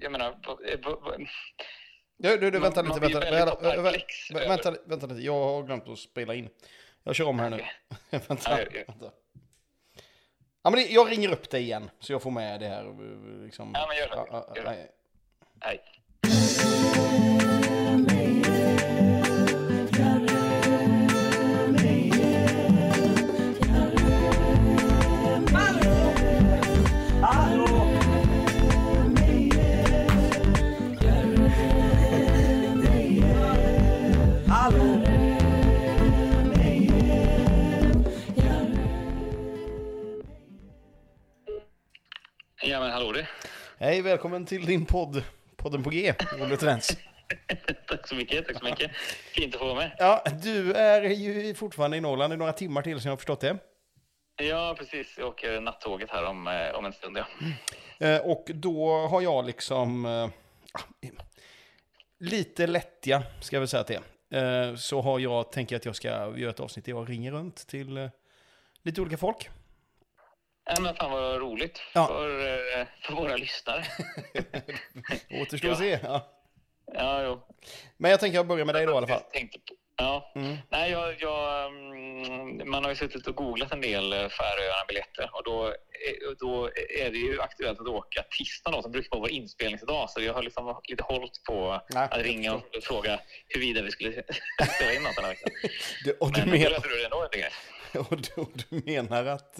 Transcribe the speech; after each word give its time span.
jag 0.00 0.12
menar, 0.12 0.30
eh, 0.68 0.78
Du, 2.16 2.36
du, 2.36 2.50
du 2.50 2.58
vänta 2.58 2.82
Man- 2.82 2.98
lite, 2.98 3.00
man 3.00 3.10
vänta, 3.10 3.30
vänta, 3.30 3.72
vänta, 4.48 4.70
vänta, 4.70 4.74
vänta, 4.86 5.06
lite, 5.06 5.20
jag 5.20 5.32
har 5.32 5.62
glömt 5.62 5.88
att 5.88 5.98
spela 5.98 6.34
in. 6.34 6.48
Jag 7.04 7.14
kör 7.14 7.24
om 7.28 7.38
här 7.38 7.50
nu. 7.50 7.60
vänta, 8.10 8.60
ja. 8.60 8.82
vänta. 8.86 9.10
Ja, 10.62 10.70
men 10.70 10.72
det, 10.72 10.86
jag 10.86 11.10
ringer 11.10 11.32
upp 11.32 11.50
dig 11.50 11.62
igen, 11.62 11.90
så 12.00 12.12
jag 12.12 12.22
får 12.22 12.30
med 12.30 12.60
det 12.60 12.68
här. 12.68 12.84
Liksom. 13.44 13.70
Ja, 13.74 13.86
men 13.88 13.96
gör 13.96 14.08
det. 14.08 14.60
Gör 14.60 14.64
det. 14.64 14.88
nej. 15.64 15.80
Hallå 42.94 43.12
du. 43.12 43.26
Hej, 43.78 44.02
välkommen 44.02 44.46
till 44.46 44.66
din 44.66 44.86
podd, 44.86 45.22
podden 45.56 45.82
på 45.82 45.90
G, 45.90 46.14
Olle 46.40 46.56
Trends. 46.56 46.96
tack 47.88 48.08
så 48.08 48.14
mycket, 48.14 48.46
tack 48.46 48.58
så 48.58 48.64
mycket. 48.64 48.90
Fint 49.34 49.54
att 49.54 49.60
få 49.60 49.66
vara 49.66 49.76
med. 49.76 49.96
Ja, 49.98 50.24
du 50.42 50.72
är 50.72 51.02
ju 51.02 51.54
fortfarande 51.54 51.96
i 51.96 52.00
Norrland 52.00 52.32
i 52.32 52.36
några 52.36 52.52
timmar 52.52 52.82
till, 52.82 53.00
som 53.00 53.08
jag 53.08 53.12
har 53.12 53.16
förstått 53.16 53.40
det. 53.40 53.58
Ja, 54.36 54.74
precis. 54.78 55.14
Jag 55.18 55.28
åker 55.28 55.60
nattåget 55.60 56.10
här 56.10 56.24
om, 56.24 56.46
eh, 56.46 56.74
om 56.74 56.84
en 56.84 56.92
stund, 56.92 57.18
ja. 57.18 57.26
Eh, 58.06 58.20
och 58.20 58.44
då 58.54 59.06
har 59.06 59.22
jag 59.22 59.46
liksom 59.46 60.04
eh, 60.04 60.28
lite 62.20 62.66
lättja, 62.66 63.22
ska 63.40 63.56
jag 63.56 63.60
väl 63.60 63.68
säga 63.68 63.84
till 63.84 64.00
så 64.76 65.00
har 65.00 65.18
jag, 65.18 65.52
tänker 65.52 65.76
att 65.76 65.84
jag 65.84 65.96
ska 65.96 66.08
göra 66.08 66.50
ett 66.50 66.60
avsnitt 66.60 66.84
där 66.84 66.92
jag 66.92 67.10
ringer 67.10 67.32
runt 67.32 67.66
till 67.66 68.10
lite 68.82 69.00
olika 69.00 69.16
folk. 69.16 69.50
Ja, 70.64 70.80
men 70.80 70.94
fan 70.96 71.10
vad 71.10 71.40
roligt 71.40 71.80
Ja. 71.94 72.06
för, 72.06 72.40
eh, 72.80 72.86
för 73.02 73.12
våra 73.14 73.36
lyssnare. 73.36 73.84
Återstår 75.42 75.70
att 75.70 75.78
se. 75.78 75.98
Ja. 76.02 76.30
Ja, 76.94 77.22
jo. 77.22 77.40
Men 77.96 78.10
jag 78.10 78.20
tänker 78.20 78.36
jag 78.38 78.46
börjar 78.46 78.64
med 78.64 78.74
dig 78.74 78.86
då 78.86 78.92
i 78.92 78.96
alla 78.96 79.06
fall. 79.06 79.22
Ja. 79.96 80.32
Mm. 80.36 80.56
Nej, 80.70 80.90
jag, 80.90 81.20
jag, 81.20 81.66
mm, 81.66 82.70
man 82.70 82.82
har 82.84 82.90
ju 82.90 82.96
suttit 82.96 83.26
och 83.26 83.34
googlat 83.36 83.72
en 83.72 83.80
del 83.80 84.12
eh, 84.12 84.18
Färöarna-biljetter 84.28 85.30
och 85.32 85.42
då, 85.44 85.66
är- 85.66 86.34
då 86.38 86.66
är 87.04 87.10
det 87.10 87.18
ju 87.18 87.40
aktuellt 87.40 87.80
att 87.80 87.86
åka 87.86 88.22
tisdag 88.38 88.70
då, 88.70 88.82
som 88.82 88.92
brukar 88.92 89.18
vara 89.18 89.30
inspelningsdag. 89.30 90.10
Så 90.10 90.22
jag 90.22 90.34
har 90.34 90.42
liksom 90.42 90.80
lite 90.88 91.02
hållit 91.02 91.44
på 91.44 91.80
Ja, 91.88 92.00
att 92.00 92.22
ringa 92.22 92.54
och 92.54 92.62
fråga 92.82 93.20
huruvida 93.48 93.82
vi 93.82 93.90
skulle 93.90 94.12
spela 94.76 94.92
in 94.94 95.02
något 95.02 95.16
den 95.16 95.24
här 95.24 95.30
veckan. 95.30 95.52
Du, 96.04 96.12
och, 96.20 96.32
du 96.32 96.40
Men 96.40 96.50
då 96.50 96.56
men, 96.58 96.60
löser 96.72 96.88
du 96.88 97.04
ändå, 97.04 97.16
och, 98.10 98.20
du, 98.20 98.42
och 98.42 98.50
du 98.70 98.82
menar 98.92 99.24
att... 99.26 99.58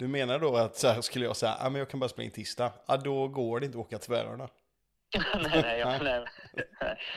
eh, 0.00 0.06
Du 0.06 0.08
menar 0.08 0.38
då 0.38 0.56
att 0.56 0.76
så 0.76 0.88
här 0.88 1.00
skulle 1.00 1.24
jag 1.24 1.36
säga, 1.36 1.56
ah, 1.60 1.70
men 1.70 1.78
jag 1.78 1.90
kan 1.90 2.00
bara 2.00 2.08
spela 2.08 2.24
in 2.24 2.30
tisdag. 2.30 2.72
Ja, 2.86 2.96
då 2.96 3.28
går 3.28 3.60
det 3.60 3.66
inte 3.66 3.78
att 3.78 3.84
åka 3.86 3.98
till 3.98 4.12
nej, 5.42 5.62
nej, 5.62 5.80
ja, 5.80 5.98
nej. 6.02 6.24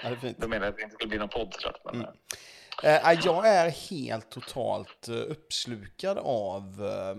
Ja, 0.04 0.10
det 0.10 0.16
är 0.16 0.16
fint. 0.16 0.38
Då 0.38 0.48
menar 0.48 0.66
jag 0.66 0.72
att 0.72 0.78
det 0.78 0.84
inte 0.84 0.94
skulle 0.96 1.10
bli 1.10 1.18
någon 1.18 1.30
podd 1.30 1.54
såklart. 1.54 1.82
Men, 1.86 1.96
Mm. 1.96 2.96
Eh, 2.96 3.02
nej, 3.04 3.20
jag 3.24 3.48
är 3.48 3.70
helt 3.70 4.32
totalt 4.32 5.08
eh, 5.08 5.16
uppslukad 5.16 6.18
av, 6.18 6.86
eh, 6.86 7.16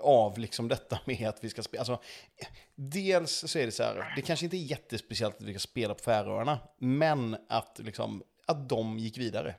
av 0.00 0.38
liksom 0.38 0.68
detta 0.68 0.98
med 1.04 1.28
att 1.28 1.44
vi 1.44 1.50
ska 1.50 1.62
spela. 1.62 1.80
Alltså, 1.80 1.92
eh, 1.92 2.48
dels 2.74 3.50
så 3.50 3.58
är 3.58 3.66
det 3.66 3.72
så 3.72 3.82
här, 3.82 4.12
det 4.16 4.22
kanske 4.22 4.46
inte 4.46 4.56
är 4.56 4.70
jättespeciellt 4.70 5.36
att 5.36 5.42
vi 5.42 5.52
ska 5.52 5.58
spela 5.58 5.94
på 5.94 6.02
Färöarna, 6.02 6.58
men 6.78 7.36
att, 7.48 7.78
liksom, 7.78 8.22
att 8.46 8.68
de 8.68 8.98
gick 8.98 9.18
vidare. 9.18 9.54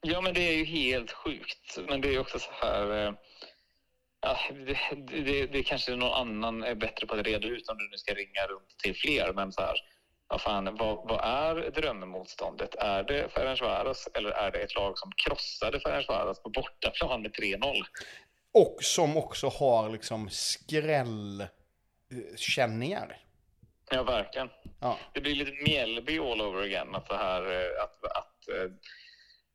Ja, 0.00 0.20
men 0.20 0.34
det 0.34 0.40
är 0.40 0.56
ju 0.56 0.64
helt 0.64 1.10
sjukt. 1.12 1.78
Men 1.88 2.00
det 2.00 2.14
är 2.14 2.18
också 2.18 2.38
så 2.38 2.50
här... 2.52 3.16
Ja, 4.26 4.38
det, 4.66 4.78
det, 5.22 5.46
det 5.46 5.62
kanske 5.62 5.96
någon 5.96 6.12
annan 6.12 6.62
är 6.62 6.74
bättre 6.74 7.06
på 7.06 7.14
att 7.14 7.26
reda 7.26 7.48
ut 7.48 7.68
om 7.68 7.78
du 7.78 7.88
nu 7.90 7.96
ska 7.96 8.14
ringa 8.14 8.46
runt 8.48 8.78
till 8.82 8.94
fler. 8.94 9.32
Men 9.32 9.52
så 9.52 9.60
här, 9.60 9.76
vad, 10.28 10.40
fan, 10.40 10.76
vad, 10.76 11.08
vad 11.08 11.20
är 11.24 11.70
drömmotståndet? 11.70 12.74
Är 12.74 13.02
det 13.02 13.32
Ferencvaros 13.32 14.08
eller 14.14 14.30
är 14.30 14.50
det 14.50 14.58
ett 14.58 14.74
lag 14.74 14.98
som 14.98 15.12
krossade 15.12 15.80
Ferencvaros 15.80 16.42
på 16.42 16.50
bortaplan 16.50 17.22
med 17.22 17.34
3-0? 17.34 17.82
Och 18.52 18.76
som 18.80 19.16
också 19.16 19.48
har 19.48 19.90
liksom 19.90 20.30
skrällkänningar. 20.30 23.18
Ja, 23.90 24.02
verkligen. 24.02 24.50
Ja. 24.80 24.98
Det 25.12 25.20
blir 25.20 25.34
lite 25.34 25.52
Mjällby 25.52 26.18
all 26.18 26.40
over 26.40 26.62
again. 26.62 26.94
Att, 26.94 27.08
det 27.08 27.16
här, 27.16 27.42
eh, 27.42 27.82
att, 27.82 28.04
att 28.04 28.48
eh, 28.48 28.70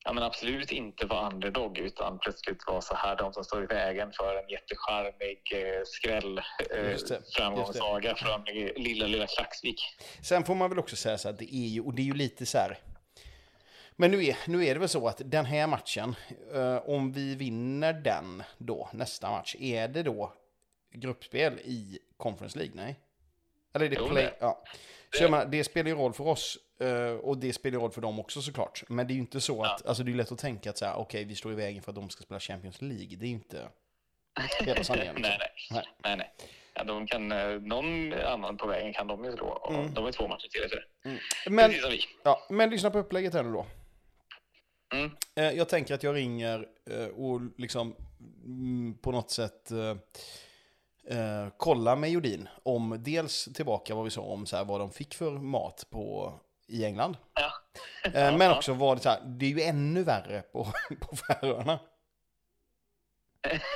ja, 0.04 0.14
men 0.14 0.24
absolut 0.24 0.72
inte 0.72 1.06
vara 1.06 1.30
underdog 1.30 1.78
utan 1.78 2.20
plötsligt 2.20 2.68
vara 2.68 2.82
så 2.82 2.96
här 2.96 3.16
de 3.16 3.34
som 3.34 3.44
står 3.44 3.64
i 3.64 3.66
vägen 3.66 4.12
för 4.12 4.36
en 4.44 4.50
jättecharmig 4.50 5.42
eh, 5.54 5.82
skräll 5.86 6.38
eh, 6.38 6.92
Just 6.92 7.08
det, 7.08 7.16
just 7.16 7.36
framgångssaga 7.36 8.16
från 8.16 8.48
eh, 8.48 8.74
lilla, 8.76 9.08
lilla 9.08 9.28
Klaxvik. 9.28 9.82
Sen 10.22 10.44
får 10.44 10.56
man 10.56 10.70
väl 10.70 10.80
också 10.80 10.96
säga 10.96 11.18
så 11.18 11.30
att 11.30 11.40
det 11.40 11.56
är 11.56 11.68
ju, 11.68 11.82
och 11.82 11.94
det 11.94 12.02
är 12.02 12.06
ju 12.06 12.14
lite 12.14 12.46
så 12.46 12.58
här. 12.58 12.78
Men 13.96 14.12
nu 14.12 14.26
är, 14.26 14.38
nu 14.48 14.66
är 14.66 14.74
det 14.74 14.80
väl 14.80 14.90
så 14.90 15.08
att 15.08 15.22
den 15.26 15.46
här 15.46 15.68
matchen, 15.68 16.16
eh, 16.54 16.78
om 16.90 17.12
vi 17.12 17.36
vinner 17.36 17.94
den 17.94 18.44
då, 18.58 18.90
nästa 18.94 19.30
match, 19.30 19.56
är 19.60 19.88
det 19.88 20.04
då 20.04 20.34
gruppspel 20.94 21.60
i 21.60 22.00
Conference 22.18 22.60
League? 22.60 22.76
Nej? 22.76 23.00
Eller 23.74 23.86
är 23.86 23.90
det 23.90 23.96
Jo, 24.00 24.08
play? 24.08 24.24
det. 24.24 24.34
Ja. 24.40 24.64
Så 25.18 25.24
menar, 25.24 25.46
det 25.46 25.64
spelar 25.64 25.90
ju 25.90 25.96
roll 25.96 26.14
för 26.14 26.28
oss 26.28 26.58
eh, 26.80 27.12
och 27.14 27.38
det 27.38 27.54
spelar 27.54 27.78
ju 27.78 27.82
roll 27.84 27.92
för 27.92 28.02
dem 28.02 28.20
också 28.20 28.42
såklart. 28.42 28.84
Men 28.90 29.08
det 29.08 29.14
är 29.14 29.16
ju 29.16 29.22
inte 29.22 29.42
så 29.42 29.64
att, 29.64 29.86
alltså 29.86 30.04
det 30.04 30.12
är 30.12 30.16
lätt 30.16 30.32
att 30.32 30.40
tänka 30.40 30.70
att 30.70 30.78
så 30.78 30.86
här, 30.86 30.96
okej, 30.96 31.24
vi 31.26 31.36
står 31.36 31.52
i 31.52 31.56
vägen 31.56 31.82
för 31.84 31.92
att 31.92 31.96
de 31.96 32.10
ska 32.10 32.24
spela 32.24 32.40
Champions 32.40 32.82
League. 32.82 33.16
Det 33.18 33.26
är 33.26 33.28
ju 33.28 33.34
inte 33.34 33.68
hela 34.60 34.84
sanningen. 34.84 35.16
liksom. 35.16 35.22
nej, 35.32 35.38
nej. 35.40 35.50
Nej. 35.72 35.86
nej, 36.04 36.18
nej. 36.18 36.32
Ja, 36.74 36.84
de 36.84 37.08
kan, 37.08 37.32
eh, 37.32 37.48
någon 37.62 38.14
annan 38.14 38.58
på 38.58 38.68
vägen 38.68 38.94
kan 38.94 39.08
de 39.08 39.26
ju 39.26 39.32
slå. 39.32 39.48
Och 39.48 39.74
Mm. 39.74 39.94
De 39.94 40.06
är 40.06 40.12
två 40.12 40.28
matcher 40.28 40.48
till. 40.48 40.62
det. 40.70 41.20
Men, 41.50 41.66
Precis 41.70 41.82
som 41.84 41.92
vi. 41.92 42.00
ja, 42.24 42.48
men 42.50 42.70
lyssna 42.70 42.92
på 42.92 43.00
upplägget 43.00 43.34
här 43.34 43.44
nu 43.44 43.52
då. 43.52 43.66
Mm. 44.94 45.12
Eh, 45.36 45.52
Jag 45.58 45.70
tänker 45.70 45.94
att 45.94 46.04
jag 46.04 46.16
ringer 46.16 46.68
och 47.16 47.42
liksom 47.58 47.96
mm, 48.46 48.98
på 49.02 49.12
något 49.12 49.32
sätt 49.32 49.72
eh, 51.10 51.48
kolla 51.58 51.96
med 51.96 52.10
Jodin 52.12 52.50
om 52.64 52.96
dels 53.00 53.50
tillbaka 53.54 53.96
vad 53.96 54.04
vi 54.04 54.10
sa 54.10 54.22
om 54.22 54.46
så 54.46 54.58
här, 54.58 54.66
vad 54.66 54.80
de 54.80 54.92
fick 54.92 55.14
för 55.14 55.32
mat 55.32 55.86
på, 55.90 56.34
i 56.68 56.86
England. 56.86 57.18
Ja. 57.34 57.52
Eh, 58.14 58.38
Men 58.38 58.52
också 58.52 58.74
vad 58.74 58.98
det, 58.98 59.02
så 59.02 59.10
här, 59.10 59.22
det 59.26 59.46
är 59.46 59.50
ju 59.50 59.62
ännu 59.62 60.04
värre 60.04 60.42
på, 60.42 60.68
på 61.00 61.16
Färöarna. 61.16 61.80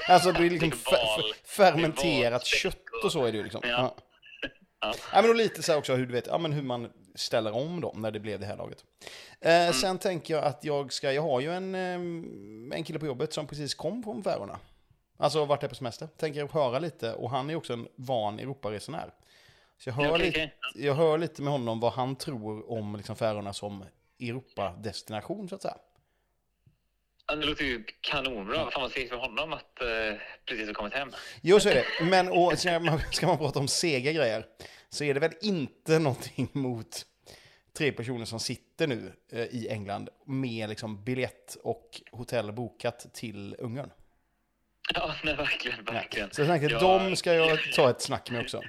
Alltså 0.09 0.31
det 0.31 0.45
är 0.45 0.49
liksom 0.49 0.71
fermenterat 1.45 2.45
kött 2.45 3.03
och 3.03 3.11
så 3.11 3.25
är 3.25 3.31
det 3.31 3.37
ju 3.37 3.43
liksom. 3.43 3.61
Ja. 3.63 3.69
Ja. 3.69 3.95
Ja. 4.79 4.93
Ja, 5.13 5.21
men 5.21 5.29
och 5.29 5.35
lite 5.35 5.63
så 5.63 5.71
här 5.71 5.79
också 5.79 5.95
hur 5.95 6.05
du 6.05 6.13
vet, 6.13 6.27
ja, 6.27 6.37
men 6.37 6.51
hur 6.53 6.61
man 6.61 6.91
ställer 7.15 7.51
om 7.55 7.81
dem 7.81 8.01
när 8.01 8.11
det 8.11 8.19
blev 8.19 8.39
det 8.39 8.45
här 8.45 8.57
laget. 8.57 8.83
Eh, 9.41 9.51
Mm. 9.55 9.73
Sen 9.73 9.97
tänker 9.97 10.33
jag 10.33 10.43
att 10.43 10.63
jag 10.63 10.93
ska, 10.93 11.11
jag 11.11 11.21
har 11.21 11.39
ju 11.39 11.53
en, 11.53 11.75
eh, 11.75 12.77
en 12.77 12.83
kille 12.83 12.99
på 12.99 13.05
jobbet 13.05 13.33
som 13.33 13.47
precis 13.47 13.75
kom 13.75 14.03
från 14.03 14.23
Färöarna. 14.23 14.59
Alltså 15.17 15.45
varit 15.45 15.61
där 15.61 15.67
på 15.67 15.75
semester. 15.75 16.07
Tänker 16.17 16.47
höra 16.47 16.79
lite 16.79 17.13
och 17.13 17.29
han 17.29 17.49
är 17.49 17.55
också 17.55 17.73
en 17.73 17.87
van 17.95 18.39
Europaresenär. 18.39 19.13
Så 19.77 19.89
jag 19.89 19.93
hör, 19.93 20.11
Okej, 20.11 20.25
lite, 20.25 20.51
okej. 20.71 20.85
jag 20.85 20.93
hör 20.93 21.17
lite 21.17 21.41
med 21.41 21.51
honom 21.51 21.79
vad 21.79 21.93
han 21.93 22.15
tror 22.15 22.71
om 22.71 22.95
liksom 22.95 23.15
Färöarna 23.15 23.53
som 23.53 23.83
Europadestination 24.19 25.49
så 25.49 25.55
att 25.55 25.61
säga. 25.61 25.77
Ja, 27.27 27.35
Det 27.35 27.45
låter 27.45 27.63
ju 27.63 27.83
kanonbra. 28.01 28.71
Fan 28.71 28.81
vad 28.81 28.91
trevligt 28.91 29.09
för 29.11 29.17
honom 29.17 29.53
att 29.53 29.81
eh, 29.81 30.19
precis 30.45 30.67
ha 30.67 30.73
kommit 30.73 30.93
hem. 30.93 31.11
Jo, 31.41 31.59
så 31.59 31.69
är 31.69 31.73
det. 31.75 32.05
Men 32.05 32.29
och, 32.29 32.59
ska, 32.59 32.79
man, 32.79 32.99
ska 33.11 33.27
man 33.27 33.37
prata 33.37 33.59
om 33.59 33.67
sega 33.67 34.11
grejer 34.11 34.45
så 34.89 35.03
är 35.03 35.13
det 35.13 35.19
väl 35.19 35.33
inte 35.41 35.99
någonting 35.99 36.49
mot 36.53 37.05
tre 37.73 37.91
personer 37.91 38.25
som 38.25 38.39
sitter 38.39 38.87
nu 38.87 39.13
eh, 39.31 39.41
i 39.41 39.67
England 39.69 40.09
med 40.25 40.69
liksom 40.69 41.03
biljett 41.03 41.57
och 41.63 42.01
hotell 42.11 42.51
bokat 42.51 43.13
till 43.13 43.55
Ungern. 43.59 43.91
Ja, 44.93 45.15
nej, 45.23 45.35
verkligen, 45.35 45.83
verkligen. 45.85 46.31
Så 46.31 46.41
jag 46.41 46.47
tänker 46.47 46.75
att 46.75 46.81
Ja. 46.81 46.99
de 46.99 47.15
ska 47.15 47.33
jag 47.33 47.59
ta 47.75 47.89
ett 47.89 48.01
snack 48.01 48.29
med 48.31 48.41
också. 48.41 48.61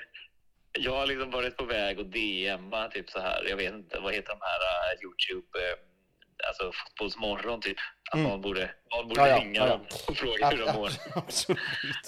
Jag 0.78 0.92
har 0.96 1.06
liksom 1.06 1.30
varit 1.30 1.56
på 1.56 1.64
väg 1.64 1.98
och 1.98 2.06
DMa 2.06 2.88
typ 2.88 3.10
så 3.10 3.20
här. 3.20 3.46
Jag 3.48 3.56
vet 3.56 3.74
inte, 3.74 4.00
vad 4.00 4.14
heter 4.14 4.28
de 4.28 4.38
här 4.40 4.58
uh, 4.58 5.02
Youtube, 5.04 5.58
eh, 5.58 6.48
alltså 6.48 6.72
fotbollsmorgon 6.72 7.60
typ. 7.60 7.76
Att 8.10 8.14
Mm. 8.14 8.30
någon 8.30 8.40
borde, 8.40 8.70
någon 8.94 9.08
borde 9.08 9.28
Ja, 9.28 9.38
ringa 9.40 9.60
ja, 9.60 9.66
dem 9.66 9.80
och 10.08 10.16
fråga 10.16 10.50
hur 10.50 10.58
de 10.58 10.72
mår. 10.72 10.90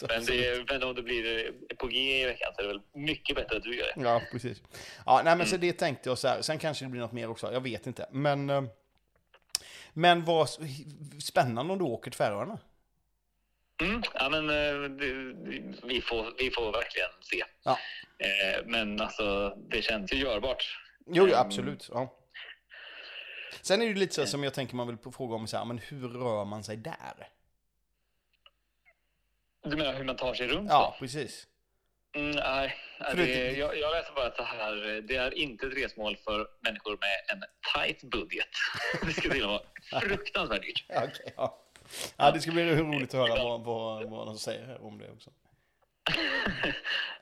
Men, 0.08 0.24
det, 0.24 0.70
men 0.72 0.82
om 0.82 0.94
det 0.94 1.02
blir 1.02 1.46
eh, 1.46 1.76
på 1.76 1.86
G 1.86 2.22
i 2.22 2.24
veckan 2.24 2.52
så 2.54 2.60
är 2.60 2.66
det 2.66 2.72
väl 2.72 2.82
mycket 2.94 3.36
bättre 3.36 3.56
att 3.56 3.62
du 3.62 3.76
gör 3.78 3.92
det. 3.96 4.02
Ja, 4.02 4.22
precis. 4.32 4.62
Ja, 5.06 5.20
nej, 5.24 5.36
men 5.36 5.46
så 5.46 5.54
Mm. 5.54 5.66
det 5.66 5.72
tänkte 5.72 6.08
jag 6.08 6.18
så 6.18 6.28
här. 6.28 6.42
Sen 6.42 6.58
kanske 6.58 6.84
det 6.84 6.88
blir 6.88 7.00
något 7.00 7.12
mer 7.12 7.30
också. 7.30 7.52
Jag 7.52 7.60
vet 7.60 7.86
inte. 7.86 8.08
Men, 8.12 8.68
men 9.92 10.24
vad 10.24 10.48
spännande 11.22 11.72
om 11.72 11.78
du 11.78 11.84
åker 11.84 12.10
till 12.10 12.18
Färöarna. 12.18 12.58
Mm, 13.82 14.02
ja, 14.14 14.28
men 14.28 14.50
eh, 14.50 14.90
vi, 15.82 16.02
får, 16.02 16.34
vi 16.38 16.50
får 16.50 16.72
verkligen 16.72 17.08
se. 17.20 17.44
Ja. 17.62 17.78
Eh, 18.18 18.64
men 18.66 19.00
alltså, 19.00 19.54
det 19.70 19.82
känns 19.82 20.12
ju 20.12 20.16
görbart. 20.16 20.78
Jo, 21.06 21.26
jo 21.28 21.34
Ehm, 21.34 21.40
absolut. 21.46 21.88
Ja. 21.92 22.14
Sen 23.62 23.82
är 23.82 23.86
det 23.86 23.94
lite 24.00 24.14
så 24.14 24.26
som 24.26 24.44
jag 24.44 24.54
tänker 24.54 24.76
man 24.76 24.86
vill 24.86 25.12
fråga 25.12 25.34
om 25.34 25.46
så 25.46 25.56
här, 25.56 25.64
men 25.64 25.78
hur 25.78 26.08
rör 26.08 26.44
man 26.44 26.64
sig 26.64 26.76
där? 26.76 27.28
Du 29.64 29.76
menar 29.76 29.92
hur 29.94 30.04
man 30.04 30.16
tar 30.16 30.34
sig 30.34 30.48
runt? 30.48 30.70
Ja, 30.70 30.96
precis. 30.98 31.46
Mm, 32.16 32.30
nej, 32.30 32.76
det, 33.16 33.50
jag, 33.52 33.78
jag 33.78 33.90
läser 33.90 34.12
bara 34.14 34.30
det 34.30 34.42
här 34.42 35.00
det 35.00 35.16
är 35.16 35.34
inte 35.34 35.66
ett 35.66 35.76
resmål 35.76 36.16
för 36.16 36.46
människor 36.60 36.90
med 37.00 37.36
en 37.36 37.44
tight 37.74 38.02
budget. 38.02 38.48
Det 39.06 39.12
ska 39.12 39.30
till 39.30 39.44
att 39.44 39.48
vara 39.48 40.00
fruktansvärt 40.00 40.62
dyrt. 40.62 40.84
Ja, 40.88 41.04
okej, 41.04 41.32
ja. 41.36 41.64
Ja, 42.16 42.30
det 42.30 42.40
ska 42.40 42.50
bli 42.50 42.76
roligt 42.76 43.14
att 43.14 43.28
höra 43.28 43.44
vad, 43.44 43.64
vad, 43.64 44.10
vad 44.10 44.26
de 44.26 44.38
säger 44.38 44.82
om 44.82 44.98
det 44.98 45.10
också. 45.10 45.30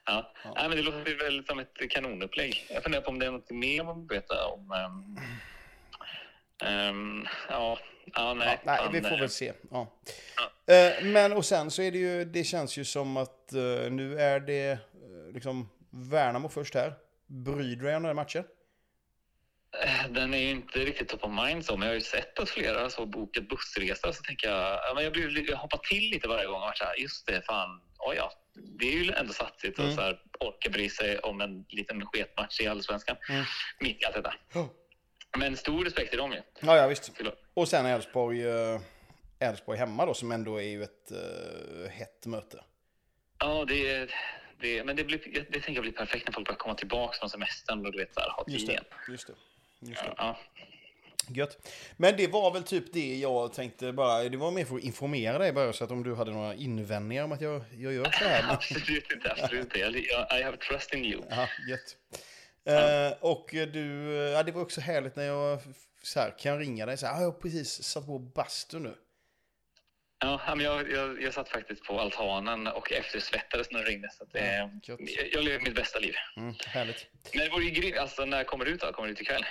Ja. 0.09 0.33
Nej, 0.55 0.69
men 0.69 0.77
det 0.77 0.83
låter 0.83 1.25
väl 1.25 1.47
som 1.47 1.59
ett 1.59 1.91
kanonupplägg. 1.91 2.67
Jag 2.71 2.83
funderar 2.83 3.03
på 3.03 3.09
om 3.11 3.19
det 3.19 3.27
är 3.27 3.31
något 3.31 3.51
mer 3.51 3.85
man 3.85 4.01
vill 4.01 4.09
veta 4.19 4.47
om... 4.47 4.73
ehm, 4.73 5.17
ehm, 6.71 7.27
ja, 7.49 7.79
ja, 8.15 8.35
nej. 8.35 8.59
Ja, 8.65 8.89
nej, 8.91 9.03
vi 9.03 9.09
får 9.09 9.19
väl 9.19 9.31
se. 9.31 9.53
Ja. 9.71 9.87
Eh, 10.75 11.05
Men 11.05 11.33
och 11.33 11.45
sen 11.45 11.71
så 11.71 11.83
är 11.83 11.91
det 11.93 11.99
ju, 11.99 12.25
det 12.25 12.45
känns 12.45 12.77
ju 12.77 12.85
som 12.85 13.17
att 13.17 13.53
eh, 13.53 13.91
nu 13.91 14.19
är 14.21 14.41
det 14.41 14.71
eh, 14.71 14.79
liksom 15.35 15.69
Värnamo 15.91 16.49
först 16.49 16.75
här. 16.75 16.95
Bryr 17.27 17.77
du 17.77 17.85
dig 17.85 17.97
om 17.97 18.03
den 18.03 18.17
matchen? 18.17 18.45
Eh, 19.84 20.06
Den 20.11 20.34
är 20.34 20.50
inte 20.50 20.78
riktigt 20.78 21.08
top 21.08 21.25
of 21.25 21.31
mind 21.44 21.64
så, 21.64 21.76
men 21.76 21.87
jag 21.88 21.93
har 21.93 21.94
ju 21.94 22.00
sett 22.00 22.38
att 22.38 22.49
flera 22.49 22.81
har 22.81 22.88
så 22.88 23.06
bokat 23.06 23.49
bussresa 23.49 24.12
så 24.12 24.23
tänker 24.23 24.49
jag, 24.49 24.58
ja, 24.75 24.93
men 24.94 25.05
jag, 25.05 25.12
blir, 25.12 25.28
li- 25.28 25.46
jag 25.50 25.56
hoppar 25.56 25.78
till 25.78 26.11
lite 26.11 26.28
varje 26.28 26.46
gång 26.46 26.55
och 26.55 26.61
varit 26.61 26.78
så 26.78 26.84
här, 26.84 26.96
just 26.96 27.26
det, 27.26 27.43
fan, 27.46 27.81
ja. 28.17 28.32
Det 28.78 28.87
är 28.87 28.93
ju 28.93 29.12
ändå 29.12 29.32
satsigt 29.32 29.78
Mm. 29.78 29.90
att 29.90 29.96
så 29.96 30.02
här, 30.02 30.20
orka 30.40 30.70
bry 30.70 30.88
sig 30.90 31.19
om 31.19 31.40
en 31.40 31.64
liten 31.69 32.06
sketmatch 32.06 32.61
i 32.61 32.67
Allsvenskan. 32.67 33.17
Mm. 33.28 33.44
Mitt 33.81 34.02
i 34.02 34.05
allt 34.05 34.14
detta. 34.14 34.34
Men 35.38 35.56
stor 35.56 35.84
respekt 35.84 36.11
till 36.11 36.19
dem 36.19 36.32
ju. 36.32 36.43
Ja, 36.61 36.76
ja 36.76 36.87
visst. 36.87 37.11
Och 37.55 37.69
sen 37.69 37.87
Elfsborg, 37.87 38.46
eh, 38.49 38.81
Elfsborg 39.38 39.78
hemma 39.78 40.06
då, 40.06 40.14
som 40.14 40.32
ändå 40.32 40.56
är 40.56 40.69
ju 40.69 40.82
ett 40.82 41.12
uh, 41.12 41.88
hett 41.88 42.26
möte. 42.26 42.64
Ja, 43.38 43.64
det, 43.64 43.90
är- 43.90 44.14
det, 44.61 44.84
men 44.84 44.96
det, 44.96 45.05
blir, 45.05 45.19
det 45.34 45.61
tänker 45.61 45.73
jag 45.73 45.82
blir 45.82 45.93
perfekt 45.93 46.26
när 46.26 46.32
folk 46.32 46.46
börjar 46.46 46.58
komma 46.58 46.75
tillbaka 46.75 47.19
från 47.19 47.31
semestern 47.31 47.87
och 47.87 47.93
du 47.93 47.99
vet, 47.99 48.14
så 48.14 48.20
här, 48.20 48.31
ha 48.31 48.44
tid 48.44 48.69
igen. 48.70 48.84
Just 49.08 49.26
det. 49.26 49.34
Just 49.81 50.02
det. 50.02 50.14
Ja, 50.17 50.38
Gött. 51.28 51.69
Men 51.96 52.17
det 52.17 52.26
var 52.26 52.52
väl 52.52 52.62
typ 52.62 52.93
det 52.93 53.17
jag 53.17 53.52
tänkte 53.52 53.93
bara, 53.93 54.23
det 54.28 54.37
var 54.37 54.50
mer 54.50 54.64
för 54.64 54.76
att 54.76 54.82
informera 54.82 55.38
dig 55.38 55.52
bara 55.52 55.73
så 55.73 55.84
att 55.84 55.90
om 55.90 56.02
du 56.02 56.14
hade 56.14 56.31
några 56.31 56.55
invändningar 56.55 57.25
om 57.25 57.32
att 57.32 57.40
jag, 57.40 57.64
jag 57.78 57.93
gör 57.93 58.05
så 58.05 58.25
här. 58.25 58.44
Absolut 58.52 59.12
inte. 59.12 59.32
Absolut 59.32 59.64
inte. 59.64 59.78
Jag, 59.78 59.94
I 60.40 60.43
have 60.43 60.56
trust 60.56 60.94
in 60.94 61.05
you. 61.05 61.23
ja, 61.31 61.49
gött. 61.69 61.96
Eh, 62.69 63.19
och 63.20 63.49
du, 63.52 64.12
ja 64.34 64.43
det 64.43 64.52
var 64.52 64.62
också 64.62 64.81
härligt 64.81 65.17
när 65.17 65.25
jag 65.25 65.61
så 66.02 66.20
här, 66.20 66.38
kan 66.38 66.58
ringa 66.58 66.87
dig 66.87 66.96
så 66.99 67.06
här, 67.06 67.14
"Ah, 67.14 67.20
jag 67.20 67.25
har 67.32 67.40
precis 67.40 67.82
satt 67.82 68.06
på 68.06 68.19
bastu 68.19 68.78
nu. 68.78 68.94
Ja, 70.19 70.40
men 70.56 70.61
jag, 70.64 70.90
jag, 70.90 71.23
jag 71.23 71.34
satt 71.34 71.49
faktiskt 71.49 71.84
på 71.84 72.00
altanen 72.00 72.67
och 72.67 72.93
eftersvettades 72.93 73.70
när 73.70 73.81
du 73.81 73.90
ringde. 73.90 74.11
Så 74.11 74.23
att 74.25 74.32
det, 74.32 74.56
Ja, 74.56 74.70
gött. 74.82 75.00
jag, 75.00 75.28
jag 75.32 75.44
lever 75.44 75.61
mitt 75.61 75.75
bästa 75.75 75.99
liv. 75.99 76.14
Mm, 76.37 76.55
härligt. 76.67 77.06
Men 77.34 77.44
det 77.44 77.50
vore 77.50 77.64
ju 77.64 77.70
grymt. 77.70 77.96
Alltså, 77.99 78.25
när 78.25 78.44
kommer 78.44 78.64
det 78.64 78.70
ut 78.70 78.81
då? 78.81 78.93
Kommer 78.93 79.08
det 79.08 79.12
ut 79.12 79.20
ikväll? 79.20 79.44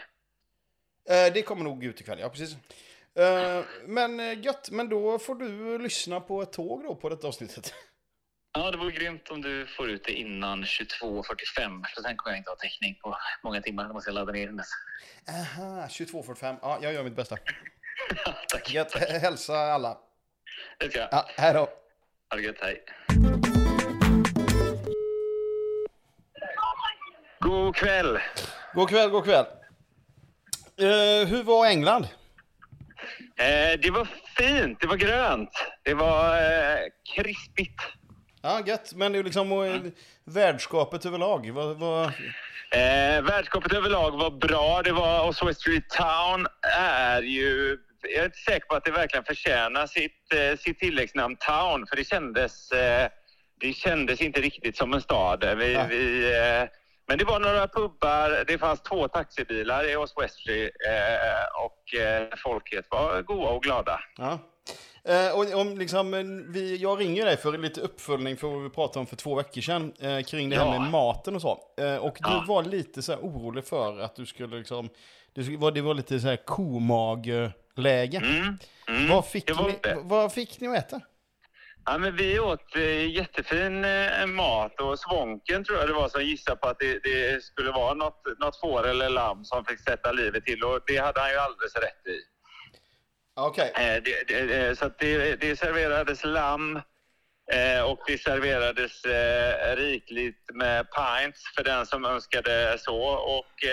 Eh, 1.09 1.33
det 1.33 1.41
kommer 1.41 1.63
nog 1.63 1.83
ut 1.83 2.01
ikväll, 2.01 2.19
ja 2.19 2.29
precis. 2.29 2.55
Eh, 3.19 3.63
men 3.85 4.19
eh, 4.19 4.39
gött, 4.39 4.69
men 4.71 4.89
då 4.89 5.19
får 5.19 5.35
du 5.35 5.77
lyssna 5.77 6.19
på 6.19 6.41
ett 6.41 6.53
tåg 6.53 6.83
då 6.83 6.95
på 6.95 7.09
detta 7.09 7.27
avsnittet. 7.27 7.73
Ja, 8.53 8.71
det 8.71 8.77
vore 8.77 8.91
grymt 8.91 9.29
om 9.29 9.41
du 9.41 9.67
får 9.67 9.89
ut 9.89 10.03
det 10.03 10.11
innan 10.11 10.63
22.45. 10.63 11.23
För 11.95 12.01
sen 12.01 12.17
kommer 12.17 12.31
jag 12.33 12.37
inte 12.37 12.49
ha 12.49 12.55
täckning 12.55 12.95
på 13.01 13.17
många 13.43 13.61
timmar. 13.61 13.87
Då 13.87 13.93
måste 13.93 14.09
jag 14.09 14.15
ladda 14.15 14.31
ner 14.31 14.47
den. 14.47 14.61
Aha, 15.29 15.87
22.45. 15.87 16.57
Ja, 16.61 16.79
jag 16.81 16.93
gör 16.93 17.03
mitt 17.03 17.15
bästa. 17.15 17.37
tack. 18.47 18.73
Gött, 18.73 18.89
tack. 18.89 19.09
hälsa 19.09 19.57
alla. 19.57 19.97
Det 20.79 20.89
ska 20.89 20.99
jag. 20.99 21.09
Ja, 21.11 21.29
hej 21.37 21.53
då. 21.53 21.59
Ha 22.29 22.37
det 22.37 22.41
gött. 22.41 22.55
Hej. 22.61 22.83
God 27.39 27.75
kväll. 27.75 28.19
God 28.73 28.89
kväll, 28.89 29.09
god 29.09 29.23
kväll. 29.23 29.45
Eh, 30.81 31.27
hur 31.27 31.43
var 31.43 31.65
England? 31.65 32.03
Eh, 33.37 33.79
det 33.81 33.89
var 33.91 34.07
fint, 34.37 34.79
det 34.81 34.87
var 34.87 34.95
grönt, 34.95 35.49
det 35.83 35.93
var 35.93 36.35
eh, 36.35 36.79
krispigt. 37.15 37.81
Ja, 38.41 38.61
gött. 38.65 38.93
Men 38.95 39.11
det 39.11 39.19
är 39.19 39.23
liksom 39.23 39.51
eh, 39.51 39.81
värdskapet 40.25 41.05
överlag. 41.05 41.51
Vad, 41.51 41.77
vad... 41.79 42.05
Eh, 42.71 43.21
värdskapet 43.23 43.73
överlag 43.73 44.11
var 44.11 44.31
bra. 44.31 44.81
Det 44.81 44.91
var 44.91 45.27
Oslo 45.27 45.53
Street 45.53 45.89
Town 45.89 46.47
är 46.77 47.21
ju... 47.21 47.77
Jag 48.01 48.21
är 48.21 48.25
inte 48.25 48.37
säker 48.37 48.67
på 48.67 48.75
att 48.75 48.85
det 48.85 48.91
verkligen 48.91 49.23
förtjänar 49.25 49.87
sitt, 49.87 50.33
eh, 50.33 50.57
sitt 50.59 50.79
tilläggsnamn 50.79 51.35
Town, 51.35 51.87
för 51.87 51.95
det 51.95 52.03
kändes, 52.03 52.71
eh, 52.71 53.07
det 53.59 53.73
kändes 53.73 54.21
inte 54.21 54.41
riktigt 54.41 54.77
som 54.77 54.93
en 54.93 55.01
stad. 55.01 55.57
Vi, 55.57 55.73
Ja. 55.73 55.85
vi, 55.89 56.31
eh, 56.37 56.67
men 57.07 57.17
det 57.17 57.25
var 57.25 57.39
några 57.39 57.67
pubbar, 57.67 58.43
det 58.47 58.57
fanns 58.57 58.81
två 58.81 59.07
taxibilar 59.07 59.91
i 59.91 59.95
Os 59.95 60.13
Westry 60.21 60.63
eh, 60.63 61.63
och 61.65 61.99
eh, 61.99 62.27
folket 62.43 62.85
var 62.91 63.21
goa 63.21 63.49
och 63.49 63.63
glada. 63.63 63.99
Ja. 64.17 64.39
Eh, 65.07 65.31
och 65.37 65.61
om 65.61 65.77
liksom, 65.77 66.11
vi, 66.53 66.77
jag 66.77 66.99
ringer 66.99 67.25
dig 67.25 67.37
för 67.37 67.57
lite 67.57 67.81
uppföljning 67.81 68.37
för 68.37 68.47
vad 68.47 68.63
vi 68.63 68.69
pratade 68.69 68.99
om 68.99 69.05
för 69.05 69.15
två 69.15 69.35
veckor 69.35 69.61
sedan 69.61 69.93
eh, 69.99 70.19
kring 70.21 70.49
det 70.49 70.55
här 70.57 70.65
Ja. 70.73 70.79
med 70.79 70.91
maten 70.91 71.35
och 71.35 71.41
så. 71.41 71.59
Eh, 71.77 71.95
och 71.95 72.13
du 72.23 72.29
Ja. 72.29 72.43
var 72.47 72.63
lite 72.63 73.01
så 73.01 73.11
här 73.11 73.19
orolig 73.19 73.65
för 73.65 73.99
att 73.99 74.15
du 74.15 74.25
skulle 74.25 74.57
liksom, 74.57 74.89
det, 75.33 75.57
var- 75.57 75.71
det 75.71 75.81
var 75.81 75.93
lite 75.93 76.19
så 76.19 76.27
här 76.27 76.35
komag-läge. 76.45 78.17
Mm. 78.17 78.57
Mm. 78.87 79.09
Vad, 79.09 79.25
fick 79.25 79.49
ni, 79.59 79.75
vad 80.03 80.33
fick 80.33 80.59
ni 80.59 80.67
att 80.67 80.77
äta? 80.77 81.01
Ja, 81.87 81.97
men 81.97 82.15
vi 82.15 82.39
åt 82.39 82.75
eh, 82.75 83.09
jättefin 83.15 83.85
eh, 83.85 84.25
mat 84.25 84.81
och 84.81 84.99
Svånken 84.99 85.63
tror 85.63 85.77
jag 85.77 85.87
det 85.87 85.93
var 85.93 86.09
som 86.09 86.23
gissade 86.23 86.57
på 86.57 86.67
att 86.67 86.79
det, 86.79 86.99
det 87.03 87.43
skulle 87.43 87.71
vara 87.71 87.93
något, 87.93 88.23
något 88.39 88.59
får 88.59 88.87
eller 88.87 89.09
lamm 89.09 89.45
som 89.45 89.65
fick 89.65 89.79
sätta 89.79 90.11
livet 90.11 90.45
till 90.45 90.63
och 90.63 90.79
det 90.87 90.97
hade 90.97 91.19
han 91.21 91.31
ju 91.31 91.37
alldeles 91.37 91.75
rätt 91.75 92.07
i. 92.07 92.19
Okej. 93.35 94.01
Det, 94.27 94.67
eh, 94.67 94.75
så 94.75 94.91
det, 94.99 95.35
det 95.35 95.59
serverades 95.59 96.23
lamm 96.23 96.81
och 97.85 97.99
det 98.07 98.17
serverades 98.17 99.05
rikligt 99.77 100.49
med 100.53 100.87
pints 100.91 101.55
för 101.55 101.63
den 101.63 101.85
som 101.85 102.05
önskade 102.05 102.77
så 102.79 102.97
och 103.07 103.63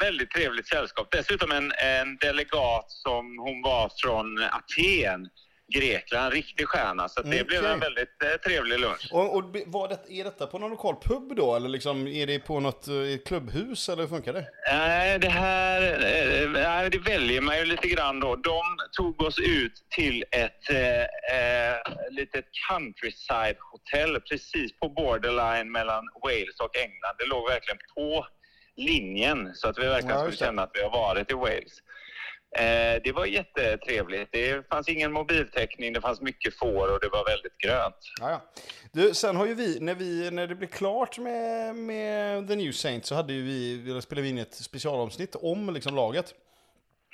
väldigt 0.00 0.30
trevligt 0.30 0.68
sällskap. 0.68 1.10
Dessutom 1.10 1.52
en, 1.52 1.72
en 1.72 2.16
delegat 2.16 2.84
som 2.88 3.38
hon 3.38 3.62
var 3.62 3.90
från 4.02 4.38
Aten, 4.38 5.28
Grekland, 5.74 6.32
riktig 6.32 6.68
stjärna. 6.68 7.08
Så 7.08 7.22
det 7.22 7.46
blev 7.46 7.64
en 7.66 7.80
väldigt 7.80 8.22
eh, 8.22 8.40
trevlig 8.46 8.78
lunch. 8.78 9.08
Och, 9.12 9.36
och 9.36 9.44
var 9.66 9.88
det, 9.88 10.20
är 10.20 10.24
detta 10.24 10.46
på 10.46 10.58
någon 10.58 10.70
lokal 10.70 10.96
pub 11.04 11.36
då? 11.36 11.56
Eller 11.56 11.68
liksom, 11.68 12.06
är 12.06 12.26
det 12.26 12.38
på 12.38 12.60
något 12.60 12.88
eh, 12.88 12.94
klubbhus 13.26 13.88
eller 13.88 14.02
hur 14.02 14.08
funkar 14.08 14.32
det? 14.32 14.46
Nej, 14.72 15.18
det 15.18 15.28
här 15.28 15.82
eh, 16.84 16.90
det 16.90 16.98
väljer 16.98 17.40
man 17.40 17.58
ju 17.58 17.64
lite 17.64 17.88
grann 17.88 18.20
då. 18.20 18.36
De 18.36 18.62
tog 18.92 19.22
oss 19.22 19.38
ut 19.38 19.72
till 19.90 20.24
ett 20.30 20.70
eh, 20.70 21.00
eh, 21.02 21.76
litet 22.10 22.44
countryside-hotell 22.70 24.20
precis 24.20 24.78
på 24.80 24.88
borderline 24.88 25.72
mellan 25.72 26.04
Wales 26.24 26.60
och 26.60 26.76
England. 26.76 27.14
Det 27.18 27.26
låg 27.26 27.48
verkligen 27.48 27.78
på 27.94 28.26
linjen 28.76 29.50
så 29.54 29.68
att 29.68 29.78
vi 29.78 29.86
verkligen 29.86 30.16
Ja, 30.16 30.22
skulle 30.22 30.36
känna 30.36 30.62
att 30.62 30.70
vi 30.74 30.82
har 30.82 30.90
varit 30.90 31.30
i 31.30 31.34
Wales. 31.34 31.78
Eh, 32.56 33.02
det 33.04 33.12
var 33.14 33.26
jättetrevligt. 33.26 34.28
Det 34.32 34.68
fanns 34.68 34.88
ingen 34.88 35.12
mobiltäckning, 35.12 35.92
det 35.92 36.00
fanns 36.00 36.20
mycket 36.20 36.58
får 36.58 36.92
och 36.92 37.00
det 37.00 37.08
var 37.08 37.24
väldigt 37.30 37.58
grönt. 37.58 37.96
Ja, 38.20 38.30
ja. 38.30 38.40
Du, 38.92 39.14
sen 39.14 39.36
har 39.36 39.46
ju 39.46 39.54
vi, 39.54 39.80
när, 39.80 39.94
vi, 39.94 40.30
när 40.30 40.46
det 40.46 40.54
blev 40.54 40.68
klart 40.68 41.18
med, 41.18 41.76
med 41.76 42.48
The 42.48 42.56
New 42.56 42.72
Saint 42.72 43.04
så 43.06 43.14
hade 43.14 43.32
ju 43.32 43.42
vi, 43.42 44.00
spelade 44.02 44.22
vi 44.22 44.28
in 44.28 44.38
ett 44.38 44.54
specialavsnitt 44.54 45.34
om 45.34 45.74
liksom 45.74 45.94
laget. 45.94 46.34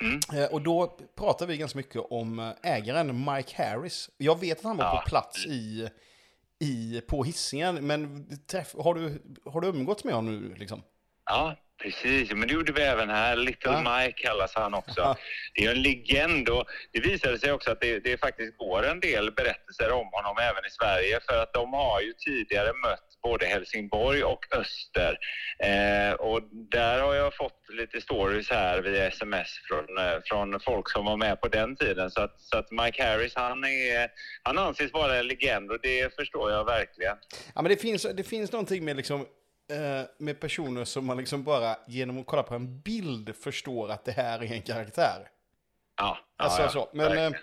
Mm. 0.01 0.43
Eh, 0.43 0.53
och 0.53 0.61
då 0.61 0.97
pratade 1.17 1.51
vi 1.51 1.57
ganska 1.57 1.77
mycket 1.77 2.01
om 2.09 2.39
eh, 2.39 2.51
ägaren 2.73 3.25
Mike 3.35 3.63
Harris. 3.63 4.09
Jag 4.17 4.39
vet 4.39 4.57
att 4.57 4.63
han 4.63 4.77
var 4.77 4.85
Ja. 4.85 5.01
på 5.03 5.09
plats 5.09 5.45
i, 5.45 5.89
i, 6.59 7.01
på 7.07 7.23
hissingen, 7.23 7.87
men 7.87 8.27
träff, 8.47 8.75
har, 8.79 8.93
du, 8.93 9.21
har 9.45 9.61
du 9.61 9.67
umgåtts 9.67 10.03
med 10.03 10.13
honom 10.13 10.41
nu 10.41 10.55
liksom? 10.55 10.81
Ja, 11.25 11.55
precis. 11.83 12.31
Men 12.31 12.47
det 12.47 12.53
gjorde 12.53 12.71
vi 12.71 12.81
även 12.81 13.09
här. 13.09 13.35
Little 13.35 13.71
Ja. 13.71 13.97
Mike 13.97 14.21
kallas 14.27 14.55
han 14.55 14.73
också. 14.73 15.01
Ja. 15.01 15.17
Det 15.53 15.65
är 15.65 15.71
en 15.71 15.81
legend 15.81 16.49
och 16.49 16.65
det 16.91 16.99
visade 16.99 17.39
sig 17.39 17.51
också 17.51 17.71
att 17.71 17.81
det, 17.81 17.99
det 17.99 18.17
faktiskt 18.17 18.57
går 18.57 18.85
en 18.85 18.99
del 18.99 19.31
berättelser 19.31 19.91
om 19.91 20.09
honom 20.11 20.37
även 20.41 20.65
i 20.65 20.69
Sverige 20.69 21.19
för 21.29 21.43
att 21.43 21.53
de 21.53 21.73
har 21.73 22.01
ju 22.01 22.13
tidigare 22.13 22.73
mött 22.73 23.05
både 23.23 23.45
Helsingborg 23.45 24.23
och 24.23 24.45
Öster. 24.51 25.17
Eh, 25.59 26.13
och 26.13 26.41
där 26.71 27.01
har 27.01 27.15
jag 27.15 27.35
fått 27.35 27.61
lite 27.69 28.01
stories 28.01 28.49
här 28.49 28.81
via 28.81 29.07
sms 29.07 29.47
från, 29.67 29.97
eh, 29.97 30.19
från 30.25 30.59
folk 30.59 30.89
som 30.89 31.05
var 31.05 31.17
med 31.17 31.41
på 31.41 31.47
den 31.47 31.75
tiden. 31.75 32.11
Så 32.11 32.21
att, 32.21 32.41
så 32.41 32.57
att 32.57 32.71
Mike 32.71 33.03
Harris, 33.03 33.33
han, 33.35 33.63
är, 33.63 34.09
han 34.43 34.57
anses 34.57 34.93
vara 34.93 35.15
en 35.15 35.27
legend 35.27 35.71
och 35.71 35.79
det 35.81 36.15
förstår 36.15 36.51
jag 36.51 36.65
verkligen. 36.65 37.17
Ja, 37.55 37.61
men 37.61 37.69
det 37.69 37.77
finns, 37.77 38.07
det 38.13 38.23
finns 38.23 38.51
någonting 38.51 38.85
med 38.85 38.97
liksom 38.97 39.25
med 40.17 40.39
personer 40.39 40.85
som 40.85 41.05
man 41.05 41.17
liksom 41.17 41.43
bara 41.43 41.75
genom 41.87 42.19
att 42.19 42.25
kolla 42.25 42.43
på 42.43 42.55
en 42.55 42.79
bild 42.79 43.35
förstår 43.35 43.91
att 43.91 44.05
det 44.05 44.11
här 44.11 44.43
är 44.43 44.53
en 44.53 44.61
karaktär. 44.61 45.29
Ja, 45.97 46.17
Alltså 46.37 46.61
ja, 46.61 46.69
så. 46.69 46.89
Men, 46.93 47.17
eh, 47.17 47.39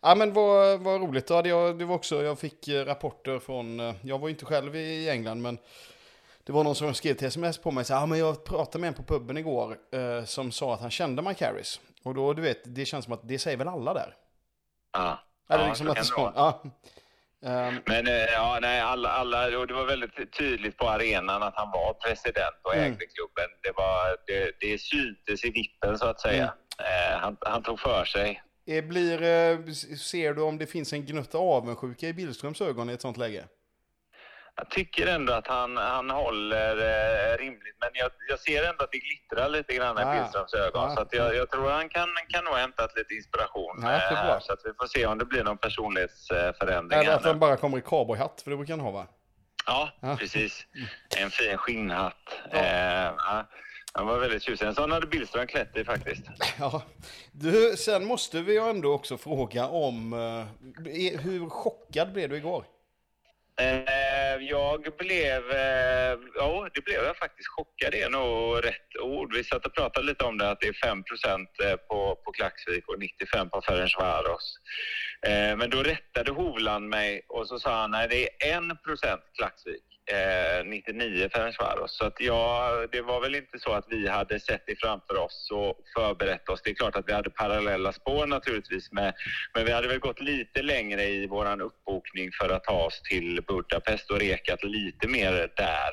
ja, 0.00 0.14
men 0.14 0.32
vad, 0.32 0.80
vad 0.80 1.00
roligt. 1.00 1.30
Ja, 1.30 1.42
det, 1.42 1.84
var 1.84 1.94
också, 1.94 2.22
jag 2.22 2.38
fick 2.38 2.68
eh, 2.68 2.84
rapporter 2.84 3.38
från, 3.38 3.80
eh, 3.80 3.94
jag 4.02 4.18
var 4.18 4.28
ju 4.28 4.34
inte 4.34 4.44
själv 4.44 4.76
i 4.76 5.08
England, 5.10 5.42
men 5.42 5.58
det 6.44 6.52
var 6.52 6.64
någon 6.64 6.74
som 6.74 6.94
skrev 6.94 7.14
till 7.14 7.26
sms 7.26 7.58
på 7.58 7.70
mig, 7.70 7.84
så, 7.84 7.92
ja, 7.92 8.06
men 8.06 8.18
jag 8.18 8.44
pratade 8.44 8.80
med 8.80 8.88
en 8.88 8.94
på 8.94 9.02
puben 9.02 9.36
igår 9.36 9.78
eh, 9.92 10.24
som 10.24 10.52
sa 10.52 10.74
att 10.74 10.80
han 10.80 10.90
kände 10.90 11.22
Mike 11.22 11.46
Harris. 11.46 11.80
Och 12.02 12.14
då, 12.14 12.32
du 12.32 12.42
vet, 12.42 12.74
det 12.74 12.84
känns 12.84 13.04
som 13.04 13.14
att 13.14 13.28
det 13.28 13.38
säger 13.38 13.56
väl 13.56 13.68
alla 13.68 13.94
där. 13.94 14.16
ja. 14.92 15.18
Eller 15.48 15.62
Ja, 15.62 15.68
liksom 15.68 15.90
att 15.90 16.06
så, 16.06 16.32
ja. 16.34 16.62
Ehm, 17.44 17.74
Men 17.86 18.06
eh, 18.06 18.12
ja, 18.32 18.58
nej, 18.62 18.80
alla, 18.80 19.08
alla, 19.08 19.58
och 19.58 19.66
det 19.66 19.74
var 19.74 19.84
väldigt 19.86 20.32
tydligt 20.38 20.76
på 20.76 20.88
arenan 20.88 21.42
att 21.42 21.54
han 21.56 21.70
var 21.70 21.92
president 21.94 22.54
och 22.62 22.74
Mm. 22.74 22.84
ägde 22.92 23.06
klubben. 23.06 23.50
Det, 23.62 23.72
var, 23.76 24.16
det, 24.26 24.52
det 24.60 24.78
syntes 24.80 25.44
i 25.44 25.50
vippen 25.50 25.98
så 25.98 26.06
att 26.06 26.20
säga. 26.20 26.52
Mm. 26.78 27.12
Eh, 27.12 27.18
han, 27.18 27.36
han 27.40 27.62
tog 27.62 27.80
för 27.80 28.04
sig. 28.04 28.42
eh, 28.68 28.84
blir, 28.84 29.96
ser 29.96 30.34
du 30.34 30.42
om 30.42 30.58
det 30.58 30.66
finns 30.66 30.92
en 30.92 31.06
gnutta 31.06 31.38
avundsjuka 31.38 32.08
i 32.08 32.12
Billströms 32.12 32.60
ögon 32.60 32.90
i 32.90 32.92
ett 32.92 33.02
sånt 33.02 33.16
läge? 33.16 33.44
Jag 34.58 34.70
tycker 34.70 35.06
ändå 35.06 35.32
att 35.32 35.46
han, 35.46 35.76
han 35.76 36.10
håller 36.10 36.76
eh, 36.76 37.38
rimligt, 37.38 37.76
men 37.80 37.90
jag, 37.92 38.10
jag 38.28 38.38
ser 38.38 38.68
ändå 38.68 38.84
att 38.84 38.92
det 38.92 38.98
glittrar 38.98 39.48
lite 39.48 39.74
grann 39.74 39.98
i. 39.98 40.20
Billströms 40.20 40.54
ögon. 40.54 40.82
Ja. 40.82 40.94
Så 40.94 41.00
att 41.00 41.12
jag, 41.12 41.36
jag 41.36 41.50
tror 41.50 41.70
han 41.70 41.88
kan, 41.88 42.08
kan 42.28 42.44
nog 42.44 42.54
hämtat 42.54 42.96
lite 42.96 43.14
inspiration. 43.14 43.84
Är 43.84 44.12
eh, 44.12 44.24
bra. 44.26 44.40
så 44.40 44.52
att 44.52 44.60
vi 44.64 44.70
får 44.80 44.86
se 44.86 45.06
om 45.06 45.18
det 45.18 45.24
blir 45.24 45.44
någon 45.44 45.58
personlighetsförändring. 45.58 47.00
Eller 47.00 47.10
här 47.10 47.18
att 47.18 47.24
han 47.24 47.38
bara 47.38 47.56
kommer 47.56 47.78
i 47.78 47.80
cowboyhatt, 47.80 48.40
för 48.44 48.50
det 48.50 48.56
brukar 48.56 48.72
han 48.72 48.80
ha 48.80 48.90
va? 48.90 49.06
Ja, 49.66 49.88
Ja. 50.00 50.16
precis. 50.16 50.66
En 51.18 51.30
fin 51.30 51.56
skinnhatt. 51.56 52.34
Ja. 52.52 52.58
Eh. 52.58 53.42
Han 53.92 54.06
var 54.06 54.18
väldigt 54.18 54.42
tjusig. 54.42 54.66
En 54.66 54.74
sån 54.74 54.92
hade 54.92 55.06
Billström 55.06 55.46
klätt 55.46 55.76
i 55.76 55.84
faktiskt. 55.84 56.22
Ja, 56.58 56.82
du, 57.32 57.76
sen 57.76 58.04
måste 58.04 58.40
vi 58.42 58.52
ju 58.52 58.68
ändå 58.70 58.92
också 58.92 59.18
fråga 59.18 59.66
om 59.66 60.12
eh, 60.12 61.20
hur 61.20 61.48
chockad 61.50 62.12
blev 62.12 62.28
du 62.28 62.36
igår? 62.36 62.64
Eh, 63.60 64.36
jag 64.40 64.86
blev, 64.98 65.50
eh, 65.50 66.18
ja 66.34 66.68
det 66.74 66.84
blev 66.84 67.04
jag 67.04 67.16
faktiskt. 67.16 67.48
Chockad 67.48 67.94
är 67.94 68.10
nog 68.10 68.64
rätt 68.64 68.96
ord. 69.02 69.34
Vi 69.34 69.44
satt 69.44 69.66
och 69.66 69.74
pratade 69.74 70.06
lite 70.06 70.24
om 70.24 70.38
det 70.38 70.50
att 70.50 70.60
det 70.60 70.68
är 70.68 70.72
5 70.72 70.98
eh, 71.64 71.76
på, 71.76 72.16
på 72.24 72.32
Klaxvik 72.32 72.88
och 72.88 72.98
95 72.98 73.50
på 73.50 73.62
Ferencvaros. 73.62 74.58
Men 75.58 75.70
då 75.70 75.82
rättade 75.82 76.32
Hovland 76.32 76.88
mig 76.88 77.22
och 77.28 77.48
så 77.48 77.58
sa 77.58 77.80
han 77.80 77.90
nej 77.90 78.08
det 78.08 78.48
är 78.48 78.60
1% 78.60 79.18
Klaxvik. 79.38 79.95
Eh, 80.08 80.64
99 80.64 81.28
Ferencvaros. 81.32 81.98
Så 81.98 82.04
att 82.04 82.20
ja, 82.20 82.70
det 82.92 83.02
var 83.02 83.20
väl 83.20 83.34
inte 83.34 83.58
så 83.58 83.72
att 83.72 83.86
vi 83.90 84.08
hade 84.08 84.40
sett 84.40 84.62
det 84.66 84.80
framför 84.80 85.16
oss 85.18 85.48
och 85.52 85.74
förberett 85.96 86.48
oss. 86.48 86.60
Det 86.64 86.70
är 86.70 86.74
klart 86.74 86.96
att 86.96 87.08
vi 87.08 87.12
hade 87.12 87.30
parallella 87.30 87.92
spår 87.92 88.26
naturligtvis 88.26 88.92
med, 88.92 89.14
men 89.54 89.64
vi 89.64 89.72
hade 89.72 89.88
väl 89.88 89.98
gått 89.98 90.20
lite 90.20 90.62
längre 90.62 91.04
i 91.04 91.26
våran 91.26 91.60
uppbokning 91.60 92.30
för 92.40 92.48
att 92.48 92.64
ta 92.64 92.84
oss 92.84 93.02
till 93.02 93.42
Budapest 93.48 94.10
och 94.10 94.18
rekat 94.18 94.64
lite 94.64 95.08
mer 95.08 95.32
där. 95.56 95.90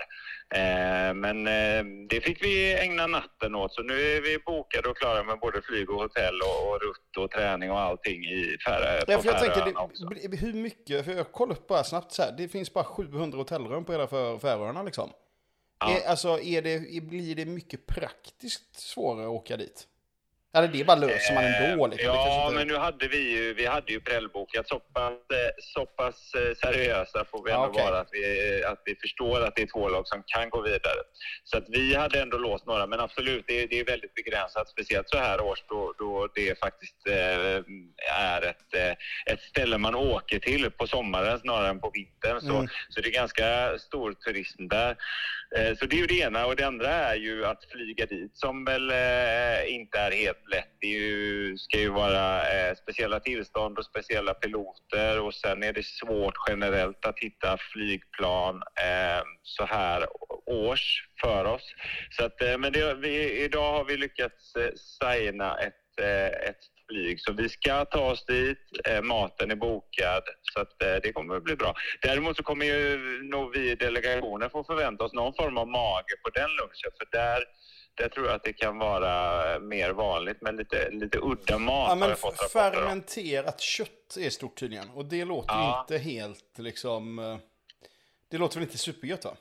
Eh, 0.56 1.14
men 1.14 1.48
eh, 1.48 1.86
det 2.10 2.22
fick 2.22 2.44
vi 2.44 2.74
ägna 2.80 3.08
natten 3.08 3.56
åt, 3.56 3.74
så 3.74 3.84
nu 3.84 3.94
är 3.94 4.22
vi 4.22 4.38
bokade 4.46 4.90
och 4.90 4.98
klara 4.98 5.24
med 5.24 5.40
både 5.40 5.62
flyg 5.62 5.90
och 5.90 6.02
hotell 6.02 6.36
och, 6.42 6.82
rutt 6.82 7.18
och 7.18 7.32
träning 7.32 7.72
och 7.72 7.80
allting 7.80 8.24
i 8.26 8.58
Färö, 8.68 9.00
Ja, 9.08 9.16
på 9.16 9.22
för 9.22 9.30
jag 9.30 9.40
tänker, 9.40 9.56
Färöarna 9.60 9.80
också. 9.80 10.06
det, 10.06 10.38
hur 10.38 10.54
mycket, 10.54 11.06
för 11.06 11.12
jag 11.12 11.32
kollade 11.32 11.60
upp 11.60 11.68
bara 11.68 11.84
snabbt 11.84 12.12
så 12.12 12.22
här, 12.22 12.32
det 12.38 12.48
finns 12.48 12.74
bara 12.74 12.84
700 12.84 13.38
hotellrum 13.38 13.86
på 13.86 13.92
hela 13.92 14.06
Fär- 14.06 14.40
Färöarna 14.40 14.84
liksom. 14.84 15.10
Ja. 15.80 15.92
Är, 15.98 16.10
alltså, 16.10 16.40
är 16.40 16.62
det, 16.62 17.04
blir 17.04 17.36
det 17.36 17.46
mycket 17.46 17.86
praktiskt 17.86 18.80
svårare 18.80 19.26
att 19.26 19.30
åka 19.32 19.58
dit? 19.58 19.88
Eller 20.58 20.68
det 20.68 20.84
bara 20.84 20.98
löser 20.98 21.34
man 21.34 21.44
ändå 21.44 21.88
liksom. 21.88 21.90
det 21.90 22.14
kanske 22.14 22.30
Ja, 22.30 22.44
inte... 22.48 22.58
men 22.58 22.68
nu 22.68 22.76
hade 22.78 23.08
vi 23.08 23.32
ju, 23.32 23.54
vi 23.54 23.66
hade 23.66 23.92
ju 23.94 24.00
prällbokat 24.00 24.68
så 24.68 24.80
pass, 24.80 25.12
eh, 25.12 25.52
så 25.60 25.86
pass 25.86 26.32
eh, 26.34 26.56
seriösa 26.56 27.26
får 27.32 27.44
vi 27.46 27.52
ändå 27.52 27.66
okej. 27.66 27.84
vara 27.84 28.00
att 28.00 28.08
vi, 28.12 28.64
att 28.66 28.82
vi 28.86 28.96
förstår 28.96 29.42
att 29.42 29.56
det 29.56 29.62
är 29.62 29.68
två 29.68 29.90
lag 29.90 30.08
som 30.08 30.24
kan 30.28 30.50
gå 30.50 30.62
vidare. 30.62 31.00
Så 31.44 31.58
att 31.58 31.66
vi 31.70 31.96
hade 31.96 32.22
ändå 32.22 32.38
låst 32.38 32.66
några, 32.66 32.88
men 32.88 33.00
absolut, 33.00 33.44
det, 33.48 33.64
är- 33.64 33.68
det 33.68 33.80
är 33.80 33.86
väldigt 33.86 34.14
begränsat, 34.14 34.70
speciellt 34.70 35.10
så 35.10 35.18
här 35.18 35.42
års 35.42 35.64
då, 35.70 35.94
då 35.98 36.28
det 36.36 36.60
faktiskt 36.60 37.08
eh, 37.08 37.58
är 38.20 38.42
ett, 38.42 38.74
eh, 38.76 39.34
ett 39.34 39.42
ställe 39.42 39.78
man 39.78 39.96
åker 39.96 40.40
till 40.40 40.72
på 40.72 40.88
sommaren 40.88 41.40
snarare 41.40 41.70
än 41.70 41.80
på 41.80 41.92
vintern. 41.94 42.42
Så, 42.42 42.54
Mm. 42.54 42.68
så 42.90 43.02
det 43.02 43.08
är 43.08 43.12
ganska 43.14 43.78
stor 43.80 44.14
turism 44.14 44.68
där. 44.68 44.96
Eh, 45.56 45.78
så 45.78 45.86
det 45.86 45.96
är 45.96 46.00
ju 46.00 46.08
det 46.08 46.20
ena 46.20 46.46
och 46.46 46.56
det 46.56 46.68
andra 46.68 46.90
är 46.90 47.16
ju 47.16 47.46
att 47.46 47.66
flyga 47.72 48.06
dit 48.06 48.38
som 48.38 48.66
väl 48.66 48.90
eh, 48.90 49.76
inte 49.76 50.00
är 50.00 50.12
helt 50.12 50.50
lätt. 50.52 50.70
Det 50.80 50.88
ju, 50.88 51.58
ska 51.58 51.80
ju 51.80 51.90
vara 51.90 52.42
eh, 52.54 52.76
speciella 52.76 53.20
tillstånd 53.20 53.78
och 53.78 53.86
speciella 53.86 54.34
piloter 54.34 55.20
och 55.20 55.34
sen 55.34 55.64
är 55.64 55.74
det 55.74 55.86
svårt 55.86 56.34
generellt 56.50 57.06
att 57.06 57.20
hitta 57.20 57.58
flygplan 57.74 58.62
så 59.44 59.66
här 59.66 60.06
års 60.46 61.08
för 61.22 61.46
oss. 61.46 61.76
Så 62.12 62.26
att, 62.26 62.60
men 62.60 62.74
det, 62.74 62.94
vi, 62.94 63.44
idag 63.44 63.74
har 63.74 63.86
vi 63.86 63.98
lyckats 63.98 64.54
signa 65.00 65.58
ett, 65.58 66.00
ett 66.50 66.73
flyg 66.90 67.22
så 67.22 67.34
vi 67.34 67.50
ska 67.50 67.86
ta 67.86 68.12
oss 68.12 68.26
dit. 68.26 68.58
Eh, 68.90 69.02
maten 69.02 69.52
är 69.52 69.56
bokad 69.56 70.24
så 70.42 70.60
att 70.60 70.82
eh, 70.82 70.96
det 71.04 71.14
kommer 71.14 71.36
att 71.36 71.44
bli 71.44 71.56
bra. 71.56 71.74
Däremot 72.02 72.38
så 72.38 72.44
kommer 72.44 72.66
ju 72.66 72.98
nog 73.24 73.52
vi 73.54 73.72
i 73.72 73.76
delegationen 73.76 74.50
få 74.50 74.64
förvänta 74.64 75.04
oss 75.04 75.14
någon 75.14 75.34
form 75.34 75.58
av 75.58 75.68
mage 75.68 76.16
på 76.24 76.30
den 76.30 76.50
lunchen 76.50 76.92
för 76.98 77.08
där 77.12 77.44
där 77.96 78.10
tror 78.10 78.26
jag 78.28 78.36
att 78.36 78.44
det 78.44 78.54
kan 78.54 78.78
vara 78.78 79.60
mer 79.60 79.90
vanligt 79.92 80.42
med 80.42 80.56
lite, 80.56 80.90
lite 80.90 81.18
udda 81.22 81.58
mat. 81.58 81.90
Ja, 81.90 81.96
men 81.96 82.10
rapporter 82.10 82.44
om. 82.44 82.50
fermenterat 82.50 83.62
kött 83.62 84.18
är 84.20 84.30
stort 84.30 84.56
tydligen. 84.60 84.90
Och 84.90 85.06
det 85.06 85.26
låter 85.26 85.54
Ja. 85.54 85.80
inte 85.90 86.04
helt 86.04 86.58
liksom... 86.58 87.20
eh, 87.20 87.38
Det 88.32 88.38
låter 88.38 88.56
väl 88.56 88.64
inte 88.64 88.78
supergött 88.78 89.26
va? 89.26 89.36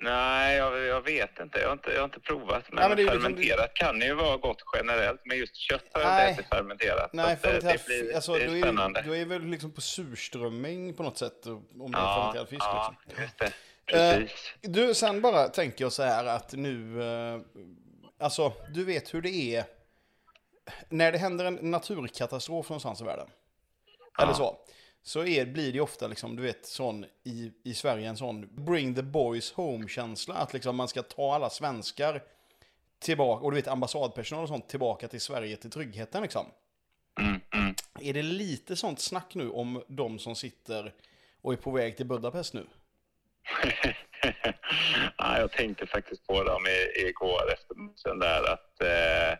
Nej, 0.00 0.56
jag, 0.56 0.78
jag 0.80 1.00
vet 1.00 1.40
inte. 1.40 1.58
Jag 1.58 1.66
har 1.68 1.72
inte, 1.72 1.90
jag 1.90 1.98
har 2.00 2.04
inte 2.04 2.20
provat. 2.20 2.64
Men, 2.72 2.82
Ja, 2.82 2.88
men 2.88 2.96
det 2.96 3.02
är 3.02 3.04
liksom- 3.04 3.22
fermenterat 3.22 3.74
kan 3.74 4.00
ju 4.00 4.14
vara 4.14 4.36
gott 4.36 4.62
generellt. 4.76 5.20
Men 5.24 5.38
just 5.38 5.56
kött 5.56 5.84
har 5.92 6.00
jag 6.00 6.08
Nej. 6.10 6.28
inte 6.30 6.40
ätit 6.42 6.50
fermenterat. 6.54 7.12
Nej, 7.12 7.32
att, 7.32 7.44
eh, 7.46 7.52
det, 7.52 7.86
blir, 7.86 8.14
alltså, 8.14 8.32
det 8.34 8.44
är 8.44 8.54
är, 8.56 8.60
spännande. 8.60 9.00
du- 9.02 9.08
då 9.08 9.16
är 9.16 9.24
väl 9.24 9.44
liksom 9.44 9.72
på 9.72 9.80
surströmming 9.80 10.94
på 10.94 11.02
något 11.02 11.18
sätt. 11.18 11.46
Om 11.46 11.92
det 11.92 11.98
är 11.98 12.02
ja, 12.02 12.14
fermenterad 12.14 12.48
fisk 12.48 12.62
ja, 12.64 12.94
liksom. 13.08 13.22
just 13.24 13.38
det. 13.38 13.44
Eh, 13.46 14.16
Precis. 14.20 14.52
Du, 14.60 14.94
sen 14.94 15.20
bara 15.20 15.48
tänker 15.48 15.84
jag 15.84 15.92
så 15.92 16.02
här 16.02 16.24
att 16.24 16.52
nu, 16.52 17.02
eh, 17.02 17.40
alltså 18.20 18.52
du 18.74 18.84
vet 18.84 19.14
hur 19.14 19.22
det 19.22 19.30
är 19.56 19.64
när 20.88 21.12
det 21.12 21.18
händer 21.18 21.44
en 21.44 21.54
naturkatastrof 21.70 22.68
någonstans 22.68 23.00
i 23.00 23.04
världen. 23.04 23.28
Eller 24.18 24.30
Ja. 24.30 24.34
så. 24.34 24.58
Så 25.08 25.24
är, 25.24 25.46
blir 25.46 25.72
det 25.72 25.80
ofta 25.80 26.06
liksom, 26.06 26.36
du 26.36 26.42
vet, 26.42 26.66
sån 26.66 27.04
i, 27.24 27.52
i 27.62 27.74
Sverige 27.74 28.08
en 28.08 28.16
sån 28.16 28.64
bring 28.64 28.94
the 28.94 29.02
boys 29.02 29.52
home-känsla. 29.52 30.34
Att 30.34 30.52
liksom 30.52 30.76
man 30.76 30.88
ska 30.88 31.02
ta 31.02 31.34
alla 31.34 31.50
svenskar 31.50 32.22
tillbaka, 32.98 33.44
och 33.44 33.50
du 33.50 33.56
vet 33.56 33.68
ambassadpersonal 33.68 34.42
och 34.42 34.48
sånt, 34.48 34.68
tillbaka 34.68 35.08
till 35.08 35.20
Sverige 35.20 35.56
till 35.56 35.70
tryggheten 35.70 36.22
liksom. 36.22 36.46
Mm, 37.20 37.40
mm. 37.54 37.74
Är 38.00 38.14
det 38.14 38.22
lite 38.22 38.76
sånt 38.76 39.00
snack 39.00 39.34
nu 39.34 39.50
om 39.50 39.82
de 39.88 40.18
som 40.18 40.36
sitter 40.36 40.94
och 41.42 41.52
är 41.52 41.56
på 41.56 41.70
väg 41.70 41.96
till 41.96 42.06
Budapest 42.06 42.54
nu? 42.54 42.66
ja, 45.16 45.38
jag 45.38 45.52
tänkte 45.52 45.86
faktiskt 45.86 46.26
på 46.26 46.44
dem 46.44 46.66
igår 47.08 47.52
efter 47.52 47.74
matchen 47.74 48.18
där. 48.18 48.52
Att, 48.52 48.80
eh, 48.80 49.38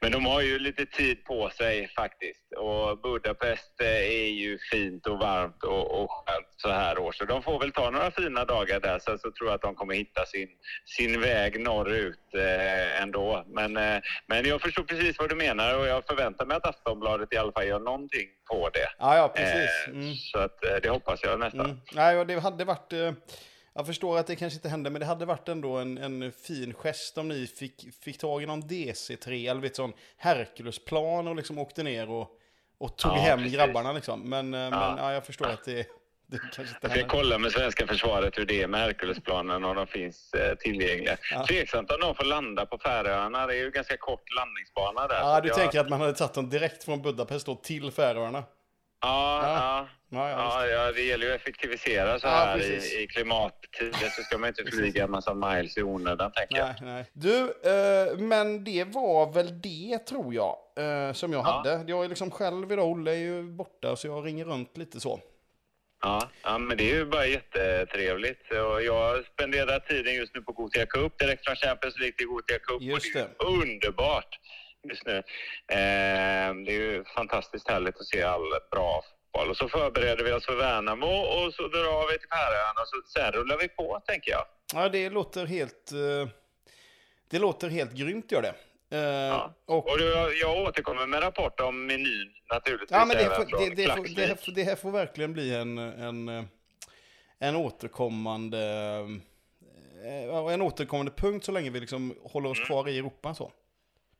men 0.00 0.12
de 0.12 0.26
har 0.26 0.40
ju 0.40 0.58
lite 0.58 0.86
tid 0.86 1.24
på 1.24 1.50
sig 1.50 1.88
faktiskt. 1.88 2.52
Och 2.56 2.98
Budapest 3.00 3.80
eh, 3.80 3.86
är 3.88 4.28
ju 4.28 4.58
fint 4.70 5.06
och 5.06 5.18
varmt 5.18 5.64
och, 5.64 6.02
och 6.02 6.10
skönt 6.10 6.46
så 6.56 6.68
här 6.68 6.98
års. 6.98 7.18
Så 7.18 7.24
de 7.24 7.42
får 7.42 7.60
väl 7.60 7.72
ta 7.72 7.90
några 7.90 8.10
fina 8.10 8.44
dagar 8.44 8.80
där. 8.80 8.98
Sen 8.98 9.18
så 9.18 9.30
tror 9.30 9.48
jag 9.48 9.54
att 9.54 9.62
de 9.62 9.74
kommer 9.74 9.94
hitta 9.94 10.26
sin, 10.26 10.48
sin 10.96 11.20
väg 11.20 11.60
norrut 11.60 12.34
eh, 12.34 13.02
ändå. 13.02 13.44
Men, 13.48 13.76
eh, 13.76 14.00
men 14.26 14.44
jag 14.48 14.60
förstår 14.60 14.82
precis 14.82 15.18
vad 15.18 15.28
du 15.28 15.34
menar 15.36 15.78
och 15.78 15.86
jag 15.86 16.06
förväntar 16.06 16.46
mig 16.46 16.56
att 16.56 16.66
Aftonbladet 16.66 17.32
i 17.32 17.36
alla 17.36 17.52
fall 17.52 17.66
gör 17.66 17.80
någonting 17.80 18.28
på 18.50 18.68
det. 18.68 18.88
Ja, 18.98 19.16
ja, 19.16 19.28
precis. 19.28 19.70
Eh, 19.86 19.92
Mm. 19.92 20.14
Så 20.14 20.38
att, 20.38 20.64
eh, 20.64 20.76
det 20.82 20.88
hoppas 20.88 21.20
jag 21.22 21.40
nästan. 21.40 21.64
Mm. 21.66 21.76
Nej, 21.92 22.18
och 22.18 22.26
det 22.26 22.40
hade 22.40 22.64
varit... 22.64 22.92
Jag 23.78 23.86
förstår 23.86 24.18
att 24.18 24.26
det 24.26 24.36
kanske 24.36 24.56
inte 24.56 24.68
hände, 24.68 24.90
men 24.90 25.00
det 25.00 25.06
hade 25.06 25.24
varit 25.24 25.48
ändå 25.48 25.76
en, 25.76 25.98
en 25.98 26.32
fin 26.32 26.74
gest 26.74 27.18
om 27.18 27.28
ni 27.28 27.46
fick, 27.46 27.86
fick 28.04 28.18
tag 28.18 28.42
i 28.42 28.46
någon 28.46 28.62
DC3, 28.62 29.50
eller 29.50 29.60
vet 29.60 29.76
sån 29.76 29.92
Herculesplan 30.16 31.28
och 31.28 31.36
liksom 31.36 31.58
åkte 31.58 31.82
ner 31.82 32.10
och, 32.10 32.28
och 32.78 32.96
tog 32.98 33.12
Ja, 33.12 33.16
hem 33.16 33.38
precis. 33.38 33.54
grabbarna 33.54 33.92
liksom. 33.92 34.20
Men, 34.20 34.54
eh, 34.54 34.60
men 34.70 34.72
ja, 34.98 35.12
jag 35.12 35.26
förstår 35.26 35.46
att 35.46 35.64
det, 35.64 35.86
det 36.26 36.38
kanske 36.38 36.60
inte 36.62 36.76
Jag 36.80 36.88
hände. 36.88 37.04
kolla 37.08 37.38
med 37.38 37.52
svenska 37.52 37.86
försvaret 37.86 38.38
hur 38.38 38.46
det 38.46 38.62
är 38.62 38.66
med 38.66 38.80
Herculesplanen 38.80 39.64
om 39.64 39.76
de 39.76 39.86
finns 39.86 40.34
eh, 40.34 40.54
tillgängliga. 40.54 41.16
Ja. 41.32 41.46
Tveksamt 41.46 41.90
om 41.90 42.00
de 42.00 42.14
får 42.14 42.24
landa 42.24 42.66
på 42.66 42.78
Färöarna. 42.78 43.46
Det 43.46 43.54
är 43.54 43.58
ju 43.64 43.70
ganska 43.70 43.96
kort 43.96 44.34
landningsbana 44.36 45.06
där. 45.06 45.16
Ja, 45.20 45.40
du 45.40 45.48
jag, 45.48 45.56
tänker 45.56 45.80
att 45.80 45.88
man 45.88 46.00
hade 46.00 46.12
tagit 46.12 46.34
dem 46.34 46.50
direkt 46.50 46.84
från 46.84 47.02
Budapest 47.02 47.46
då 47.46 47.54
till 47.54 47.90
Färöarna? 47.90 48.44
Ja, 49.00 49.40
ja. 49.42 49.88
Ja, 50.10 50.30
ja, 50.30 50.36
Ja, 50.38 50.66
ja, 50.66 50.92
det 50.92 51.02
gäller 51.02 51.26
ju 51.26 51.32
att 51.34 51.40
effektivisera 51.40 52.18
så 52.20 52.26
Ja, 52.26 52.30
här 52.30 52.56
precis. 52.58 52.94
i, 52.94 53.02
i 53.02 53.06
klimattider 53.06 54.08
så 54.16 54.22
ska 54.22 54.38
man 54.38 54.48
inte 54.48 54.64
flyga 54.64 55.04
en 55.04 55.10
massa 55.10 55.34
miles 55.34 55.76
i 55.78 55.82
onödan, 55.82 56.32
tänker 56.32 56.56
jag. 56.56 56.66
Nej, 56.66 56.76
nej. 56.80 57.04
Du, 57.12 57.38
eh, 57.70 58.18
men 58.18 58.64
det 58.64 58.84
var 58.84 59.32
väl 59.32 59.60
det 59.60 59.98
tror 59.98 60.34
jag, 60.34 60.56
eh, 60.78 61.12
som 61.12 61.32
jag 61.32 61.40
Ja. 61.46 61.50
hade. 61.50 61.84
Jag 61.86 62.04
är 62.04 62.08
liksom 62.08 62.30
själv 62.30 62.72
idag, 62.72 62.86
Olle 62.88 63.10
är 63.10 63.16
ju 63.16 63.42
borta, 63.42 63.96
så 63.96 64.06
jag 64.06 64.26
ringer 64.26 64.44
runt 64.44 64.76
lite 64.76 65.00
så. 65.00 65.20
Ja, 66.02 66.28
ja, 66.42 66.58
men 66.58 66.76
det 66.76 66.90
är 66.90 66.94
ju 66.94 67.04
bara 67.04 67.26
jättetrevligt. 67.26 68.50
Och 68.52 68.82
jag 68.82 69.24
spenderar 69.26 69.78
tiden 69.80 70.14
just 70.14 70.34
nu 70.34 70.40
på 70.42 70.52
Gothia 70.52 70.86
Cup, 70.86 71.18
direkt 71.18 71.44
från 71.46 71.56
Champions 71.56 71.98
League 71.98 72.16
till 72.16 72.26
Gothia 72.26 72.58
Cup. 72.58 72.82
Just 72.82 73.12
det. 73.14 73.20
är 73.20 73.46
underbart 73.62 74.38
just 74.88 75.06
nu. 75.06 75.16
Eh, 75.16 76.54
det 76.66 76.72
är 76.72 76.80
ju 76.80 77.04
fantastiskt 77.04 77.68
härligt 77.68 77.96
att 78.00 78.06
se 78.06 78.22
all 78.22 78.42
bra 78.70 79.02
fotboll. 79.02 79.50
Och 79.50 79.56
så 79.56 79.68
förbereder 79.68 80.24
vi 80.24 80.32
oss 80.32 80.46
för 80.46 80.56
Värnamo 80.56 81.06
och 81.06 81.54
så 81.54 81.62
drar 81.68 82.12
vi 82.12 82.18
till 82.18 82.28
Färöarna 82.28 82.80
och 82.80 82.88
så, 82.88 82.96
sen 83.18 83.32
rullar 83.32 83.58
vi 83.58 83.68
på, 83.68 84.00
tänker 84.06 84.30
jag. 84.30 84.44
Ja, 84.74 84.88
det 84.88 85.10
låter 85.10 85.46
helt... 85.46 85.92
eh, 85.92 86.28
Det 87.30 87.38
låter 87.38 87.68
helt 87.68 87.92
grymt 87.92 88.32
gör 88.32 88.42
det. 88.42 88.54
Eh, 88.96 89.02
Ja. 89.04 89.54
Och, 89.66 89.90
Och 89.90 89.98
då, 89.98 90.04
jag 90.42 90.58
återkommer 90.68 91.06
med 91.06 91.22
rapport 91.22 91.60
om 91.60 91.86
menyn 91.86 92.32
naturligtvis. 92.52 92.90
ja, 92.90 93.04
men 93.04 93.16
det, 93.16 93.24
får, 93.24 93.44
det, 93.58 93.74
det, 93.74 93.96
får, 93.96 94.14
det, 94.16 94.26
här, 94.26 94.54
det 94.54 94.62
här 94.62 94.76
får 94.76 94.90
verkligen 94.90 95.32
bli 95.32 95.54
en, 95.54 95.78
en, 95.78 96.48
en 97.38 97.56
återkommande... 97.56 98.58
En 100.50 100.62
återkommande 100.62 101.12
punkt 101.12 101.44
så 101.44 101.52
länge 101.52 101.70
vi 101.70 101.80
liksom 101.80 102.14
håller 102.22 102.50
oss 102.50 102.60
kvar 102.60 102.88
i 102.88 102.98
Europa 102.98 103.34
så. 103.34 103.52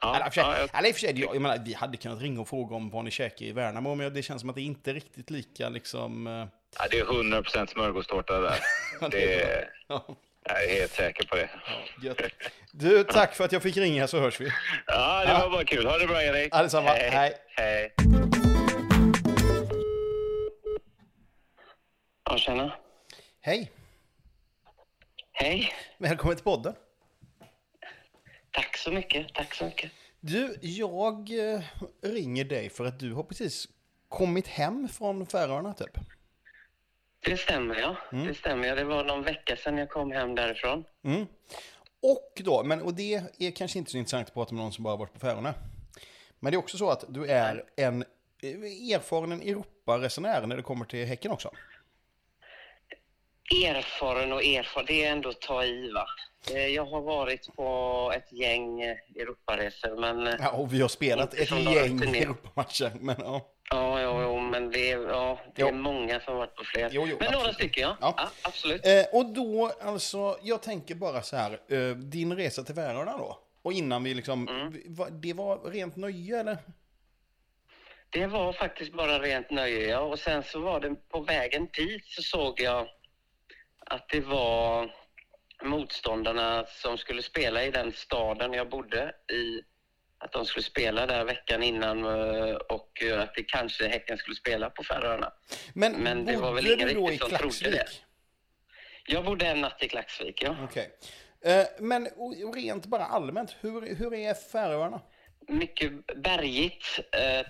Ja, 0.00 0.16
Eller, 0.16 0.26
i 0.26 0.28
och 0.28 0.34
för 0.34 0.40
sig- 0.40 0.50
ja, 0.50 0.58
jag- 0.58 0.78
eller 0.78 0.88
i 0.88 0.92
och 0.92 0.94
för 0.96 1.00
sig, 1.00 1.20
jag, 1.20 1.34
jag 1.34 1.42
menar, 1.42 1.58
vi 1.64 1.74
hade 1.74 1.96
kunnat 1.96 2.20
ringa 2.20 2.40
och 2.40 2.48
fråga 2.48 2.76
om 2.76 2.90
vad 2.90 3.04
ni 3.04 3.10
käkar 3.10 3.46
i 3.46 3.52
Värnamo, 3.52 3.94
men 3.94 4.14
det 4.14 4.22
känns 4.22 4.40
som 4.40 4.50
att 4.50 4.56
det 4.56 4.62
inte 4.62 4.90
är 4.90 4.94
riktigt 4.94 5.30
lika 5.30 5.68
liksom... 5.68 6.26
eh, 6.26 6.46
Ja, 6.78 6.86
det 6.90 6.98
är 6.98 7.04
100 7.04 7.42
procent 7.42 7.70
smörgåstårta 7.70 8.40
där. 8.40 8.58
Det 9.10 9.34
är, 9.44 9.70
Ja, 9.88 10.06
jag 10.42 10.64
är 10.64 10.68
helt 10.80 10.92
säker 10.92 11.26
på 11.26 11.36
det. 11.36 11.50
gött. 12.02 12.20
Du, 12.72 13.04
tack 13.04 13.34
för 13.34 13.44
att 13.44 13.52
jag 13.52 13.62
fick 13.62 13.76
ringa 13.76 14.06
så 14.06 14.20
hörs 14.20 14.40
vi. 14.40 14.48
Ja, 14.86 15.24
det 15.24 15.32
Ja. 15.32 15.38
var 15.40 15.50
bara 15.50 15.64
kul. 15.64 15.86
Ha 15.86 15.98
det 15.98 16.06
bra, 16.06 16.22
Erik. 16.22 16.48
Ja, 16.54 16.62
detsamma. 16.62 16.88
Hej. 16.90 17.34
Hej. 17.56 17.94
Ja, 22.24 22.38
tjena. 22.38 22.72
Hej, 23.40 23.70
Hej. 25.32 25.72
välkommen 25.98 26.36
till 26.36 26.44
podden. 26.44 26.74
Tack 28.50 28.76
så 28.76 28.90
mycket. 28.90 29.34
Tack 29.34 29.54
så 29.54 29.64
mycket. 29.64 29.92
Du, 30.20 30.58
jag 30.60 31.30
eh, 31.54 31.60
ringer 32.02 32.44
dig 32.44 32.70
för 32.70 32.84
att 32.84 33.00
du 33.00 33.12
har 33.12 33.22
precis 33.22 33.68
kommit 34.08 34.46
hem 34.46 34.88
från 34.88 35.26
Färöarna 35.26 35.74
typ. 35.74 35.98
Det 37.20 37.36
stämmer, 37.36 37.74
ja. 37.80 37.96
Mm. 38.12 38.26
Det 38.26 38.34
stämmer. 38.34 38.68
ja. 38.68 38.74
Det 38.74 38.84
var 38.84 39.04
någon 39.04 39.22
vecka 39.22 39.56
sedan 39.56 39.78
jag 39.78 39.90
kom 39.90 40.10
hem 40.10 40.34
därifrån. 40.34 40.84
Mm. 41.04 41.26
Och 42.02 42.42
då, 42.44 42.64
men 42.64 42.82
och 42.82 42.94
det 42.94 43.14
är 43.38 43.50
kanske 43.50 43.78
inte 43.78 43.90
så 43.90 43.98
intressant 43.98 44.28
att 44.28 44.34
prata 44.34 44.54
med 44.54 44.62
någon 44.62 44.72
som 44.72 44.84
bara 44.84 44.96
varit 44.96 45.12
på 45.12 45.20
Färöarna. 45.20 45.54
Men 46.40 46.52
det 46.52 46.56
är 46.56 46.58
också 46.58 46.78
så 46.78 46.90
att 46.90 47.04
du 47.08 47.26
är 47.26 47.64
en 47.76 48.04
eh, 48.42 48.94
erfaren 48.94 49.32
Europaresenär 49.32 50.46
när 50.46 50.56
det 50.56 50.62
kommer 50.62 50.84
till 50.84 51.06
Häcken 51.06 51.30
också. 51.30 51.50
Erfaren 53.66 54.32
och 54.32 54.44
erfaren, 54.44 54.86
det 54.86 55.04
är 55.04 55.12
ändå 55.12 55.28
att 55.28 55.40
ta 55.40 55.64
i, 55.64 55.90
va? 55.92 56.06
Eh, 56.54 56.66
Jag 56.66 56.84
har 56.84 57.00
varit 57.00 57.56
på 57.56 58.12
ett 58.16 58.32
gäng 58.32 58.80
eh, 58.82 58.96
Europaresor, 59.16 60.00
men... 60.00 60.26
eh, 60.26 60.34
Ja, 60.38 60.50
och 60.50 60.72
vi 60.74 60.80
har 60.80 60.88
spelat 60.88 61.34
ett 61.34 61.50
gäng. 61.50 62.14
Europamatcher. 62.14 62.90
Men 63.00 63.16
ja. 63.18 63.46
Ja, 63.70 64.00
ja, 64.00 64.22
ja, 64.22 64.40
men 64.40 64.70
det 64.70 64.90
är, 64.92 65.08
ja, 65.08 65.40
det 65.54 65.62
är 65.62 65.66
Jo. 65.66 65.74
många 65.74 66.20
som 66.20 66.32
har 66.32 66.38
varit 66.38 66.54
på 66.56 66.64
fler. 66.64 66.88
Jo, 66.92 67.06
jo, 67.10 67.16
men 67.20 67.32
några 67.32 67.52
stycken, 67.52 67.82
ja. 67.82 67.96
Ja. 68.00 68.14
ja. 68.16 68.28
absolut. 68.42 68.86
Eh, 68.86 69.04
och 69.12 69.26
då, 69.26 69.72
alltså, 69.82 70.38
jag 70.42 70.62
tänker 70.62 70.94
bara 70.94 71.22
så 71.22 71.36
här, 71.36 71.58
eh, 71.68 71.96
din 71.96 72.36
resa 72.36 72.62
till 72.62 72.74
Färöarna 72.74 73.16
då? 73.18 73.38
Och 73.62 73.72
innan 73.72 74.04
vi 74.04 74.14
liksom, 74.14 74.48
Mm. 74.48 74.74
det 75.20 75.32
var 75.32 75.70
rent 75.70 75.96
nöje 75.96 76.40
eller? 76.40 76.56
Det 78.10 78.26
var 78.26 78.52
faktiskt 78.52 78.92
bara 78.92 79.18
rent 79.18 79.50
nöje, 79.50 79.86
ja. 79.88 80.00
Och 80.00 80.18
sen 80.18 80.42
så 80.42 80.60
var 80.60 80.80
det 80.80 80.94
på 81.08 81.20
vägen 81.20 81.68
dit 81.72 82.04
så 82.06 82.22
såg 82.22 82.60
jag 82.60 82.86
att 83.90 84.08
det 84.08 84.20
var 84.20 84.90
motståndarna 85.62 86.66
som 86.66 86.98
skulle 86.98 87.22
spela 87.22 87.64
i 87.64 87.70
den 87.70 87.92
staden 87.92 88.52
jag 88.52 88.68
bodde 88.68 89.14
i. 89.32 89.62
Att 90.20 90.32
de 90.32 90.44
skulle 90.46 90.62
spela 90.62 91.06
där 91.06 91.24
veckan 91.24 91.62
innan 91.62 92.04
eh, 92.04 92.54
och 92.54 93.02
eh, 93.02 93.20
att 93.22 93.34
det 93.34 93.42
kanske 93.42 93.88
Häcken 93.88 94.18
skulle 94.18 94.36
spela 94.36 94.70
på 94.70 94.82
Färöarna. 94.82 95.32
Men, 95.74 95.92
Men 95.92 96.24
det 96.24 96.36
var 96.36 96.52
väl 96.52 96.66
ingen 96.66 96.88
riktigt 96.88 97.20
som 97.20 97.28
trodde 97.28 97.38
Klaxvik? 97.38 97.72
det. 97.72 97.86
Jag 99.06 99.24
bodde 99.24 99.46
en 99.46 99.60
natt 99.60 99.82
i 99.82 99.88
Klaxvik, 99.88 100.42
ja. 100.42 100.56
Okej. 100.64 100.90
Eh, 101.44 101.66
men 101.78 102.08
rent 102.54 102.86
bara 102.86 103.04
allmänt, 103.04 103.56
hur, 103.60 103.94
hur 103.94 104.14
är 104.14 104.34
Färöarna? 104.34 105.00
Mycket 105.48 105.92
bergigt, 106.16 107.00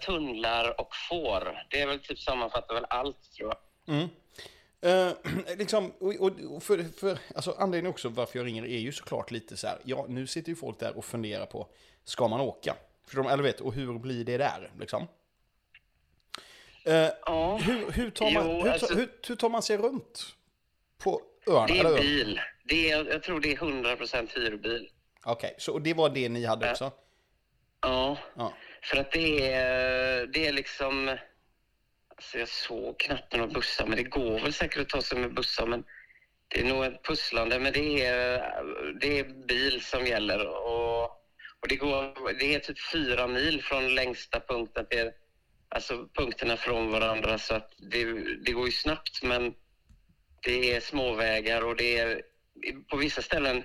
tunnlar 0.05 0.81
och 0.81 0.97
får. 1.09 1.63
Det 1.71 1.81
är 1.81 1.87
väl 1.87 2.01
typ 2.01 2.19
sammanfattar 2.19 2.75
väl 2.75 2.87
allt, 2.89 3.33
tror 3.37 3.49
jag. 3.49 3.95
Mm. 3.97 4.09
Eh, 4.81 5.11
liksom, 5.59 5.91
och, 5.91 6.15
och, 6.57 6.63
för, 6.63 6.85
för, 6.99 7.19
alltså, 7.35 7.55
anledningen 7.59 7.91
också 7.91 8.09
varför 8.09 8.39
jag 8.39 8.47
ringer 8.47 8.65
är 8.65 8.79
ju 8.79 8.93
såklart 8.93 9.31
lite 9.31 9.57
så 9.57 9.67
här, 9.67 9.79
ja 9.85 10.07
nu 10.09 10.27
sitter 10.27 10.49
ju 10.49 10.57
folk 10.57 10.79
där 10.81 10.97
och 10.97 11.05
funderar 11.05 11.47
på, 11.47 11.69
ska 12.05 12.29
man 12.29 12.41
åka? 12.41 12.77
Förstår 13.07 13.23
de? 13.23 13.31
Eller 13.33 13.43
vet, 13.43 13.61
och 13.61 13.75
hur 13.75 13.99
blir 13.99 14.25
det 14.25 14.37
där 14.39 14.71
liksom? 14.81 15.07
Eh, 16.85 17.09
Ja. 17.27 17.57
hur, 17.57 17.91
hur, 17.93 18.11
tar 18.11 18.31
man, 18.31 18.47
Jo, 18.51 18.63
hur, 18.63 18.71
alltså- 18.71 18.95
hur, 18.95 19.09
hur 19.29 19.37
tar 19.37 19.49
man 19.49 19.63
sig 19.63 19.77
runt 19.77 20.27
på 20.99 21.23
öarna? 21.47 21.67
Det 21.67 21.79
eller 21.79 21.91
är 21.91 21.95
ön? 21.95 22.01
bil. 22.01 22.41
Det 22.65 22.91
är, 22.91 23.05
jag 23.05 23.23
tror 23.23 23.41
det 23.41 23.53
är 23.53 23.57
100% 23.57 24.29
hyrbil. 24.35 24.89
Okej, 25.25 25.55
så 25.59 25.73
och 25.73 25.83
det 25.83 25.95
var 25.95 26.09
det 26.11 26.29
ni 26.29 26.45
hade 26.45 26.67
Ja. 26.67 26.73
också? 26.73 26.93
Ja, 27.81 28.17
Ja. 28.37 28.53
för 28.83 28.97
att 28.97 29.13
det 29.13 29.53
är, 29.53 30.27
det 30.27 30.47
är 30.47 30.53
liksom... 30.53 31.17
Alltså 32.19 32.39
jag 32.39 32.49
såg 32.49 33.01
knappt 33.01 33.33
några 33.33 33.47
bussar, 33.47 33.87
men 33.87 33.97
det 33.97 34.03
går 34.03 34.41
väl 34.41 34.53
säkert 34.53 34.81
att 34.81 34.89
ta 34.89 35.03
sig 35.03 35.19
med 35.19 35.35
bussar. 35.35 35.67
Men 35.67 35.85
det 36.49 36.61
är 36.61 36.65
nog 36.65 36.85
ett 36.85 37.05
pusslande, 37.05 37.59
men 37.59 37.73
det 37.73 38.05
är, 38.05 38.41
det 39.01 39.19
är 39.19 39.47
bil 39.47 39.81
som 39.83 40.07
gäller. 40.07 40.47
Och, 40.47 41.03
och 41.61 41.69
det, 41.69 41.77
går, 41.77 42.39
det 42.39 42.55
är 42.55 42.59
typ 42.59 42.91
fyra 42.93 43.27
mil 43.27 43.63
från 43.63 43.95
längsta 43.95 44.41
punkten 44.41 44.87
till 44.91 45.11
alltså 45.69 46.09
punkterna 46.15 46.57
från 46.57 46.91
varandra. 46.91 47.39
Så 47.39 47.55
att 47.55 47.73
det, 47.91 48.05
det 48.45 48.53
går 48.53 48.67
ju 48.67 48.73
snabbt, 48.73 49.23
men 49.23 49.55
det 50.43 50.75
är 50.77 50.81
småvägar 50.81 51.65
och 51.65 51.77
det 51.77 51.99
är 51.99 52.23
på 52.91 52.97
vissa 52.97 53.23
ställen 53.23 53.65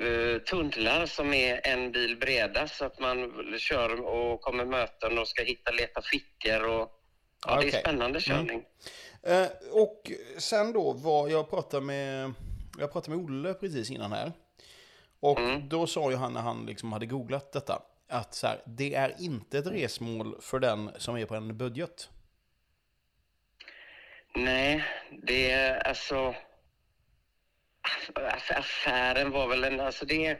Uh, 0.00 0.38
tunnlar 0.38 1.06
som 1.06 1.34
är 1.34 1.60
en 1.64 1.92
bil 1.92 2.16
breda 2.16 2.68
så 2.68 2.84
att 2.84 3.00
man 3.00 3.32
kör 3.58 4.00
och 4.00 4.40
kommer 4.40 4.64
möten 4.64 5.18
och 5.18 5.28
ska 5.28 5.42
hitta, 5.42 5.70
leta 5.70 6.02
fickor 6.02 6.64
och 6.64 7.01
ja, 7.46 7.60
det 7.60 7.68
är 7.68 7.80
spännande 7.80 8.20
körning. 8.20 8.64
Eh, 9.22 9.46
och 9.72 10.10
sen 10.38 10.72
då 10.72 10.92
var 10.92 11.28
jag 11.28 11.50
pratade 11.50 11.86
med, 11.86 12.32
jag 12.78 12.92
pratade 12.92 13.16
med 13.16 13.24
Olle 13.24 13.54
precis 13.54 13.90
innan 13.90 14.12
här. 14.12 14.32
Och 15.20 15.38
Mm. 15.38 15.68
då 15.68 15.86
sa 15.86 16.10
ju 16.10 16.16
han 16.16 16.32
när 16.32 16.40
han 16.40 16.66
liksom 16.66 16.92
hade 16.92 17.06
googlat 17.06 17.52
detta, 17.52 17.82
att 18.08 18.34
så 18.34 18.46
här, 18.46 18.62
det 18.66 18.94
är 18.94 19.14
inte 19.18 19.58
ett 19.58 19.66
resmål 19.66 20.36
för 20.40 20.58
den 20.58 20.90
som 20.98 21.16
är 21.16 21.26
på 21.26 21.34
en 21.34 21.56
budget. 21.58 22.10
Nej, 24.34 24.84
det 25.22 25.50
är 25.50 25.86
alltså... 25.88 26.34
aff- 28.12 28.58
Affären 28.58 29.30
var 29.30 29.46
väl 29.48 29.64
en... 29.64 29.80
Alltså 29.80 30.04
det, 30.06 30.38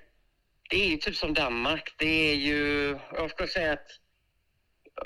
det 0.71 0.77
är 0.77 0.88
ju 0.88 0.97
typ 0.97 1.17
som 1.17 1.35
Danmark. 1.35 1.95
Det 1.99 2.31
är 2.31 2.35
ju... 2.35 2.99
Jag 3.15 3.31
skulle 3.31 3.49
säga 3.49 3.73
att... 3.73 3.87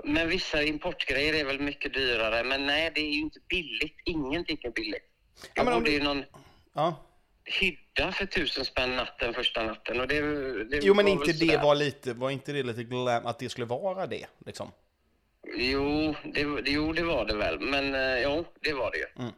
Men 0.05 0.29
vissa 0.29 0.63
importgrejer 0.63 1.35
är 1.35 1.45
väl 1.45 1.61
mycket 1.61 1.95
dyrare. 1.95 2.45
Men 2.45 2.67
nej, 2.67 2.93
det 2.95 3.01
är 3.01 3.11
ju 3.11 3.21
inte 3.21 3.41
billigt. 3.49 3.97
Ingenting 4.05 4.59
är 4.63 4.71
billigt. 4.71 5.03
Ja, 5.43 5.49
Jag 5.55 5.65
men 5.65 5.75
om 5.75 5.81
bodde 5.81 5.91
du- 5.91 5.97
i 5.97 6.01
någon 6.05 6.25
Ja. 6.75 6.97
hydda 7.45 8.13
för 8.13 8.27
tusen 8.27 8.65
spänn 8.65 8.97
natten 8.97 9.35
första 9.35 9.63
natten. 9.63 10.01
Och 10.01 10.09
det, 10.09 10.21
det 10.65 10.81
Jo 10.83 10.95
men 10.95 11.09
inte 11.09 11.33
det 11.33 11.57
var 11.57 11.75
lite, 11.75 12.13
var 12.13 12.31
inte 12.31 12.53
det 12.53 12.63
lite 12.63 12.85
glam, 12.85 13.27
att 13.27 13.39
det 13.39 13.49
skulle 13.49 13.67
vara 13.67 14.07
det 14.07 14.27
liksom? 14.47 14.71
Jo 15.57 16.15
det, 16.25 16.41
jo, 16.71 16.93
det 16.93 17.03
var 17.03 17.25
det 17.27 17.37
väl. 17.37 17.61
Men 17.61 17.95
eh, 17.95 18.23
jo, 18.23 18.45
det 18.61 18.73
var 18.73 18.91
det 18.91 18.99
ju. 18.99 19.07
Mm. 19.19 19.33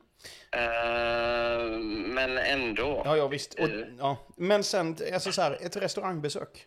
Eh, 0.52 1.78
men 2.14 2.38
ändå. 2.38 3.02
Ja, 3.04 3.16
ja 3.16 3.28
visst. 3.28 3.54
Och, 3.54 3.68
Eh. 3.68 3.86
ja. 3.98 4.16
Men 4.36 4.64
sen, 4.64 4.96
alltså 5.12 5.32
så 5.32 5.42
här, 5.42 5.58
ett 5.60 5.76
restaurangbesök. 5.76 6.66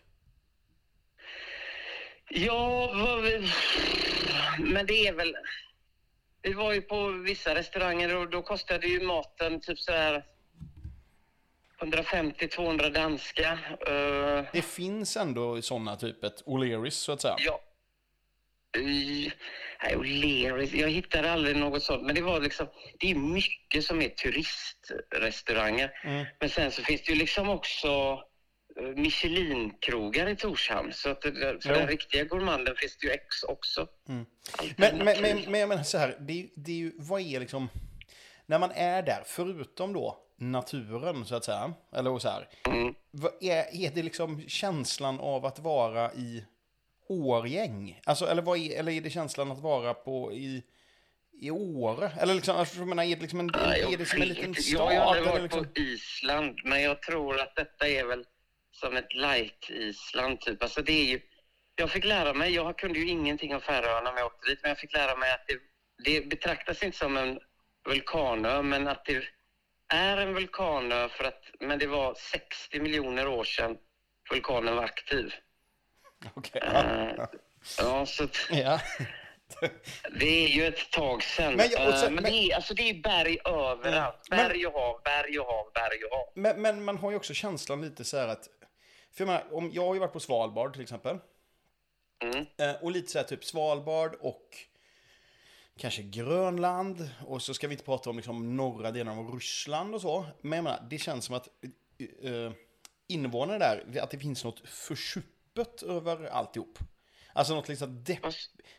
Ja, 2.34 3.20
vi... 3.22 3.50
men 4.58 4.86
det 4.86 5.06
är 5.06 5.12
väl... 5.12 5.36
Vi 6.42 6.52
var 6.52 6.72
ju 6.72 6.82
på 6.82 7.06
vissa 7.08 7.54
restauranger 7.54 8.16
och 8.16 8.30
då 8.30 8.42
kostade 8.42 8.86
ju 8.86 9.00
maten 9.00 9.60
typ 9.60 9.78
så 9.78 9.92
här 9.92 10.24
150-200 11.80 12.90
danska. 12.90 13.58
Eh, 13.86 14.44
Det 14.52 14.62
finns 14.64 15.16
ändå 15.16 15.62
sådana 15.62 15.96
typ 15.96 16.24
ett 16.24 16.44
O'Learys 16.46 16.90
så 16.90 17.12
att 17.12 17.20
säga. 17.20 17.36
ja. 17.38 17.60
Y- 18.78 19.30
Nej, 19.82 19.96
O'Learys. 19.96 20.76
Jag 20.76 20.88
hittade 20.90 21.32
aldrig 21.32 21.56
något 21.56 21.82
sånt. 21.82 22.02
Men 22.02 22.14
det 22.14 22.20
var 22.22 22.40
liksom, 22.40 22.66
det 22.98 23.10
är 23.10 23.14
mycket 23.14 23.84
som 23.84 24.02
är 24.02 24.08
turistrestauranger. 24.08 25.90
Mm. 26.04 26.26
Men 26.40 26.48
sen 26.48 26.70
så 26.70 26.82
finns 26.82 27.02
det 27.02 27.12
ju 27.12 27.18
liksom 27.18 27.48
också 27.48 27.88
eh, 27.88 28.18
Michelin-krogar 28.82 30.28
i 30.28 30.36
Torshamn. 30.36 30.92
Så 30.92 31.10
att 31.10 31.22
det, 31.22 31.32
för 31.32 31.58
Jo. 31.64 31.74
den 31.74 31.86
riktiga 31.88 32.24
gourmanden 32.24 32.74
finns 32.76 32.96
det 32.96 33.06
ju 33.06 33.12
ex 33.12 33.42
också. 33.42 33.88
Men, 34.04 34.26
Alternativ. 34.58 35.04
men, 35.04 35.20
men, 35.22 35.50
men 35.50 35.60
jag 35.60 35.68
menar 35.68 35.82
så 35.82 35.98
här, 35.98 36.16
det, 36.20 36.48
det 36.56 36.72
är 36.72 36.76
ju, 36.76 36.92
vad 36.96 37.20
är 37.20 37.40
liksom, 37.40 37.68
när 38.46 38.58
man 38.58 38.70
är 38.74 39.02
där, 39.02 39.22
förutom 39.26 39.92
då 39.92 40.18
naturen 40.36 41.24
så 41.24 41.34
att 41.34 41.44
säga, 41.44 41.72
eller 41.96 42.18
så 42.18 42.28
här, 42.28 42.48
Mm. 42.68 42.94
vad 43.10 43.32
är, 43.40 43.76
är 43.84 43.90
det 43.94 44.02
liksom 44.02 44.42
känslan 44.48 45.20
av 45.20 45.46
att 45.46 45.58
vara 45.58 46.12
i 46.14 46.44
Årgäng? 47.08 48.00
Alltså, 48.04 48.26
eller, 48.26 48.42
vad 48.42 48.58
är, 48.58 48.78
eller 48.78 48.92
är 48.92 49.00
det 49.00 49.10
känslan 49.10 49.50
att 49.52 49.58
vara 49.58 49.94
på 49.94 50.32
i, 50.32 50.62
i 51.40 51.50
Åre? 51.50 52.10
Eller 52.20 52.34
liksom, 52.34 52.56
alltså, 52.56 52.78
jag 52.78 52.88
menar, 52.88 53.02
är 53.04 53.16
det 53.16 53.22
liksom 53.22 53.40
en, 53.40 53.50
Ja, 53.54 53.74
är 53.74 53.96
det 53.96 54.06
som 54.06 54.22
en 54.22 54.28
liten 54.28 54.54
stad? 54.54 54.94
Jag 54.94 55.00
har 55.00 55.06
aldrig 55.16 55.26
varit 55.28 55.42
liksom, 55.42 55.64
på 55.64 55.80
Island, 55.80 56.58
men 56.64 56.82
jag 56.82 57.02
tror 57.02 57.40
att 57.40 57.56
detta 57.56 57.88
är 57.88 58.04
väl 58.04 58.24
som 58.72 58.96
ett 58.96 59.14
light-Island 59.14 60.40
typ. 60.40 60.62
Alltså 60.62 60.82
det 60.82 60.92
är 60.92 61.04
ju, 61.04 61.20
jag 61.76 61.90
fick 61.90 62.04
lära 62.04 62.34
mig, 62.34 62.54
jag 62.54 62.78
kunde 62.78 62.98
ju 62.98 63.08
ingenting 63.08 63.54
om 63.54 63.60
Färöarna 63.60 64.10
när 64.12 64.18
jag 64.18 64.26
åkte 64.26 64.50
dit, 64.50 64.58
men 64.62 64.68
jag 64.68 64.78
fick 64.78 64.92
lära 64.92 65.16
mig 65.16 65.30
att 65.32 65.44
det, 65.46 65.58
det 66.04 66.28
betraktas 66.28 66.82
inte 66.82 66.98
som 66.98 67.16
en 67.16 67.38
vulkanö, 67.88 68.62
men 68.62 68.88
att 68.88 69.04
det 69.04 69.22
är 69.94 70.16
en 70.16 70.34
vulkanö 70.34 71.08
för 71.08 71.24
att, 71.24 71.42
men 71.60 71.78
det 71.78 71.86
var 71.86 72.14
60 72.14 72.80
miljoner 72.80 73.28
år 73.28 73.44
sedan 73.44 73.76
vulkanen 74.30 74.76
var 74.76 74.84
aktiv. 74.84 75.34
Okej, 76.34 76.62
Eh, 76.64 77.10
ja, 77.16 77.28
Ja, 77.78 78.06
så 78.06 78.24
att, 78.24 78.36
ja. 78.50 78.80
det 80.10 80.44
är 80.44 80.48
ju 80.48 80.66
ett 80.66 80.90
tag 80.90 81.22
sedan. 81.22 81.54
Men 81.54 81.66
jag- 81.70 81.98
sen- 81.98 82.08
Eh, 82.08 82.10
men, 82.10 82.14
men- 82.14 82.24
det, 82.24 82.30
är, 82.52 82.54
alltså, 82.56 82.74
det 82.74 82.90
är 82.90 82.94
berg 83.02 83.38
överallt. 83.44 84.26
Men- 84.30 84.38
Berg 84.48 84.66
och 84.66 84.72
hav, 84.72 85.00
berg 85.04 85.38
och 85.40 85.46
hav, 85.46 85.70
berg 85.74 86.04
och 86.04 86.16
hav. 86.16 86.28
Men, 86.34 86.62
men 86.62 86.84
man 86.84 86.96
har 86.98 87.10
ju 87.10 87.16
också 87.16 87.34
känslan 87.34 87.80
lite 87.82 88.04
så 88.04 88.16
här 88.18 88.28
att, 88.28 88.48
för 89.12 89.24
jag 89.24 89.26
menar, 89.26 89.54
om, 89.54 89.70
jag 89.72 89.86
har 89.86 89.94
ju 89.94 90.00
varit 90.00 90.12
på 90.12 90.20
Svalbard 90.20 90.72
till 90.72 90.82
exempel, 90.82 91.18
Mm. 92.22 92.46
Eh, 92.56 92.82
och 92.82 92.90
lite 92.90 93.12
så 93.12 93.18
här 93.18 93.24
typ 93.24 93.44
Svalbard 93.44 94.14
och 94.20 94.56
kanske 95.76 96.02
Grönland. 96.02 97.10
Och 97.26 97.42
så 97.42 97.54
ska 97.54 97.68
vi 97.68 97.74
inte 97.74 97.84
prata 97.84 98.10
om 98.10 98.16
liksom 98.16 98.56
norra 98.56 98.90
delen 98.90 99.18
av 99.18 99.34
Ryssland 99.34 99.94
och 99.94 100.00
så. 100.00 100.26
Men 100.40 100.56
jag 100.56 100.64
menar, 100.64 100.86
det 100.90 100.98
känns 100.98 101.24
som 101.24 101.34
att 101.34 101.48
uh, 102.24 102.52
invånarna 103.06 103.58
där, 103.58 104.00
att 104.02 104.10
det 104.10 104.18
finns 104.18 104.44
något 104.44 104.68
försupet 104.68 105.82
över 105.82 106.24
alltihop. 106.24 106.78
Alltså 107.32 107.54
något 107.54 107.68
liksom 107.68 108.04
depp, 108.04 108.22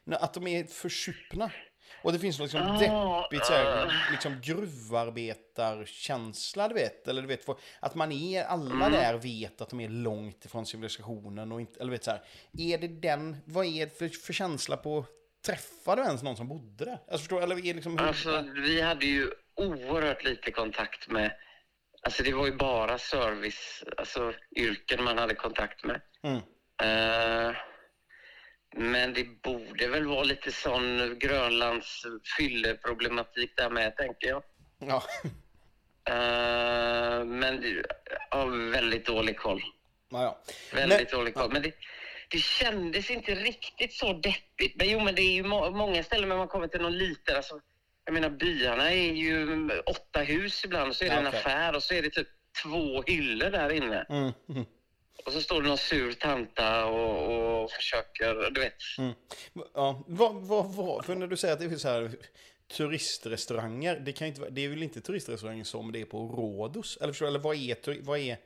Vad- 0.03 0.13
att 0.13 0.33
de 0.33 0.47
är 0.47 0.63
försupna. 0.63 1.51
Och 2.01 2.13
det 2.13 2.19
finns 2.19 2.39
något 2.39 2.53
liksom 2.53 2.77
Ah, 2.91 3.21
deppigt 3.21 3.45
så 3.45 3.53
här, 3.53 3.85
ah. 3.85 3.91
liksom 4.11 4.41
gruvarbetarkänsla, 4.41 6.67
du 6.67 6.73
vet. 6.73 7.07
Eller 7.07 7.21
du 7.21 7.27
vet, 7.27 7.45
att 7.79 7.95
man 7.95 8.11
är, 8.11 8.43
alla 8.43 8.75
Mm. 8.85 8.91
där 8.91 9.13
vet 9.17 9.61
att 9.61 9.69
de 9.69 9.79
är 9.79 9.89
långt 9.89 10.45
ifrån 10.45 10.65
civilisationen 10.65 11.51
och 11.51 11.61
inte, 11.61 11.79
eller 11.79 11.91
vet 11.91 12.03
så 12.03 12.11
här. 12.11 12.21
Är 12.57 12.77
det 12.77 12.87
den, 12.87 13.37
vad 13.45 13.65
är 13.65 13.85
det 13.85 13.97
för, 13.97 14.07
för 14.09 14.33
känsla 14.33 14.77
på, 14.77 15.05
träffar 15.45 15.95
du 15.95 16.01
ens 16.03 16.23
någon 16.23 16.37
som 16.37 16.47
bodde 16.47 16.85
där? 16.85 16.91
Alltså 16.91 17.17
förstår 17.17 17.41
eller 17.41 17.55
är 17.55 17.61
det 17.61 17.73
liksom 17.73 17.97
Alltså, 17.97 18.43
vi 18.55 18.81
hade 18.81 19.05
ju 19.05 19.31
oerhört 19.55 20.23
lite 20.23 20.51
kontakt 20.51 21.09
med... 21.09 21.31
Alltså 22.05 22.23
det 22.23 22.33
var 22.33 22.45
ju 22.45 22.55
bara 22.55 22.97
service, 22.97 23.83
alltså 23.97 24.33
yrken 24.55 25.03
man 25.03 25.17
hade 25.17 25.35
kontakt 25.35 25.83
med. 25.83 26.01
Mm. 26.23 26.37
Eh, 26.83 27.55
men 28.75 29.13
det 29.13 29.41
borde 29.41 29.87
väl 29.87 30.05
vara 30.07 30.23
lite 30.23 30.51
sån 30.51 31.19
Grönlands 31.19 32.05
fylleproblematik 32.37 33.53
där 33.57 33.69
med, 33.69 33.97
tänker 33.97 34.27
jag. 34.27 34.43
Ja, 34.79 35.03
Eh, 36.05 37.25
men 37.25 37.63
jag 38.31 38.37
har 38.37 38.71
väldigt 38.71 39.05
dålig 39.05 39.37
koll. 39.37 39.61
ja, 40.11 40.21
ja. 40.23 40.39
Väldigt 40.73 41.11
dålig 41.11 41.33
koll. 41.33 41.51
Men 41.51 41.61
det, 41.61 41.71
det 42.29 42.37
kändes 42.37 43.09
inte 43.09 43.35
riktigt 43.35 43.93
så 43.93 44.13
deppigt. 44.13 44.75
Men 44.75 44.89
jo, 44.89 44.99
men 44.99 45.15
det 45.15 45.21
är 45.21 45.33
ju 45.33 45.43
må 45.43 45.71
många 45.71 46.03
ställen 46.03 46.29
när 46.29 46.35
man 46.37 46.47
kommer 46.47 46.67
till 46.67 46.81
någon 46.81 46.97
liten... 46.97 47.35
Alltså, 47.35 47.59
jag 48.05 48.13
menar, 48.13 48.29
byarna 48.29 48.91
är 48.91 49.13
ju 49.13 49.69
åtta 49.85 50.19
hus 50.19 50.65
ibland 50.65 50.95
så 50.95 51.03
är 51.05 51.09
det 51.09 51.15
Ja, 51.15 51.19
en 51.21 51.27
okej. 51.27 51.39
affär 51.39 51.75
och 51.75 51.83
så 51.83 51.93
är 51.93 52.01
det 52.01 52.09
typ 52.09 52.27
två 52.63 53.03
hyllor 53.07 53.49
där 53.49 53.69
inne. 53.71 54.05
Mm, 54.09 54.31
mm, 54.49 54.65
Och 55.25 55.31
så 55.33 55.41
står 55.41 55.61
det 55.61 55.67
någon 55.67 55.77
sur 55.77 56.13
tanta 56.13 56.85
och, 56.85 57.63
och 57.63 57.71
försöker, 57.71 58.51
du 58.51 58.61
vet. 58.61 58.73
mm. 58.97 59.13
Ja, 59.73 60.03
vad, 60.07 60.35
vad, 60.35 60.65
vad, 60.65 61.05
för 61.05 61.15
när 61.15 61.27
du 61.27 61.37
säger 61.37 61.53
att 61.53 61.59
det 61.59 61.69
finns 61.69 61.81
så 61.81 61.87
här 61.87 62.11
turistrestauranger, 62.77 63.99
det, 63.99 64.11
kan 64.11 64.27
inte, 64.27 64.49
det 64.49 64.65
är 64.65 64.69
väl 64.69 64.83
inte 64.83 65.01
turistrestauranger 65.01 65.63
som 65.63 65.91
det 65.91 66.01
är 66.01 66.05
på 66.05 66.17
Rhodos? 66.27 66.97
Eller 67.01 67.13
förstår 67.13 67.25
du, 67.25 67.29
eller 67.29 67.39
vad 67.39 67.55
är, 67.55 68.01
vad 68.01 68.19
är 68.19 68.37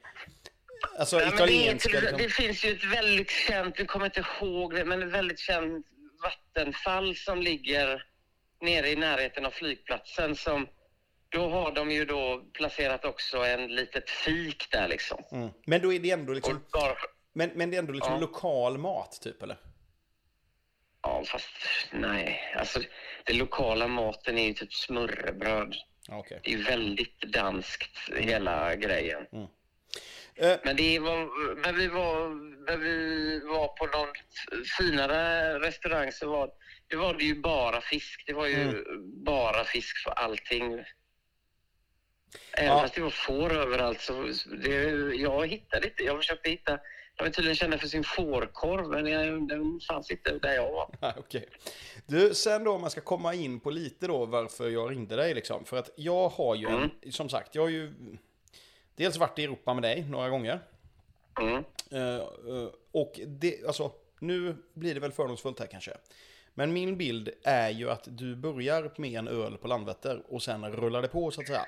alltså 0.98 1.20
Ja, 1.20 1.26
det, 1.30 1.36
italienska 1.36 1.90
till, 1.90 2.02
liksom? 2.02 2.18
det 2.18 2.30
finns 2.30 2.66
ju 2.66 2.72
ett 2.72 2.84
väldigt 2.84 3.30
känt, 3.30 3.80
jag 3.80 3.88
kommer 3.88 4.06
inte 4.06 4.26
ihåg 4.42 4.74
det, 4.74 4.86
men 4.86 5.04
ett 5.04 5.14
väldigt 5.14 5.40
känt 5.40 5.86
vattenfall 6.24 7.16
som 7.16 7.42
ligger 7.42 8.04
nere 8.62 8.90
i 8.90 8.96
närheten 8.96 9.46
av 9.46 9.52
flygplatsen 9.52 10.36
som 10.36 10.68
då 11.30 11.50
har 11.50 11.72
de 11.72 11.92
ju 11.92 12.06
då 12.06 12.44
placerat 12.54 13.06
också 13.06 13.38
en 13.38 13.68
litet 13.68 14.10
fik 14.10 14.72
där 14.72 14.88
liksom. 14.88 15.24
Mm. 15.32 15.50
Men 15.66 15.82
då 15.82 15.94
är 15.94 16.00
det 16.00 16.12
ändå 16.12 16.34
liksom, 16.34 16.66
bara, 16.74 16.96
men, 17.34 17.50
men 17.56 17.70
det 17.72 17.78
är 17.78 17.80
ändå 17.80 17.94
liksom 17.94 18.14
Ja. 18.14 18.20
lokal 18.20 18.78
mat 18.78 19.20
typ 19.22 19.44
eller? 19.44 19.58
ja, 21.02 21.24
fast 21.26 21.52
nej. 21.92 22.54
Alltså, 22.58 22.80
den 23.26 23.38
lokala 23.38 23.88
maten 23.88 24.38
är 24.38 24.48
ju 24.48 24.54
typ 24.54 24.74
smörrebröd. 24.74 25.76
Okej. 26.10 26.40
Det 26.44 26.54
är 26.54 26.58
ju 26.58 26.64
väldigt 26.64 27.22
danskt, 27.22 27.98
hela 28.16 28.76
grejen. 28.76 29.26
Eh, 30.36 30.58
Men 30.64 30.76
det 30.76 31.00
var, 31.00 31.18
när 31.62 31.74
vi 31.74 31.88
var, 31.88 32.30
när 32.66 32.78
vi 32.78 33.40
var 33.40 33.68
på 33.68 33.86
någon 33.98 34.08
finare 34.78 35.60
restaurang 35.60 36.12
så 36.12 36.30
var 36.30 36.50
det, 36.88 36.96
var 36.96 37.14
det 37.14 37.24
ju 37.24 37.36
bara 37.42 37.82
fisk. 37.82 38.24
Det 38.28 38.34
var 38.34 38.48
ju 38.48 38.62
Mm. 38.62 39.24
bara 39.24 39.64
fisk 39.64 39.98
för 40.04 40.12
allting. 40.12 40.84
Även 42.54 42.70
Ja. 42.70 42.80
fast 42.82 42.96
det 42.96 43.02
var 43.02 43.10
får 43.10 43.54
överallt 43.54 44.02
så 44.02 44.14
det, 44.64 44.74
jag 45.16 45.48
hittade 45.48 45.88
inte. 45.88 46.04
Jag 46.04 46.18
försökte 46.18 46.50
hitta. 46.50 46.80
De 47.16 47.24
är 47.24 47.30
tydligen 47.30 47.56
kända 47.56 47.78
för 47.78 47.88
sin 47.88 48.04
fårkorv 48.04 48.88
men 48.90 49.08
jag, 49.08 49.48
den 49.48 49.80
fanns 49.88 50.12
inte 50.12 50.32
där 50.38 50.54
jag 50.54 50.72
var. 50.72 50.90
Nej, 51.02 51.14
Okej. 51.18 51.50
Du, 52.06 52.34
sen 52.34 52.64
då 52.64 52.72
om 52.74 52.82
man 52.82 52.92
ska 52.92 53.02
komma 53.02 53.34
in 53.34 53.60
på 53.60 53.70
lite 53.70 54.08
då 54.08 54.26
varför 54.26 54.70
jag 54.70 54.92
ringde 54.92 55.16
dig 55.16 55.34
liksom. 55.34 55.66
För 55.66 55.78
att 55.78 55.90
jag 55.96 56.30
har 56.30 56.56
ju, 56.56 56.68
Mm. 56.68 56.90
en, 57.02 57.12
som 57.12 57.30
sagt, 57.30 57.56
jag 57.56 57.62
har 57.62 57.70
ju 57.70 57.94
dels 58.96 59.18
varit 59.18 59.40
i 59.40 59.44
Europa 59.44 59.74
med 59.74 59.84
dig 59.84 60.04
några 60.10 60.30
gånger. 60.30 60.60
Mm. 61.42 61.64
Eh, 61.92 62.24
och 62.92 63.20
det, 63.28 63.68
alltså, 63.68 63.92
nu 64.20 64.56
blir 64.74 64.94
det 64.94 65.00
väl 65.00 65.12
fördomsfullt 65.12 65.60
här 65.60 65.68
kanske. 65.68 65.92
Men 66.54 66.74
min 66.74 66.98
bild 66.98 67.30
är 67.44 67.70
ju 67.70 67.90
att 67.90 68.04
du 68.06 68.36
börjar 68.36 68.92
med 68.98 69.12
en 69.20 69.28
öl 69.28 69.58
på 69.58 69.68
Landvetter 69.68 70.22
och 70.28 70.44
sen 70.44 70.72
rullar 70.76 71.02
det 71.02 71.08
på 71.08 71.32
så 71.32 71.42
att 71.42 71.48
säga. 71.48 71.66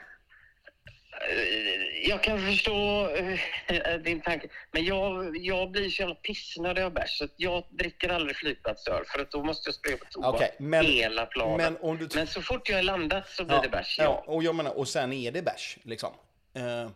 Eh, 1.22 2.10
Jag 2.10 2.24
kan 2.24 2.40
förstå 2.46 3.10
eh, 3.68 3.94
din 4.04 4.22
tanke, 4.22 4.48
men 4.72 4.86
jag, 4.86 5.38
jag 5.38 5.72
blir 5.72 5.90
så 5.90 6.02
jävla 6.02 6.16
pissnödig 6.16 6.82
av 6.82 6.94
bärs 6.94 7.18
så 7.18 7.28
jag 7.38 7.64
dricker 7.70 8.10
aldrig 8.10 8.36
flygplatsöl 8.36 9.04
för 9.06 9.20
att 9.22 9.32
då 9.32 9.44
måste 9.44 9.68
jag 9.68 9.76
springa 9.76 9.98
på 9.98 10.06
toa 10.12 10.30
Okej, 10.30 10.56
men- 10.60 10.86
hela 10.86 11.26
planen. 11.26 11.58
Men 11.58 11.74
Men, 11.74 11.82
om 11.82 11.98
du... 11.98 12.26
så 12.28 12.42
fort 12.42 12.70
jag 12.70 12.80
är 12.80 12.84
landat 12.84 13.30
så 13.30 13.46
blir 13.46 13.62
det 13.62 13.70
bärs, 13.70 13.96
ja. 14.00 14.24
och 14.28 14.44
jag 14.44 14.56
menar, 14.56 14.78
och 14.78 14.88
sen 14.88 15.14
är 15.14 15.32
det 15.32 15.42
bärs 15.42 15.78
liksom. 15.84 16.14
Eh, 16.54 16.82
eh, 16.82 16.90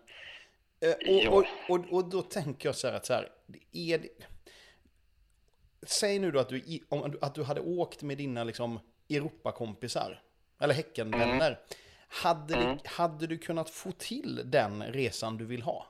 Ja. 0.99 1.29
och, 1.29 1.37
och, 1.37 1.45
och, 1.69 1.93
och 1.93 2.09
då 2.09 2.21
tänker 2.21 2.67
jag 2.67 2.75
så 2.75 2.87
här 2.87 2.93
att 2.95 3.05
så 3.05 3.13
här, 3.13 3.29
är 3.71 3.97
det... 3.97 4.07
Säg 5.87 6.19
nu 6.19 6.31
då 6.31 6.39
att 6.39 6.49
du, 6.49 6.79
om, 6.89 7.17
att 7.21 7.35
du 7.35 7.43
hade 7.43 7.61
åkt 7.61 8.01
med 8.01 8.17
dina 8.17 8.43
liksom 8.43 8.79
Europakompisar, 9.09 10.21
eller 10.61 10.73
Häckenvänner. 10.73 11.59
Hade, 12.21 12.55
Mm. 12.55 12.77
du, 12.77 12.89
hade 12.89 13.27
du 13.27 13.37
kunnat 13.37 13.69
få 13.69 13.91
till 13.91 14.41
den 14.51 14.83
resan 14.83 15.37
du 15.37 15.45
vill 15.45 15.61
ha? 15.61 15.87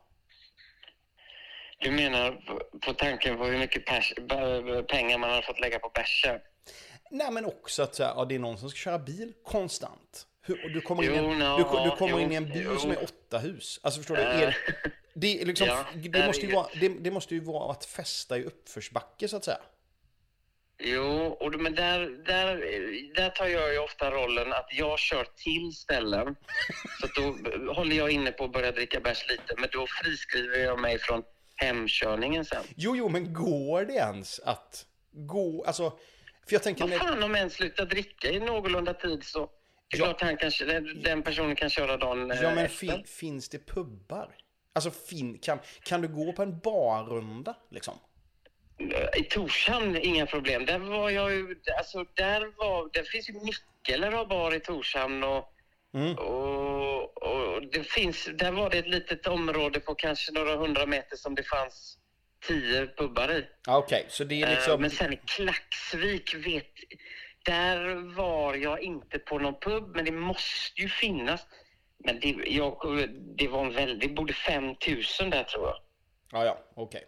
Du 1.79 1.91
menar 1.91 2.31
på, 2.81 2.93
tanken 2.93 3.37
på 3.37 3.45
hur 3.45 3.57
mycket 3.57 3.85
pers, 3.85 4.13
pengar 4.87 5.17
man 5.17 5.29
har 5.29 5.41
fått 5.41 5.59
lägga 5.59 5.79
på 5.79 5.89
bärsen? 5.95 6.39
Nej, 7.11 7.31
men 7.31 7.45
också 7.45 7.83
att 7.83 7.99
ja, 7.99 8.25
det 8.29 8.35
är 8.35 8.39
någon 8.39 8.57
som 8.57 8.69
ska 8.69 8.77
köra 8.77 8.99
bil 8.99 9.33
konstant. 9.45 10.27
Du 10.73 10.81
kommer, 10.81 11.03
in, 11.03 11.09
Jo, 11.15 11.31
en, 11.31 11.39
nå, 11.39 11.57
du, 11.57 11.63
du 11.89 11.95
kommer 11.95 12.11
jo, 12.11 12.19
in 12.19 12.31
i 12.31 12.35
en 12.35 12.45
by 12.49 12.61
jo. 12.63 12.77
som 12.77 12.91
är 12.91 13.03
åtta 13.03 13.37
hus. 13.39 13.79
Alltså 13.83 13.99
förstår 13.99 14.15
du? 14.15 14.21
Är, 14.21 14.57
det, 15.13 15.41
är 15.41 15.45
liksom, 15.45 15.67
Ja, 15.67 15.85
det, 15.95 16.09
där 16.09 16.27
måste 16.27 16.41
är 16.41 16.43
ju 16.43 16.49
ju- 16.49 16.55
vara, 16.55 16.67
det, 16.79 16.87
det 16.89 17.11
måste 17.11 17.33
ju 17.35 17.39
vara 17.39 17.71
att 17.71 17.85
fästa 17.85 18.37
i 18.37 18.43
uppförsbacke 18.43 19.27
så 19.27 19.37
att 19.37 19.43
säga. 19.45 19.57
Jo, 20.79 21.37
och, 21.39 21.61
men 21.61 21.75
där, 21.75 21.99
där, 22.25 22.57
där 23.15 23.29
tar 23.29 23.45
jag 23.45 23.73
ju 23.73 23.79
ofta 23.79 24.11
rollen 24.11 24.53
att 24.53 24.67
jag 24.71 24.99
kör 24.99 25.27
till 25.35 25.71
ställen. 25.71 26.35
Så 27.01 27.07
då 27.21 27.21
håller 27.73 27.95
jag 27.95 28.11
inne 28.11 28.31
på 28.31 28.43
att 28.43 28.51
börja 28.51 28.71
dricka 28.71 28.99
bärs 28.99 29.29
lite, 29.29 29.55
men 29.57 29.69
då 29.71 29.87
friskriver 29.87 30.57
jag 30.57 30.79
mig 30.79 30.99
från 30.99 31.23
hemkörningen 31.55 32.45
sen. 32.45 32.63
Jo, 32.75 32.95
jo, 32.95 33.09
men 33.09 33.33
går 33.33 33.85
det 33.85 33.93
ens 33.93 34.39
att 34.39 34.85
gå, 35.11 35.63
alltså 35.67 35.89
För 36.47 36.53
jag 36.53 36.63
tänker... 36.63 36.81
Vad 36.81 36.89
Med, 36.89 36.99
fan 36.99 37.23
om 37.23 37.35
en 37.35 37.49
slutar 37.49 37.85
dricka 37.85 38.29
i 38.29 38.39
någorlunda 38.39 38.93
tid 38.93 39.23
så... 39.23 39.49
Ja. 39.87 40.05
klart 40.05 40.21
han 40.21 40.37
kanske, 40.37 40.65
den, 40.81 41.23
personen 41.23 41.55
kan 41.55 41.69
köra 41.69 41.97
dagen 41.97 42.31
eh, 42.31 42.41
ja, 42.41 42.55
men 42.55 42.69
fin, 42.69 43.03
finns 43.05 43.49
det 43.49 43.59
pubbar? 43.67 44.35
Alltså, 44.73 44.91
fin, 44.91 45.37
kan, 45.37 45.59
kan 45.83 46.01
du 46.01 46.07
gå 46.07 46.33
på 46.33 46.43
en 46.43 46.59
barrunda, 46.59 47.55
liksom? 47.71 47.93
I 49.17 49.23
Torshamn, 49.23 49.97
inga 49.97 50.25
problem. 50.25 50.65
Där 50.65 50.79
var 50.79 51.09
jag 51.09 51.31
ju... 51.31 51.55
Alltså, 51.77 52.05
där 52.13 52.57
var... 52.57 52.89
Det 52.93 53.03
finns 53.03 53.29
ju 53.29 53.33
Nickel 53.33 54.03
har 54.03 54.25
bar 54.25 54.55
i 54.55 54.59
Torshamn 54.59 55.23
och... 55.23 55.49
Mm. 55.93 56.17
Och, 56.17 57.23
och 57.23 57.67
det 57.71 57.83
finns... 57.83 58.29
Där 58.33 58.51
var 58.51 58.69
det 58.69 58.77
ett 58.77 58.87
litet 58.87 59.27
område 59.27 59.79
på 59.79 59.95
kanske 59.95 60.31
några 60.31 60.55
hundra 60.55 60.85
meter 60.85 61.15
som 61.15 61.35
det 61.35 61.43
fanns 61.43 61.97
tio 62.47 62.87
pubbar 62.87 63.31
i. 63.31 63.45
Ja, 63.65 63.77
Okej, 63.77 64.05
så 64.09 64.23
det 64.23 64.41
är 64.41 64.47
Eh, 64.47 64.51
liksom... 64.51 64.81
Men 64.81 64.89
sen 64.89 65.13
i 65.13 65.19
Klacksvik, 65.25 66.35
vet, 66.35 66.73
där 67.45 67.95
var 68.15 68.53
jag 68.53 68.81
inte 68.81 69.19
på 69.19 69.39
någon 69.39 69.59
pub, 69.59 69.95
men 69.95 70.05
det 70.05 70.11
måste 70.11 70.81
ju 70.81 70.89
finnas. 70.89 71.47
Men 71.97 72.19
det, 72.19 72.35
jag, 72.45 72.77
det 73.37 73.47
var 73.47 73.65
en 73.65 73.73
väldigt, 73.73 74.01
det 74.01 74.15
bodde 74.15 74.33
5000 74.33 75.29
där 75.29 75.43
tror 75.43 75.67
jag. 75.67 75.77
Ja, 76.31 76.45
ja, 76.45 76.57
okej. 76.75 77.03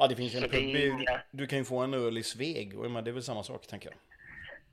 Ja, 0.00 0.06
det 0.06 0.16
finns 0.16 0.34
ju 0.34 0.36
en 0.36 0.42
det 0.42 0.48
pub. 0.48 0.76
inga- 1.00 1.22
Du 1.30 1.46
kan 1.46 1.58
ju 1.58 1.64
få 1.64 1.78
en 1.78 1.94
öl 1.94 2.18
i 2.18 2.22
Sveg. 2.22 2.78
Och 2.78 3.02
det 3.04 3.10
är 3.10 3.12
väl 3.12 3.22
samma 3.22 3.42
sak, 3.42 3.66
tänker 3.66 3.88
jag. 3.90 3.98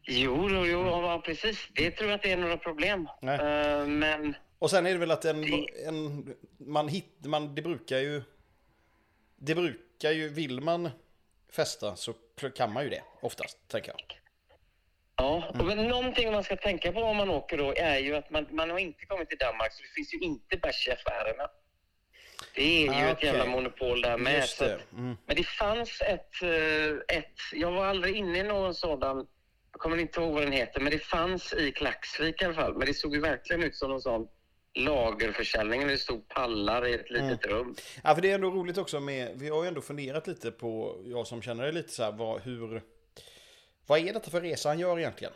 Jo, 0.01 0.47
jo, 0.51 0.65
jo 0.65 0.85
ja, 0.87 1.21
precis. 1.25 1.67
Det 1.75 1.91
tror 1.91 2.09
jag 2.09 2.17
inte 2.17 2.31
är 2.31 2.37
några 2.37 2.57
problem. 2.57 3.07
Nej. 3.21 3.39
Eh, 3.39 3.85
men 3.87 4.35
Och 4.59 4.69
sen 4.69 4.85
är 4.85 4.91
det 4.91 4.97
väl 4.97 5.11
att 5.11 5.25
en, 5.25 5.41
Det- 5.41 5.85
en 5.87 6.35
man 6.57 6.87
hit, 6.87 7.05
man, 7.25 7.55
det 7.55 7.61
brukar 7.61 7.97
ju, 7.97 8.21
det 9.35 9.55
brukar 9.55 10.11
ju, 10.11 10.29
vill 10.29 10.61
man 10.61 10.89
festa 11.51 11.95
så 11.95 12.13
kan 12.55 12.73
man 12.73 12.83
ju 12.83 12.89
det 12.89 13.03
oftast, 13.21 13.57
tänker 13.67 13.89
jag. 13.91 14.17
Ja, 15.15 15.43
och 15.59 15.65
men 15.65 15.87
någonting 15.87 16.31
man 16.31 16.43
ska 16.43 16.55
tänka 16.55 16.91
på 16.91 16.99
om 17.01 17.17
man 17.17 17.29
åker 17.29 17.57
då 17.57 17.73
är 17.77 17.97
ju 17.97 18.15
att 18.15 18.29
man, 18.29 18.47
man 18.51 18.69
har 18.69 18.79
inte 18.79 19.05
kommit 19.05 19.29
till 19.29 19.37
Danmark 19.37 19.73
så 19.73 19.81
det 19.83 19.89
finns 19.95 20.13
ju 20.13 20.17
inte 20.17 20.57
bärs 20.57 20.87
i 20.87 20.91
affärerna. 20.91 21.47
Det 22.55 22.61
är 22.87 22.93
ju 23.01 23.07
Ah, 23.07 23.11
ett 23.11 23.23
jävla 23.23 23.41
okej. 23.41 23.51
monopol 23.53 24.01
där 24.01 24.17
med. 24.17 24.35
Just 24.35 24.59
det. 24.59 24.79
Mm. 24.93 25.17
Men 25.25 25.35
det 25.35 25.43
fanns 25.43 26.01
ett, 26.01 26.41
eh, 26.41 27.17
ett, 27.17 27.33
jag 27.53 27.71
var 27.71 27.85
aldrig 27.85 28.15
inne 28.15 28.39
i 28.39 28.43
någon 28.43 28.73
sådan, 28.75 29.27
jag 29.71 29.81
kommer 29.81 29.97
inte 29.97 30.19
ihåg 30.19 30.33
vad 30.33 30.43
den 30.43 30.51
heter, 30.51 30.79
men 30.79 30.91
det 30.91 30.99
fanns 30.99 31.53
i 31.53 31.71
Klacksvik 31.71 32.41
i 32.41 32.45
alla 32.45 32.53
fall. 32.53 32.73
Men 32.77 32.87
det 32.87 32.93
såg 32.93 33.15
ju 33.15 33.21
verkligen 33.21 33.63
ut 33.63 33.75
som 33.75 33.89
någon 33.89 34.01
sån 34.01 34.27
lagerförsäljning 34.73 35.81
där 35.81 35.87
det 35.87 35.97
stod 35.97 36.27
pallar 36.27 36.87
i 36.87 36.93
ett 36.93 37.09
litet 37.09 37.45
rum. 37.45 37.75
Ja, 38.03 38.15
för 38.15 38.21
det 38.21 38.31
är 38.31 38.35
ändå 38.35 38.49
roligt 38.51 38.77
också 38.77 38.99
med, 38.99 39.31
vi 39.35 39.49
har 39.49 39.63
ju 39.63 39.67
ändå 39.67 39.81
funderat 39.81 40.27
lite 40.27 40.51
på, 40.51 41.01
jag 41.05 41.27
som 41.27 41.41
känner 41.41 41.65
det 41.65 41.71
lite 41.71 41.89
så 41.93 42.03
här, 42.03 42.11
vad, 42.11 42.41
hur, 42.41 42.81
vad 43.87 43.99
är 43.99 44.13
detta 44.13 44.31
för 44.31 44.41
resa 44.41 44.69
han 44.69 44.79
gör 44.79 44.99
egentligen? 44.99 45.33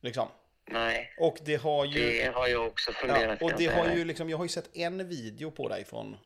Liksom. 0.00 0.28
Nej, 0.66 1.14
Och 1.18 1.38
det 1.44 1.56
har 1.56 1.84
ju... 1.84 2.10
det 2.12 2.34
har 2.34 2.48
jag 2.48 2.66
också 2.66 2.90
Ja, 2.90 2.94
funderat 2.94 3.42
och 3.42 3.50
kan 3.50 3.58
det 3.58 3.66
har 3.66 3.94
ju 3.94 4.04
liksom, 4.04 4.30
jag 4.30 4.36
har 4.36 4.44
ju 4.44 4.48
sett 4.48 4.76
en 4.76 5.08
video 5.08 5.50
på 5.50 5.68
dig 5.68 5.84
från, 5.84 6.16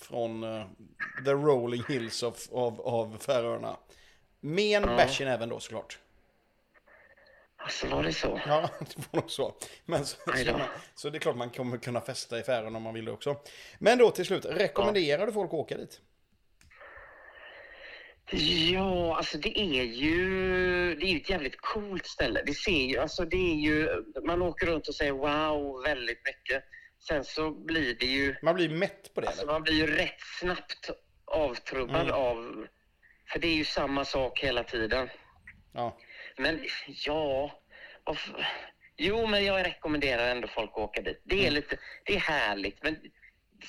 från 0.00 0.44
eh, 0.44 0.64
The 1.24 1.30
Rolling 1.30 1.82
Hills 1.88 2.22
of, 2.22 2.48
av, 2.52 2.80
av 2.80 3.18
Färöarna. 3.18 3.76
Med 4.40 4.82
en 4.82 4.90
Ja. 4.90 4.96
bärs 4.96 5.20
i 5.20 5.24
näven 5.24 5.48
då 5.48 5.60
såklart. 5.60 5.98
Alltså 7.56 7.86
var 7.88 8.02
det 8.02 8.12
så? 8.12 8.40
Ja, 8.46 8.70
det 8.78 8.96
var 9.10 9.20
nog 9.20 9.30
så. 9.30 9.54
Men 9.84 10.06
så, 10.06 10.16
så, 10.36 10.44
då. 10.52 10.60
så 10.94 11.10
det 11.10 11.18
är 11.18 11.20
klart 11.20 11.36
man 11.36 11.50
kommer 11.50 11.78
kunna 11.78 12.00
festa 12.00 12.38
i 12.38 12.42
Färöarna 12.42 12.76
om 12.76 12.82
man 12.82 12.94
vill 12.94 13.04
det 13.04 13.12
också. 13.12 13.36
Men 13.78 13.98
då 13.98 14.10
till 14.10 14.24
slut, 14.26 14.44
rekommenderar 14.44 15.26
du 15.26 15.32
folk 15.32 15.48
att 15.48 15.54
åka 15.54 15.76
dit? 15.76 16.00
Ja, 18.32 19.16
alltså 19.16 19.38
det 19.38 19.58
är 19.60 19.82
ju 19.84 20.94
det 20.94 21.06
är 21.06 21.16
ett 21.16 21.30
jävligt 21.30 21.60
coolt 21.60 22.06
ställe. 22.06 22.42
Det 22.46 22.54
ser 22.54 22.86
ju, 22.86 22.98
alltså 22.98 23.24
det 23.24 23.36
är 23.36 23.54
ju, 23.54 23.88
man 24.26 24.42
åker 24.42 24.66
runt 24.66 24.88
och 24.88 24.94
säger 24.94 25.12
wow 25.12 25.82
väldigt 25.82 26.20
mycket. 26.24 26.64
Sen 27.08 27.24
så 27.24 27.50
blir 27.50 27.94
det 27.94 28.06
ju, 28.06 28.34
Man 28.42 28.54
blir 28.54 28.68
mätt 28.68 29.14
på 29.14 29.20
det 29.20 29.26
alltså 29.26 29.42
eller? 29.42 29.52
man 29.52 29.62
blir 29.62 29.74
ju 29.74 29.86
rätt 29.86 30.20
snabbt 30.40 30.90
avtrubbad 31.24 32.00
Mm. 32.02 32.14
av, 32.14 32.66
för 33.32 33.38
det 33.38 33.46
är 33.48 33.54
ju 33.54 33.64
samma 33.64 34.04
sak 34.04 34.40
hela 34.40 34.64
tiden. 34.64 35.08
Ja. 35.72 35.98
Men 36.36 36.64
ja, 36.86 37.52
varför- 38.04 38.46
jo 38.96 39.26
men 39.26 39.44
jag 39.44 39.66
rekommenderar 39.66 40.28
ändå 40.30 40.48
folk 40.48 40.70
att 40.70 40.78
åka 40.78 41.02
dit. 41.02 41.20
Det 41.24 41.36
är 41.36 41.40
Mm. 41.42 41.54
lite, 41.54 41.78
det 42.04 42.14
är 42.14 42.20
härligt 42.20 42.82
men 42.82 42.96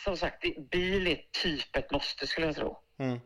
som 0.04 0.18
sagt, 0.18 0.44
bil 0.72 1.08
är 1.08 1.20
typ 1.44 1.76
ett 1.76 1.92
måste 1.92 2.28
skulle 2.28 2.48
jag 2.48 2.56
tro. 2.56 2.78
Mm. 3.00 3.20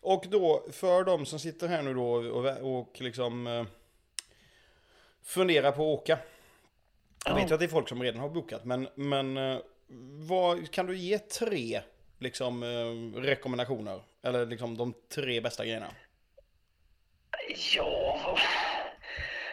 Och 0.00 0.24
då, 0.28 0.66
för 0.72 1.04
de 1.04 1.26
som 1.26 1.38
sitter 1.38 1.68
här 1.68 1.82
nu 1.82 1.94
då 1.94 2.12
och, 2.12 2.78
och 2.78 3.00
liksom 3.00 3.46
eh, 3.46 3.64
funderar 5.22 5.72
på 5.72 5.82
att 5.82 6.00
åka. 6.00 6.18
Jag 7.24 7.34
vet 7.34 7.50
ju 7.50 7.54
att 7.54 7.60
det 7.60 7.66
är 7.66 7.68
folk 7.68 7.88
som 7.88 8.02
redan 8.02 8.20
har 8.20 8.28
bokat, 8.28 8.64
men, 8.64 8.88
men 8.94 9.36
eh, 9.36 9.58
vad, 10.28 10.70
kan 10.70 10.86
du 10.86 10.96
ge 10.96 11.18
tre 11.18 11.80
liksom, 12.18 12.62
eh, 12.62 13.20
rekommendationer? 13.20 14.02
Eller 14.22 14.46
liksom 14.46 14.76
de 14.76 14.94
tre 15.14 15.40
bästa 15.40 15.64
grejerna? 15.64 15.90
Ja, 17.76 18.38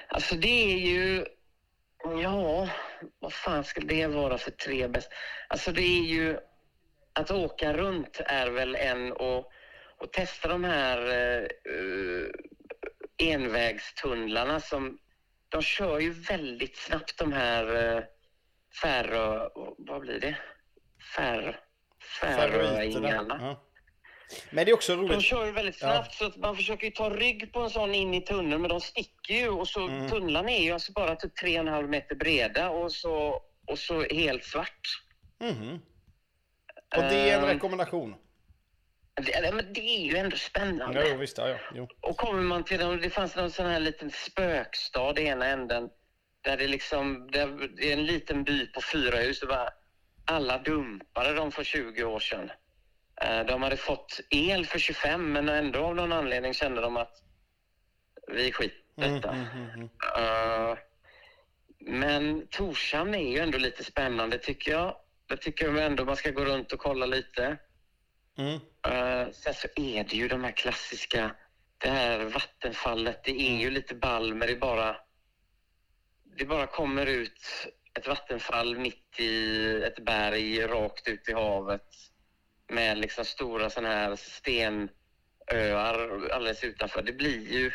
alltså 0.08 0.36
det 0.36 0.74
är 0.74 0.78
ju... 0.78 1.26
Ja, 2.24 2.70
vad 3.20 3.34
fan 3.34 3.64
ska 3.64 3.82
det 3.82 4.08
vara 4.08 4.38
för 4.38 4.52
tre 4.52 4.88
bäst? 4.88 5.10
Alltså 5.48 5.72
det 5.72 5.82
är 5.82 6.04
ju... 6.04 6.38
Att 7.14 7.32
åka 7.32 7.74
runt 7.74 8.22
är 8.26 8.50
väl 8.50 8.76
en 8.76 9.12
och, 9.12 9.52
och 10.04 10.12
testa 10.12 10.48
de 10.48 10.64
här 10.64 10.98
uh, 11.70 12.30
envägstunnlarna 13.18 14.60
som... 14.60 14.98
De 15.50 15.62
kör 15.62 16.00
ju 16.00 16.10
väldigt 16.12 16.78
snabbt 16.78 17.18
de 17.18 17.34
här 17.34 17.96
uh, 17.98 18.04
Färö... 18.82 19.50
Vad 19.78 20.02
blir 20.02 20.20
det? 20.20 20.36
Fär, 21.16 21.60
Färöingarna. 22.22 23.38
Ja. 23.42 23.64
Men 24.52 24.66
det 24.66 24.72
är 24.72 24.74
också 24.74 24.96
De 24.96 25.02
roligt. 25.08 25.22
kör 25.22 25.46
ju 25.46 25.52
väldigt 25.52 25.82
Ja. 25.82 25.88
snabbt 25.94 26.14
så 26.14 26.26
att 26.26 26.38
man 26.38 26.56
försöker 26.56 26.86
ju 26.86 26.92
ta 26.92 27.10
rygg 27.10 27.54
på 27.54 27.60
en 27.60 27.70
sån 27.70 27.96
in 27.96 28.14
i 28.14 28.22
tunneln 28.22 28.62
men 28.62 28.70
de 28.70 28.82
sticker 28.82 29.34
ju 29.34 29.50
och 29.50 29.68
så 29.68 29.88
Mm. 29.88 30.10
tunnlarna 30.10 30.52
är 30.52 30.64
ju 30.64 30.72
alltså 30.72 30.92
bara 30.92 31.16
typ 31.16 31.38
3,5 31.44 31.88
meter 31.88 32.16
breda 32.16 32.70
och 32.70 32.92
så, 32.92 33.42
och 33.68 33.80
så 33.80 34.04
helt 34.04 34.44
svart. 34.44 34.80
Mhm. 35.40 35.74
Och 36.96 37.02
det 37.04 37.30
är 37.30 37.38
en 37.38 37.44
Ehm. 37.44 37.50
rekommendation. 37.50 38.16
Det, 39.16 39.42
det- 39.42 39.62
det 39.74 39.82
är 39.82 40.12
ju 40.12 40.18
ändå 40.18 40.38
spännande. 40.38 41.08
Jo, 41.10 41.18
visst, 41.18 41.38
ja, 41.38 41.50
ja. 41.50 41.58
Jo. 41.74 41.88
Och 42.02 42.18
kommer 42.18 42.42
man 42.42 42.64
till 42.64 42.80
dem, 42.80 43.00
det 43.02 43.10
fanns 43.10 43.36
någon 43.36 43.52
sån 43.52 43.66
här 43.66 43.80
liten 43.80 44.12
spökstad 44.12 45.20
i 45.20 45.26
ena 45.26 45.46
änden 45.46 45.90
där 46.42 46.58
det 46.58 46.68
liksom, 46.68 47.32
där 47.32 47.70
det 47.78 47.90
är 47.90 47.94
en 47.94 48.06
liten 48.06 48.44
by 48.44 48.68
på 48.68 48.82
fyra 48.82 49.18
hus. 49.18 49.40
Det 49.40 49.46
var, 49.46 49.70
alla 50.26 50.58
dumpade 50.58 51.34
dem 51.34 51.52
för 51.52 51.64
20 51.64 52.04
år 52.04 52.20
sedan. 52.20 52.52
Eh, 53.22 53.46
De 53.46 53.64
hade 53.64 53.78
fått 53.78 54.20
el 54.30 54.66
för 54.66 54.80
25 54.80 55.32
men 55.32 55.50
ändå 55.50 55.80
av 55.80 55.96
någon 55.96 56.12
anledning 56.12 56.54
kände 56.54 56.82
de 56.82 56.98
att 56.98 57.14
vi 58.28 58.52
skiter 58.52 58.78
Mm, 58.98 59.14
detta. 59.16 59.30
mm, 59.32 59.48
mm, 59.56 59.70
mm. 59.74 59.90
Eh, 60.18 60.78
Men 61.80 62.48
Torshamn 62.48 63.16
är 63.16 63.32
ju 63.32 63.40
ändå 63.40 63.58
lite 63.58 63.84
spännande 63.84 64.38
tycker 64.38 64.72
jag. 64.72 64.96
Jag 65.28 65.42
tycker 65.42 65.78
ändå 65.78 66.06
man 66.06 66.16
ska 66.16 66.32
gå 66.32 66.46
runt 66.46 66.72
och 66.72 66.80
kolla 66.80 67.06
lite. 67.06 67.58
Mm. 68.38 68.54
Uh, 68.88 69.32
sen 69.32 69.54
så 69.54 69.68
är 69.76 70.04
det 70.04 70.16
ju 70.16 70.28
de 70.28 70.44
här 70.44 70.52
klassiska, 70.52 71.36
det 71.78 71.90
här 71.90 72.20
vattenfallet, 72.26 73.24
det 73.24 73.32
är 73.32 73.58
ju 73.58 73.70
lite 73.70 73.96
ball 73.96 74.34
men 74.34 74.48
det 74.48 74.56
bara, 74.56 74.96
det 76.38 76.46
bara 76.46 76.68
kommer 76.68 77.06
ut 77.06 77.68
ett 77.94 78.08
vattenfall 78.08 78.78
mitt 78.78 79.20
i 79.20 79.66
ett 79.84 80.06
berg 80.06 80.68
rakt 80.68 81.08
ut 81.08 81.30
i 81.30 81.34
havet 81.34 81.90
med 82.68 82.98
liksom 82.98 83.26
stora 83.26 83.70
sådana 83.70 83.96
här 83.96 84.16
stenöar 84.16 84.90
alldeles 86.32 86.64
utanför. 86.64 87.02
Det 87.02 87.14
blir 87.14 87.52
ju 87.52 87.72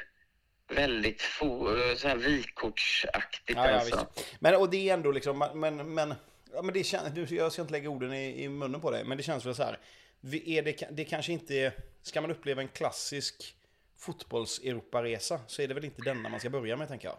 väldigt 0.69 1.23
fo- 1.23 1.95
så 1.97 2.09
här 2.09 2.17
vykortsaktigt 2.17 3.59
Ja, 3.59 3.71
ja, 3.71 3.75
alltså. 3.75 4.07
visst. 4.15 4.37
Men 4.41 4.57
och 4.57 4.71
det 4.71 4.89
är 4.89 4.95
ändå 4.95 5.11
liksom, 5.13 5.39
men, 5.55 5.95
men, 5.95 6.15
ja, 6.55 6.63
men 6.63 6.75
det 6.75 6.85
känns, 6.85 7.31
jag 7.31 7.53
ska 7.53 7.63
inte 7.63 7.73
lägga 7.73 7.91
orden 7.91 8.13
i, 8.13 8.45
i 8.45 8.49
munnen 8.49 8.81
på 8.81 8.91
dig, 8.91 9.05
men 9.05 9.17
det 9.17 9.23
känns 9.23 9.47
väl 9.47 9.55
så 9.55 9.63
här. 9.63 9.79
Är 10.23 10.63
det, 10.63 10.89
det 10.91 11.05
kanske 11.05 11.33
inte 11.33 11.55
är, 11.55 11.73
ska 12.03 12.21
man 12.21 12.31
uppleva 12.31 12.63
en 12.63 12.69
klassisk 12.69 13.55
fotbolls-Europaresa 13.99 15.41
så 15.47 15.63
är 15.63 15.69
det 15.69 15.75
väl 15.75 15.85
inte 15.85 16.03
denna 16.03 16.29
man 16.29 16.41
ska 16.41 16.51
börja 16.51 16.77
med 16.77 16.89
tänker 16.89 17.09
jag. 17.09 17.19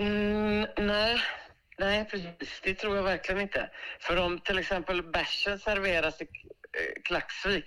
Mm, 0.00 0.66
nej. 0.76 1.18
nej, 1.78 2.04
precis. 2.04 2.60
Det 2.62 2.74
tror 2.74 2.96
jag 2.96 3.02
verkligen 3.02 3.40
inte. 3.40 3.70
För 4.00 4.16
om 4.16 4.40
till 4.40 4.58
exempel 4.58 5.02
bärsen 5.02 5.58
serveras 5.58 6.20
i 6.20 6.24
eh, 6.24 7.02
Klacksvik 7.04 7.64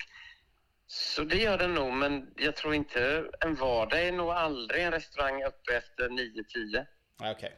så 0.87 1.23
det 1.23 1.37
gör 1.37 1.57
den 1.57 1.73
nog, 1.73 1.93
men 1.93 2.33
jag 2.37 2.55
tror 2.55 2.73
inte 2.73 3.25
en 3.39 3.55
vardag 3.55 4.07
är 4.07 4.11
nog 4.11 4.29
aldrig 4.29 4.83
en 4.83 4.91
restaurang 4.91 5.43
uppe 5.43 5.75
efter 5.75 6.09
9-10. 6.09 6.85
Nej, 7.19 7.31
okej. 7.31 7.57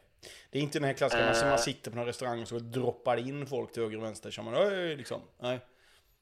Det 0.50 0.58
är 0.58 0.62
inte 0.62 0.78
den 0.78 0.84
här 0.84 0.94
klassiska, 0.94 1.24
man, 1.24 1.34
Eh. 1.34 1.48
man 1.48 1.58
sitter 1.58 1.90
på 1.90 1.96
någon 1.96 2.06
restaurang 2.06 2.42
och 2.42 2.48
så 2.48 2.58
droppar 2.58 3.16
in 3.16 3.46
folk 3.46 3.72
till 3.72 3.82
höger 3.82 3.96
och 3.96 4.04
vänster. 4.04 4.30
Så 4.30 4.42
man, 4.42 4.78
liksom. 4.96 5.22
Nej. 5.38 5.60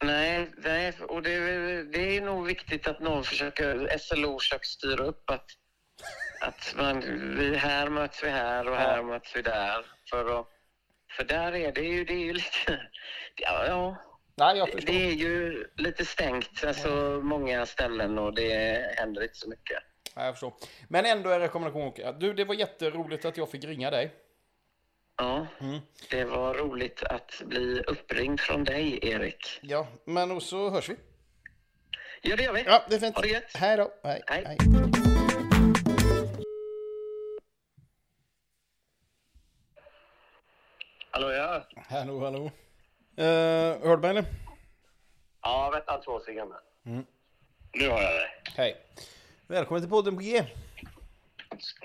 Nej, 0.05 0.51
nej 0.57 0.93
och 1.09 1.23
det, 1.23 1.39
det 1.83 2.17
är 2.17 2.21
nog 2.21 2.47
viktigt 2.47 2.87
att 2.87 3.01
någon 3.01 3.25
försöker, 3.25 3.99
SLO 3.99 4.39
försöker 4.39 4.67
styra 4.67 5.05
upp 5.05 5.31
att, 5.31 5.47
att 6.41 6.75
man, 6.77 7.01
vi 7.39 7.57
här 7.57 7.89
möts 7.89 8.25
vi 8.25 8.29
här 8.29 8.69
och 8.69 8.77
här 8.77 8.97
Ja. 8.97 9.03
möts 9.03 9.37
vi 9.37 9.43
där. 9.43 9.87
För, 10.11 10.41
att, 10.41 10.47
för 11.17 11.25
där 11.25 11.55
är 11.55 11.73
det 11.73 11.81
ju, 11.81 12.05
det 12.05 12.13
är 12.13 12.25
ju 12.25 12.33
lite, 12.33 12.49
ja, 13.37 13.67
ja 13.67 13.97
Nej, 14.35 14.65
det 14.87 15.07
är 15.07 15.13
ju 15.13 15.67
lite 15.77 16.05
stängt, 16.05 16.65
alltså 16.65 16.89
många 17.23 17.67
ställen 17.67 18.19
och 18.19 18.35
det 18.35 18.95
händer 18.97 19.23
inte 19.23 19.35
så 19.35 19.49
mycket. 19.49 19.79
Ja, 20.15 20.25
jag 20.25 20.35
förstår. 20.35 20.53
Men 20.89 21.07
ändå 21.07 21.31
är 21.31 21.41
rekommendation. 21.41 22.19
Du, 22.21 22.33
det 22.35 22.45
var 22.45 22.55
jätteroligt 22.55 23.25
att 23.25 23.37
jag 23.37 23.51
fick 23.51 23.65
ringa 23.65 23.91
dig. 23.91 24.15
Ja, 25.21 25.47
Mm. 25.61 25.81
det 26.11 26.25
var 26.25 26.55
roligt 26.55 27.03
att 27.03 27.43
bli 27.47 27.83
uppringd 27.87 28.41
från 28.41 28.65
dig, 28.65 28.99
Erik. 29.03 29.59
Ja, 29.63 29.87
men 30.05 30.31
och 30.31 30.43
så 30.43 30.71
hörs 30.71 30.89
vi. 30.89 30.97
Ja, 32.23 32.37
det 32.37 32.43
gör 32.43 32.53
vi. 32.53 32.63
Ja, 32.67 32.83
det 32.89 32.95
är 32.95 33.01
fint. 33.01 33.15
Ha 33.17 33.23
det 33.23 33.29
gött. 33.29 33.57
Hej 33.57 33.77
då. 33.77 33.93
Hej. 34.03 34.23
Hej. 34.27 34.57
Hallå 41.11 41.31
ja. 41.33 41.63
Hallå, 41.89 42.25
hallå. 42.25 42.45
Uh, 43.19 43.87
hörde 43.89 44.03
mig 44.03 44.11
eller? 44.11 44.25
Ja, 45.43 45.71
vänta 45.73 45.99
två 45.99 46.21
sekunder. 46.21 46.59
Nu 47.73 47.89
har 47.89 48.03
jag 48.03 48.13
det. 48.13 48.31
Hej. 48.57 48.77
Välkommen 49.47 49.83
till 49.83 49.91
podden 49.91 50.17
på 50.17 50.23
G. 50.23 50.45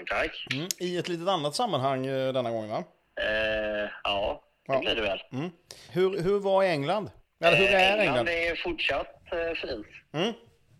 Tack. 0.09 0.47
Mm. 0.53 0.67
I 0.79 0.97
ett 0.97 1.07
litet 1.07 1.27
annat 1.27 1.55
sammanhang 1.55 2.05
eh, 2.05 2.33
denna 2.33 2.51
gången 2.51 2.69
va? 2.69 2.83
Eh, 3.21 3.89
ja, 4.03 4.43
det 4.67 4.73
Ja. 4.73 4.79
blir 4.79 4.95
det 4.95 5.01
väl. 5.01 5.21
Mm. 5.31 5.49
Hur, 5.91 6.21
hur 6.23 6.39
var 6.39 6.63
England? 6.63 7.11
Eller 7.43 7.57
hur 7.57 7.67
är 7.67 7.97
England? 7.97 8.27
är 8.27 8.55
fortsatt 8.55 9.15
eh, 9.31 9.53
fint. 9.67 9.87
Mm. 10.13 10.33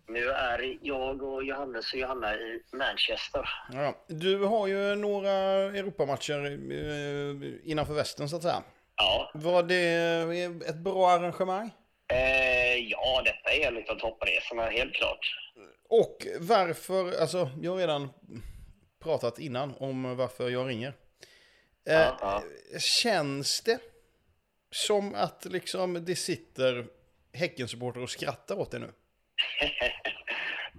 Nu 0.08 0.30
är 0.30 0.78
jag 0.82 1.24
och 1.24 1.43
Johannes 1.43 1.93
och 1.93 2.00
Johanna 2.00 2.36
i 2.36 2.62
Manchester. 2.74 3.50
Ja. 3.74 3.95
Du 4.08 4.43
har 4.43 4.67
ju 4.67 4.95
några 4.95 5.32
Europamatcher 5.32 6.45
eh, 6.45 7.71
innanför 7.71 7.93
västen 7.93 8.30
så 8.30 8.36
att 8.36 8.41
säga. 8.43 8.63
Ja, 8.95 9.32
Var 9.34 9.63
det 9.63 9.86
ett 10.69 10.76
bra 10.78 11.10
arrangemang? 11.10 11.71
eh, 12.13 12.76
ja 12.76 13.21
detta 13.26 13.52
är 13.56 13.67
en 13.67 13.78
av 13.78 14.00
toppresorna, 14.00 14.63
helt 14.65 14.93
klart. 14.93 15.36
Och 15.89 16.17
varför, 16.39 17.21
alltså 17.21 17.50
jag 17.62 17.71
har 17.71 17.78
redan 17.78 18.10
pratat 19.04 19.39
innan 19.39 19.74
om 19.80 20.17
varför 20.17 20.50
jag 20.50 20.69
ringer. 20.69 20.93
Eh, 21.89 21.93
Ja, 21.95 22.17
ja. 22.21 22.80
Känns 22.80 23.62
det 23.62 23.80
som 24.71 25.15
att 25.15 25.45
liksom 25.45 26.06
det 26.06 26.15
sitter 26.15 26.86
Häckensupportrar 27.34 28.04
och 28.04 28.10
skrattar 28.10 28.56
åt 28.60 28.71
det 28.71 28.80
nu? 28.80 28.86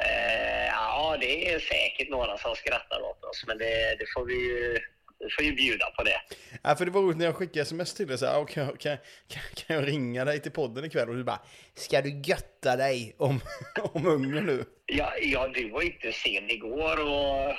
eh, 0.04 0.66
ja, 0.66 1.16
det 1.20 1.52
är 1.52 1.58
säkert 1.60 2.08
några 2.10 2.38
som 2.38 2.54
skrattar 2.56 3.00
åt 3.00 3.24
oss, 3.24 3.44
men 3.46 3.58
det, 3.58 3.96
det 3.98 4.06
får 4.14 4.24
vi 4.24 4.34
ju 4.34 4.78
vi 5.18 5.30
får 5.30 5.44
ju 5.44 5.52
bjuda 5.54 5.86
på 5.90 6.02
det. 6.02 6.20
Ja, 6.62 6.76
för 6.76 6.84
det 6.84 6.90
var 6.90 7.02
roligt 7.02 7.16
när 7.18 7.24
jag 7.24 7.34
skickade 7.36 7.60
sms 7.60 7.94
till 7.94 8.06
dig 8.06 8.18
så 8.18 8.26
här, 8.26 8.40
"Ah, 8.40 8.44
kan, 8.44 8.64
jag- 8.66 8.80
kan, 8.80 8.96
kan, 9.28 9.42
kan 9.54 9.76
jag 9.76 9.86
ringa 9.88 10.24
dig 10.24 10.40
till 10.40 10.52
podden 10.52 10.84
ikväll? 10.84 11.08
Och 11.08 11.14
du 11.16 11.24
bara, 11.24 11.40
ska 11.74 12.00
du 12.02 12.20
götta 12.24 12.76
dig 12.76 13.14
om, 13.18 13.40
om 13.92 14.06
Ungern 14.06 14.46
nu? 14.46 14.64
Ja, 14.86 15.12
ja, 15.22 15.48
du 15.48 15.70
var 15.70 15.82
inte 15.82 16.12
sen 16.12 16.50
igår 16.50 17.00
och 17.00 17.54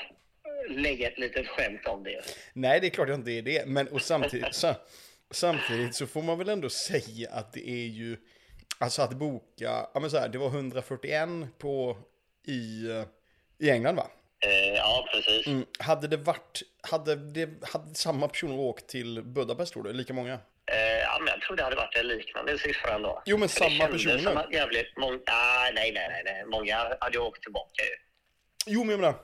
lägga 0.69 1.07
ett 1.07 1.17
litet 1.17 1.47
skämt 1.47 1.87
om 1.87 2.03
det. 2.03 2.21
Nej, 2.53 2.79
det 2.79 2.87
är 2.87 2.89
klart 2.89 3.09
jag 3.09 3.17
inte 3.19 3.31
är 3.31 3.41
det. 3.41 3.67
Men 3.67 3.87
och 3.87 4.01
samtidigt, 4.01 4.55
så, 4.55 4.75
samtidigt 5.31 5.95
så 5.95 6.07
får 6.07 6.21
man 6.21 6.37
väl 6.37 6.49
ändå 6.49 6.69
säga 6.69 7.29
att 7.31 7.53
det 7.53 7.69
är 7.69 7.87
ju... 7.87 8.17
Alltså 8.79 9.01
att 9.01 9.13
boka, 9.13 9.87
ja 9.93 9.99
men 9.99 10.09
så 10.09 10.17
här, 10.17 10.29
det 10.29 10.37
var 10.37 10.47
141 10.47 11.29
på 11.57 11.97
i, 12.47 12.89
eh, 12.89 13.03
i 13.59 13.69
England 13.69 13.95
va? 13.95 14.07
Eh, 14.45 14.75
ja, 14.75 15.07
precis. 15.13 15.47
Mm. 15.47 15.65
Hade 15.79 16.07
det 16.07 16.17
varit, 16.17 16.61
hade, 16.81 17.15
det, 17.15 17.49
hade 17.61 17.95
samma 17.95 18.27
personer 18.27 18.59
åkt 18.59 18.87
till 18.87 19.23
Budapest 19.23 19.73
tror 19.73 19.83
du? 19.83 19.93
Lika 19.93 20.13
många? 20.13 20.33
Eh, 20.71 20.99
ja, 21.01 21.19
men 21.19 21.27
jag 21.27 21.41
tror 21.41 21.55
det 21.55 21.63
hade 21.63 21.75
varit 21.75 21.95
en 21.95 22.07
liknande 22.07 22.57
siffra 22.57 22.95
ändå. 22.95 23.23
Jo, 23.25 23.37
men 23.37 23.49
För 23.49 23.69
samma 23.69 23.87
personer. 23.87 24.17
Som 24.17 24.37
att 24.37 24.53
jävligt 24.53 24.97
många... 24.97 25.19
Ah, 25.25 25.71
nej, 25.73 25.91
nej, 25.91 26.07
nej, 26.09 26.21
nej. 26.25 26.45
Många 26.45 26.97
hade 26.99 27.19
åkt 27.19 27.43
tillbaka 27.43 27.83
ju. 27.83 27.95
Jo 28.65 28.83
men 28.83 28.89
jag 28.89 28.99
menar, 28.99 29.15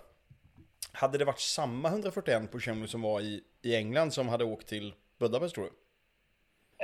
hade 0.93 1.17
det 1.17 1.25
varit 1.25 1.39
samma 1.39 1.89
141 1.89 2.51
personer 2.51 2.87
som 2.87 3.01
var 3.01 3.21
i, 3.21 3.43
i 3.61 3.75
England 3.75 4.13
som 4.13 4.27
hade 4.27 4.43
åkt 4.43 4.67
till 4.67 4.93
Budapest 5.19 5.55
tror 5.55 5.63
du? 5.65 5.71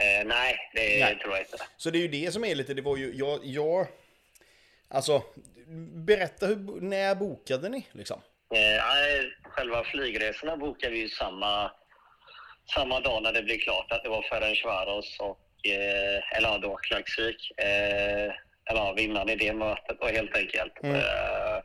Eh, 0.02 0.26
nej, 0.26 0.56
det 0.74 1.00
Nej. 1.00 1.19
tror 1.19 1.34
jag 1.34 1.41
inte. 1.41 1.58
Så 1.78 1.89
det 1.89 1.98
är 1.98 2.02
ju 2.02 2.08
det 2.08 2.32
som 2.32 2.43
är 2.43 2.56
lite, 2.56 2.74
det 2.74 2.82
var 2.82 2.98
ju, 2.98 3.13
jag, 3.15 3.39
jag 3.43 3.88
alltså, 4.88 5.24
berätta 6.06 6.45
hur, 6.48 6.82
när 6.82 7.15
bokade 7.15 7.69
ni 7.69 7.88
liksom? 7.91 8.22
Eh, 8.54 9.52
själva 9.52 9.84
flygresorna 9.84 10.58
bokade 10.58 10.93
vi 10.93 11.00
ju 11.00 11.10
samma, 11.10 11.72
samma 12.74 13.00
dag 13.00 13.24
när 13.24 13.34
det 13.34 13.43
blev 13.43 13.58
klart 13.58 13.91
att 13.91 14.04
det 14.04 14.10
var 14.10 14.22
Ferencvaros 14.22 15.17
och, 15.19 15.67
eh, 15.67 16.38
eller 16.38 16.50
ja, 16.50 16.58
då 16.58 16.76
Klagsvik. 16.76 17.52
Eh, 17.58 18.34
eller 18.69 18.82
ja, 18.82 18.93
vinnaren 18.98 19.30
i 19.30 19.36
det 19.36 19.54
mötet 19.54 19.98
då 20.02 20.08
helt 20.08 20.38
enkelt. 20.38 20.74
Mm. 20.84 20.95
Eh, 20.95 21.63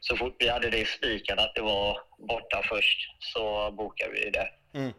så 0.00 0.16
fort 0.16 0.36
vi 0.38 0.48
hade 0.48 0.70
det 0.70 0.88
spikat 0.88 1.38
att 1.38 1.54
det 1.54 1.62
var 1.62 2.00
borta 2.18 2.62
först 2.68 2.98
så 3.18 3.70
bokade 3.70 4.12
vi 4.12 4.30
det. 4.30 4.48
Mm. 4.74 4.92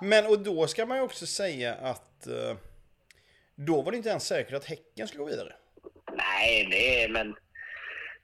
Men 0.00 0.26
och 0.26 0.38
då 0.38 0.66
ska 0.66 0.86
man 0.86 0.96
ju 0.96 1.02
också 1.02 1.26
säga 1.26 1.74
att 1.74 2.26
eh, 2.26 2.56
då 3.54 3.82
var 3.82 3.90
det 3.90 3.96
inte 3.96 4.08
ens 4.08 4.26
säkert 4.26 4.54
att 4.54 4.64
Häcken 4.64 5.08
skulle 5.08 5.24
gå 5.24 5.30
vidare. 5.30 5.52
Nej, 6.12 6.68
det 6.70 7.02
är, 7.02 7.08
men 7.08 7.36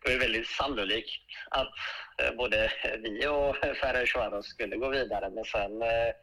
det 0.05 0.12
är 0.12 0.18
väldigt 0.18 0.48
sannolikt 0.48 1.11
att 1.50 1.72
eh, 2.22 2.35
både 2.37 2.72
vi 3.03 3.27
och 3.27 3.57
Ferencvaros 3.57 4.46
skulle 4.46 4.77
gå 4.77 4.88
vidare. 4.88 5.31
Men 5.31 5.44
sen, 5.44 5.83
eh, 5.83 6.14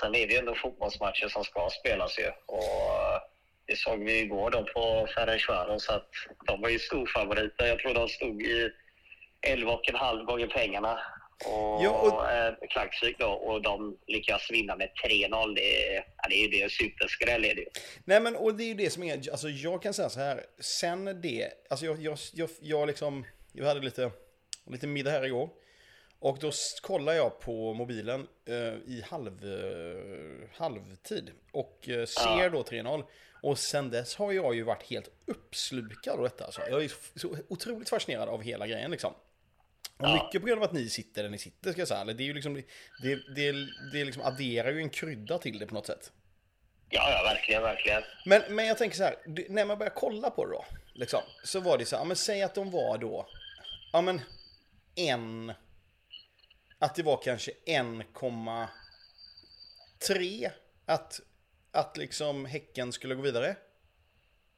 sen 0.00 0.14
är 0.14 0.26
det 0.26 0.32
ju 0.32 0.38
ändå 0.38 0.54
fotbollsmatcher 0.54 1.28
som 1.28 1.44
ska 1.44 1.70
spelas 1.80 2.18
ju. 2.18 2.28
Och 2.46 3.20
det 3.68 3.76
såg 3.76 4.04
vi 4.04 4.18
igår 4.20 4.50
då 4.50 4.64
på 4.64 5.06
Ferencvaros 5.14 5.88
att 5.88 6.08
de 6.46 6.60
var 6.60 6.68
ju 6.68 6.78
storfavoriter. 6.78 7.66
Jag 7.66 7.78
tror 7.78 7.94
de 7.94 8.08
stod 8.08 8.42
i 8.42 8.70
11,5 9.46 10.24
gånger 10.24 10.46
pengarna. 10.46 11.00
Och, 11.46 11.84
Ja, 11.84 11.90
och- 11.90 12.30
eh, 12.32 13.14
då, 13.18 13.26
och 13.26 13.62
de 13.62 13.98
lyckas 14.06 14.50
vinna 14.50 14.76
med 14.76 14.90
3-0. 15.04 15.54
Det, 15.54 15.86
är- 15.96 16.04
ja, 16.22 16.28
det 16.28 16.34
är 16.34 16.42
ju 16.48 16.48
det 16.48 16.72
superskräll 16.72 17.44
är 17.44 17.54
det 17.54 17.60
ju. 17.60 17.68
Nej 18.04 18.20
men 18.20 18.36
och 18.36 18.54
det 18.54 18.64
är 18.64 18.68
ju 18.68 18.74
det 18.74 18.90
som 18.90 19.02
är, 19.02 19.30
alltså 19.30 19.48
jag 19.48 19.82
kan 19.82 19.94
säga 19.94 20.08
så 20.08 20.20
här, 20.20 20.44
sen 20.60 21.20
det, 21.20 21.48
alltså 21.70 21.86
jag, 21.86 22.02
jag, 22.02 22.18
jag, 22.34 22.48
jag 22.60 22.86
liksom, 22.86 23.24
jag 23.52 23.64
hade 23.66 23.80
lite, 23.80 24.10
lite 24.70 24.86
middag 24.86 25.10
här 25.10 25.24
igår. 25.26 25.50
Och 26.20 26.38
då 26.40 26.50
kollar 26.82 27.12
jag 27.12 27.40
på 27.40 27.74
mobilen 27.74 28.26
eh, 28.48 28.54
i 28.94 29.04
halv, 29.10 29.44
eh, 29.44 30.48
halvtid 30.58 31.30
och 31.52 31.88
eh, 31.88 32.04
ser 32.04 32.42
Ja. 32.42 32.48
då 32.48 32.62
3-0. 32.62 33.04
Och 33.48 33.58
sen 33.58 33.90
dess 33.90 34.16
har 34.16 34.32
jag 34.32 34.54
ju 34.54 34.62
varit 34.62 34.82
helt 34.82 35.08
uppslukad 35.26 36.16
av 36.16 36.22
detta. 36.22 36.44
Alltså. 36.44 36.60
Jag 36.70 36.84
är 36.84 36.92
så 37.16 37.36
otroligt 37.48 37.88
fascinerad 37.88 38.28
av 38.28 38.42
hela 38.42 38.66
grejen 38.66 38.90
liksom. 38.90 39.12
Och 39.12 39.18
Ja. 40.08 40.14
mycket 40.14 40.40
på 40.40 40.46
grund 40.46 40.62
av 40.62 40.68
att 40.68 40.72
ni 40.72 40.88
sitter 40.88 41.22
där 41.22 41.30
ni 41.30 41.38
sitter 41.38 41.72
ska 41.72 41.80
jag 41.80 41.88
säga. 41.88 42.04
Det, 42.04 42.22
är 42.22 42.26
ju 42.26 42.34
liksom, 42.34 42.54
det, 43.02 43.34
det, 43.34 43.52
det 43.92 44.04
liksom 44.04 44.22
adderar 44.22 44.72
ju 44.72 44.80
en 44.80 44.90
krydda 44.90 45.38
till 45.38 45.58
det 45.58 45.66
på 45.66 45.74
något 45.74 45.86
sätt. 45.86 46.12
Ja, 46.90 47.10
ja, 47.10 47.22
verkligen, 47.34 47.62
verkligen. 47.62 48.02
Men, 48.26 48.42
men 48.48 48.66
jag 48.66 48.78
tänker 48.78 48.96
så 48.96 49.02
här, 49.02 49.16
när 49.48 49.64
man 49.64 49.78
börjar 49.78 49.94
kolla 49.94 50.30
på 50.30 50.46
det 50.46 50.52
då, 50.52 50.64
liksom, 50.94 51.20
så 51.44 51.60
var 51.60 51.78
det 51.78 51.84
så 51.84 51.96
här, 51.96 52.04
men 52.04 52.16
säg 52.16 52.42
att 52.42 52.54
de 52.54 52.70
var 52.70 52.98
då, 52.98 53.28
ja 53.92 54.00
men 54.00 54.20
en, 54.94 55.52
att 56.78 56.94
det 56.94 57.02
var 57.02 57.20
kanske 57.24 57.52
1,3 57.66 60.50
att, 60.86 61.20
att 61.72 61.96
liksom 61.96 62.46
Häcken 62.46 62.92
skulle 62.92 63.14
gå 63.14 63.22
vidare. 63.22 63.56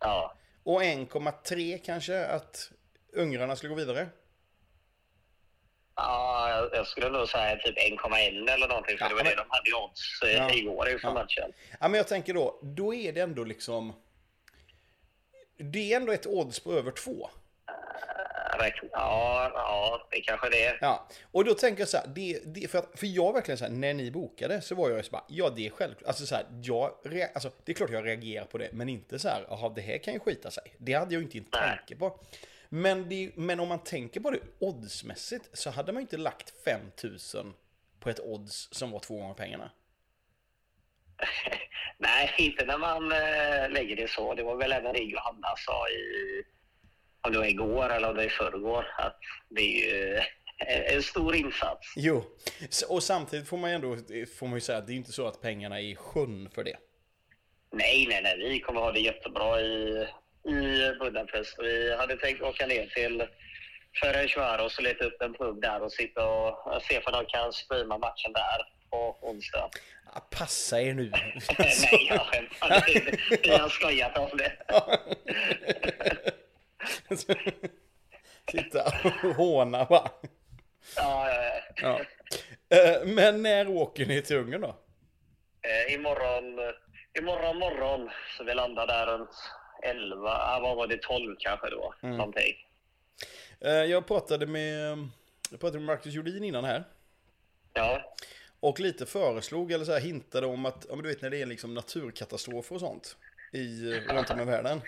Ja. 0.01 0.35
Och 0.63 0.83
1,3 0.83 1.79
kanske 1.85 2.27
att 2.27 2.71
ungrarna 3.13 3.57
skulle 3.57 3.71
gå 3.71 3.77
vidare. 3.77 4.09
Ja, 5.97 6.69
jag 6.73 6.87
skulle 6.87 7.11
nog 7.11 7.29
säga 7.29 7.57
typ 7.57 7.79
1,1 7.79 8.51
eller 8.51 8.69
någonting. 8.69 8.99
För 8.99 9.05
ja, 9.05 9.09
det 9.09 9.15
var 9.15 9.25
men... 9.25 9.31
det 9.31 9.37
de 9.37 9.47
hade 9.49 9.71
i 9.71 9.73
odds 9.73 10.23
eh, 10.23 10.31
ja. 10.31 10.55
igår 10.55 10.89
inför 10.89 11.09
ja. 11.09 11.15
matchen. 11.15 11.53
Ja, 11.81 11.89
men 11.89 11.99
jag 11.99 12.09
tänker 12.09 12.35
då, 12.35 12.59
då 12.63 12.95
är 12.95 13.13
det 13.13 13.21
ändå 13.21 13.45
liksom... 13.45 13.93
Det 15.57 15.93
är 15.93 15.97
ändå 15.97 16.13
ett 16.13 16.27
odds 16.27 16.61
på 16.61 16.73
över 16.73 16.91
2. 16.91 17.31
Ja, 18.93 19.51
ja, 19.55 20.09
det 20.11 20.21
kanske 20.21 20.51
det 20.51 20.65
är. 20.65 20.79
Ja, 20.81 21.09
och 21.33 21.45
då 21.45 21.55
tänker 21.55 21.81
jag 21.81 21.89
så 21.89 21.97
här, 21.97 22.07
det, 22.07 22.41
det, 22.45 22.71
för, 22.71 22.79
att, 22.79 22.99
för 22.99 23.07
jag 23.07 23.33
verkligen 23.33 23.59
så 23.59 23.65
här, 23.65 23.73
när 23.73 23.95
ni 23.95 24.11
bokade 24.11 24.61
så 24.61 24.75
var 24.75 24.89
jag 24.89 24.97
ju 24.97 25.03
så 25.03 25.17
här, 25.17 25.25
ja 25.29 25.51
det 25.57 25.67
är 25.67 25.71
självklart, 25.71 26.09
alltså 26.09 26.27
så 26.27 26.35
här, 26.35 26.47
jag, 26.63 26.95
alltså, 27.35 27.51
det 27.65 27.73
är 27.73 27.77
klart 27.77 27.91
jag 27.91 28.07
reagerar 28.07 28.45
på 28.45 28.59
det, 28.59 28.69
men 28.73 28.89
inte 28.89 29.19
så 29.19 29.29
här, 29.29 29.47
jaha 29.49 29.69
det 29.69 29.81
här 29.81 29.99
kan 29.99 30.15
ju 30.15 30.21
skita 30.21 30.51
sig. 30.51 30.75
Det 30.79 30.93
hade 30.93 31.15
jag 31.15 31.21
ju 31.21 31.25
inte 31.25 31.39
en 31.39 31.45
tanke 31.45 31.97
på. 31.97 32.21
Men, 32.69 33.09
det, 33.09 33.31
men 33.35 33.61
om 33.61 33.69
man 33.69 33.85
tänker 33.85 34.21
på 34.21 34.31
det 34.31 34.41
oddsmässigt 34.59 35.59
så 35.59 35.71
hade 35.71 35.93
man 35.93 36.01
ju 36.01 36.05
inte 36.05 36.17
lagt 36.17 36.65
5000 36.65 37.55
på 38.01 38.11
ett 38.11 38.21
odds 38.21 38.69
som 38.73 38.91
var 38.91 39.01
två 39.01 39.17
gånger 39.17 39.35
pengarna. 39.35 39.71
Nej, 41.99 42.35
inte 42.39 42.65
när 42.65 42.79
man 42.79 43.13
eh, 43.13 43.71
lägger 43.71 43.97
det 43.97 44.11
så. 44.11 44.35
Det 44.35 44.43
var 44.43 44.57
väl 44.57 44.73
även 44.73 44.93
det 44.93 44.99
Johanna 44.99 45.55
sa 45.57 45.89
i 45.89 46.45
om 47.21 47.33
det 47.33 47.39
var 47.39 47.47
igår 47.47 47.91
eller 47.91 48.09
om 48.09 48.15
det 48.15 48.21
var 48.21 48.27
i 48.27 48.31
förrgår, 48.31 48.87
att 48.99 49.17
det 49.49 49.61
är 49.61 49.91
ju 49.91 50.17
eh, 50.17 50.95
en 50.95 51.03
stor 51.03 51.35
insats. 51.35 51.93
Jo, 51.97 52.25
och 52.89 53.03
samtidigt 53.03 53.49
får 53.49 53.57
man 53.57 53.71
ju 53.71 53.77
ändå 53.77 53.97
får 54.39 54.47
man 54.47 54.55
ju 54.55 54.61
säga 54.61 54.79
att 54.79 54.87
det 54.87 54.93
är 54.93 54.97
inte 54.97 55.13
så 55.13 55.27
att 55.27 55.43
pengarna 55.43 55.81
är 55.81 55.85
i 55.85 55.97
sjön 55.97 56.51
för 56.55 56.65
det. 56.65 56.77
Nej, 57.73 58.07
nej, 58.09 58.23
nej. 58.23 58.49
Vi 58.49 58.61
kommer 58.61 58.81
ha 58.81 58.93
det 58.93 59.01
jättebra 59.01 59.61
i, 59.61 60.07
i 60.49 60.93
Budapest. 61.01 61.57
Vi 61.59 61.97
hade 61.97 62.17
tänkt 62.17 62.43
åka 62.43 62.67
ner 62.67 62.87
till 62.87 63.27
Ferencvaros 64.01 64.79
och 64.79 64.85
leta 64.85 65.05
upp 65.05 65.23
en 65.23 65.35
pub 65.35 65.63
där 65.63 65.83
och 65.83 65.93
sitta 65.93 66.27
och 66.27 66.83
se 66.83 66.99
om 66.99 67.13
de 67.13 67.27
kan 67.27 67.53
streama 67.53 67.99
matchen 67.99 68.33
där 68.33 68.81
på 68.91 69.19
onsdag. 69.21 69.71
Ja, 70.15 70.29
passa 70.31 70.81
er 70.81 70.95
nu. 70.95 71.11
Nej, 71.59 72.07
jag 72.09 72.21
skämtar. 72.21 72.85
Vi 73.43 73.51
har 73.51 73.69
skojat 73.69 74.19
om 74.19 74.39
det. 74.39 74.53
Titta 78.47 78.93
och 79.25 79.35
håna 79.35 79.85
va? 79.85 80.11
Ja, 80.97 81.29
ja, 81.31 81.61
ja. 81.77 82.01
Eh, 82.77 83.07
men 83.07 83.43
när 83.43 83.69
åker 83.69 84.07
ni 84.07 84.23
till 84.23 84.37
Ungern 84.37 84.61
då? 84.61 84.77
Eh, 85.63 85.95
imorgon, 85.95 86.75
imorgon 87.19 87.59
morgon. 87.59 88.11
Så 88.37 88.45
vi 88.45 88.55
landar 88.55 88.87
där 88.87 89.07
runt 89.07 89.31
11, 89.83 90.61
vad 90.61 90.77
var 90.77 90.87
det, 90.87 91.03
12 91.03 91.37
kanske 91.39 91.71
då. 91.71 91.95
Mm. 92.03 92.17
Någonting. 92.17 92.55
Eh, 93.61 93.71
jag 93.71 94.07
pratade 94.07 94.47
med, 94.47 94.99
jag 95.51 95.61
pratade 95.61 95.79
med 95.79 95.87
Marcus 95.87 96.15
Jolin 96.15 96.45
innan 96.45 96.65
här. 96.65 96.85
Ja. 97.73 98.15
Och 98.61 98.81
lite 98.81 99.07
föreslog, 99.07 99.73
eller 99.73 99.85
så 99.85 99.93
här 99.93 100.01
hintade 100.01 100.47
om 100.47 100.67
att, 100.67 100.87
ja 100.89 100.95
men 100.95 101.03
du 101.03 101.09
vet 101.09 101.23
när 101.23 101.31
det 101.31 101.43
är 101.43 101.47
liksom 101.47 101.75
naturkatastrofer 101.75 102.75
och 102.75 102.81
sånt 102.81 103.17
i, 103.53 103.93
runt 104.09 104.31
om 104.31 104.41
i 104.41 104.45
världen. 104.45 104.81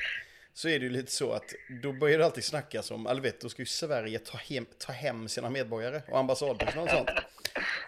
Så 0.55 0.68
är 0.68 0.78
det 0.78 0.84
ju 0.84 0.90
lite 0.90 1.12
så 1.12 1.32
att 1.32 1.55
då 1.82 1.92
börjar 1.92 2.18
det 2.18 2.24
alltid 2.24 2.44
snackas 2.44 2.90
om, 2.90 3.07
eller 3.07 3.20
vet, 3.20 3.40
då 3.40 3.48
ska 3.48 3.62
ju 3.62 3.66
Sverige 3.66 4.18
ta 4.18 4.38
hem, 4.38 4.66
ta 4.78 4.92
hem 4.92 5.28
sina 5.28 5.50
medborgare 5.50 6.03
och 6.09 6.18
ambassadpersonal 6.18 6.84
och 6.84 6.90
sånt. 6.90 7.11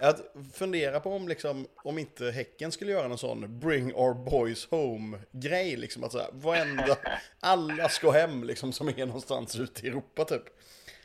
Att 0.00 0.20
fundera 0.52 1.00
på 1.00 1.12
om, 1.12 1.28
liksom, 1.28 1.66
om 1.76 1.98
inte 1.98 2.30
Häcken 2.30 2.72
skulle 2.72 2.92
göra 2.92 3.08
någon 3.08 3.18
sån 3.18 3.60
bring 3.60 3.94
our 3.94 4.14
boys 4.14 4.66
home-grej. 4.70 5.76
Liksom, 5.76 6.04
att 6.04 6.12
så 6.12 6.18
här, 6.18 6.28
varenda, 6.32 6.96
alla 7.40 7.88
ska 7.88 8.10
hem 8.10 8.44
liksom, 8.44 8.72
som 8.72 8.88
är 8.88 9.06
någonstans 9.06 9.56
ute 9.56 9.86
i 9.86 9.88
Europa 9.88 10.24
typ. 10.24 10.42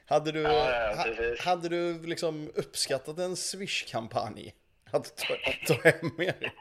Hade 0.06 0.32
du, 0.32 0.42
ja, 0.42 0.94
ha, 0.96 1.06
hade 1.40 1.70
du 1.70 2.08
liksom 2.08 2.52
uppskattat 2.56 3.20
en 3.20 3.36
Swish-kampanj? 3.36 4.54
Att 4.92 5.18
ta, 5.18 5.36
ta 5.74 5.90
hem 5.90 6.12
er? 6.22 6.54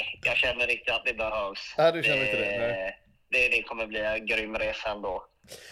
Eh, 0.00 0.06
nej, 0.06 0.20
jag 0.24 0.36
känner 0.36 0.70
inte 0.70 0.94
att 0.94 1.04
det 1.04 1.14
behövs. 1.14 1.74
Nej, 1.78 1.92
du 1.92 2.02
känner 2.02 2.16
det, 2.16 2.30
inte 2.30 2.40
det? 2.40 2.58
Nej. 2.58 2.98
Det, 3.28 3.48
det 3.48 3.62
kommer 3.62 3.86
bli 3.86 4.00
en 4.00 4.26
grym 4.26 4.58
resa 4.58 4.90
ändå. 4.90 5.26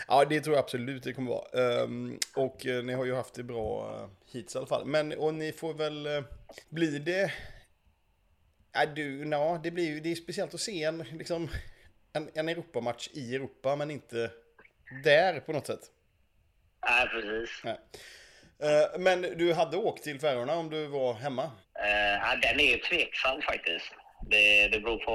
Ja, 0.09 0.25
det 0.25 0.41
tror 0.41 0.57
jag 0.57 0.63
absolut 0.63 1.03
det 1.03 1.13
kommer 1.13 1.31
vara. 1.31 1.83
Um, 1.83 2.19
och 2.37 2.67
uh, 2.67 2.85
ni 2.85 2.93
har 2.93 3.05
ju 3.05 3.15
haft 3.15 3.35
det 3.35 3.43
bra 3.43 3.95
uh, 3.95 4.09
hittills 4.33 4.55
i 4.55 4.59
alla 4.59 4.67
fall. 4.67 4.87
Men, 4.87 5.13
och 5.13 5.35
ni 5.35 5.53
får 5.53 5.75
väl, 5.75 6.07
uh, 6.07 6.25
blir 6.69 7.01
det... 7.01 7.33
Ja, 8.73 8.87
du, 8.87 9.29
ja, 9.29 9.61
det 9.63 9.71
blir 9.71 9.85
ju, 9.85 10.01
det 10.01 10.11
är 10.11 10.15
speciellt 10.15 10.55
att 10.55 10.61
se 10.61 10.85
en, 10.85 10.99
liksom, 10.99 11.49
en, 12.13 12.31
en 12.35 12.49
Europamatch 12.49 13.09
i 13.13 13.35
Europa, 13.35 13.77
men 13.77 13.91
inte 13.91 14.31
där 15.05 15.41
på 15.41 15.53
något 15.53 15.67
sätt. 15.67 15.81
Nej, 16.87 17.09
precis. 17.09 17.61
Nej. 17.65 17.79
Uh, 18.63 18.99
men 18.99 19.23
du 19.23 19.53
hade 19.53 19.77
åkt 19.77 20.05
till 20.05 20.21
Färöarna 20.21 20.55
om 20.55 20.71
du 20.71 20.87
var 20.87 21.15
hemma? 21.15 21.45
Uh, 21.45 22.41
den 22.43 22.61
är 22.61 22.71
ju 22.73 22.79
tveksam 22.79 23.43
faktiskt. 23.43 23.93
Det, 24.31 24.69
det 24.69 24.81
beror 24.81 24.99
på 24.99 25.13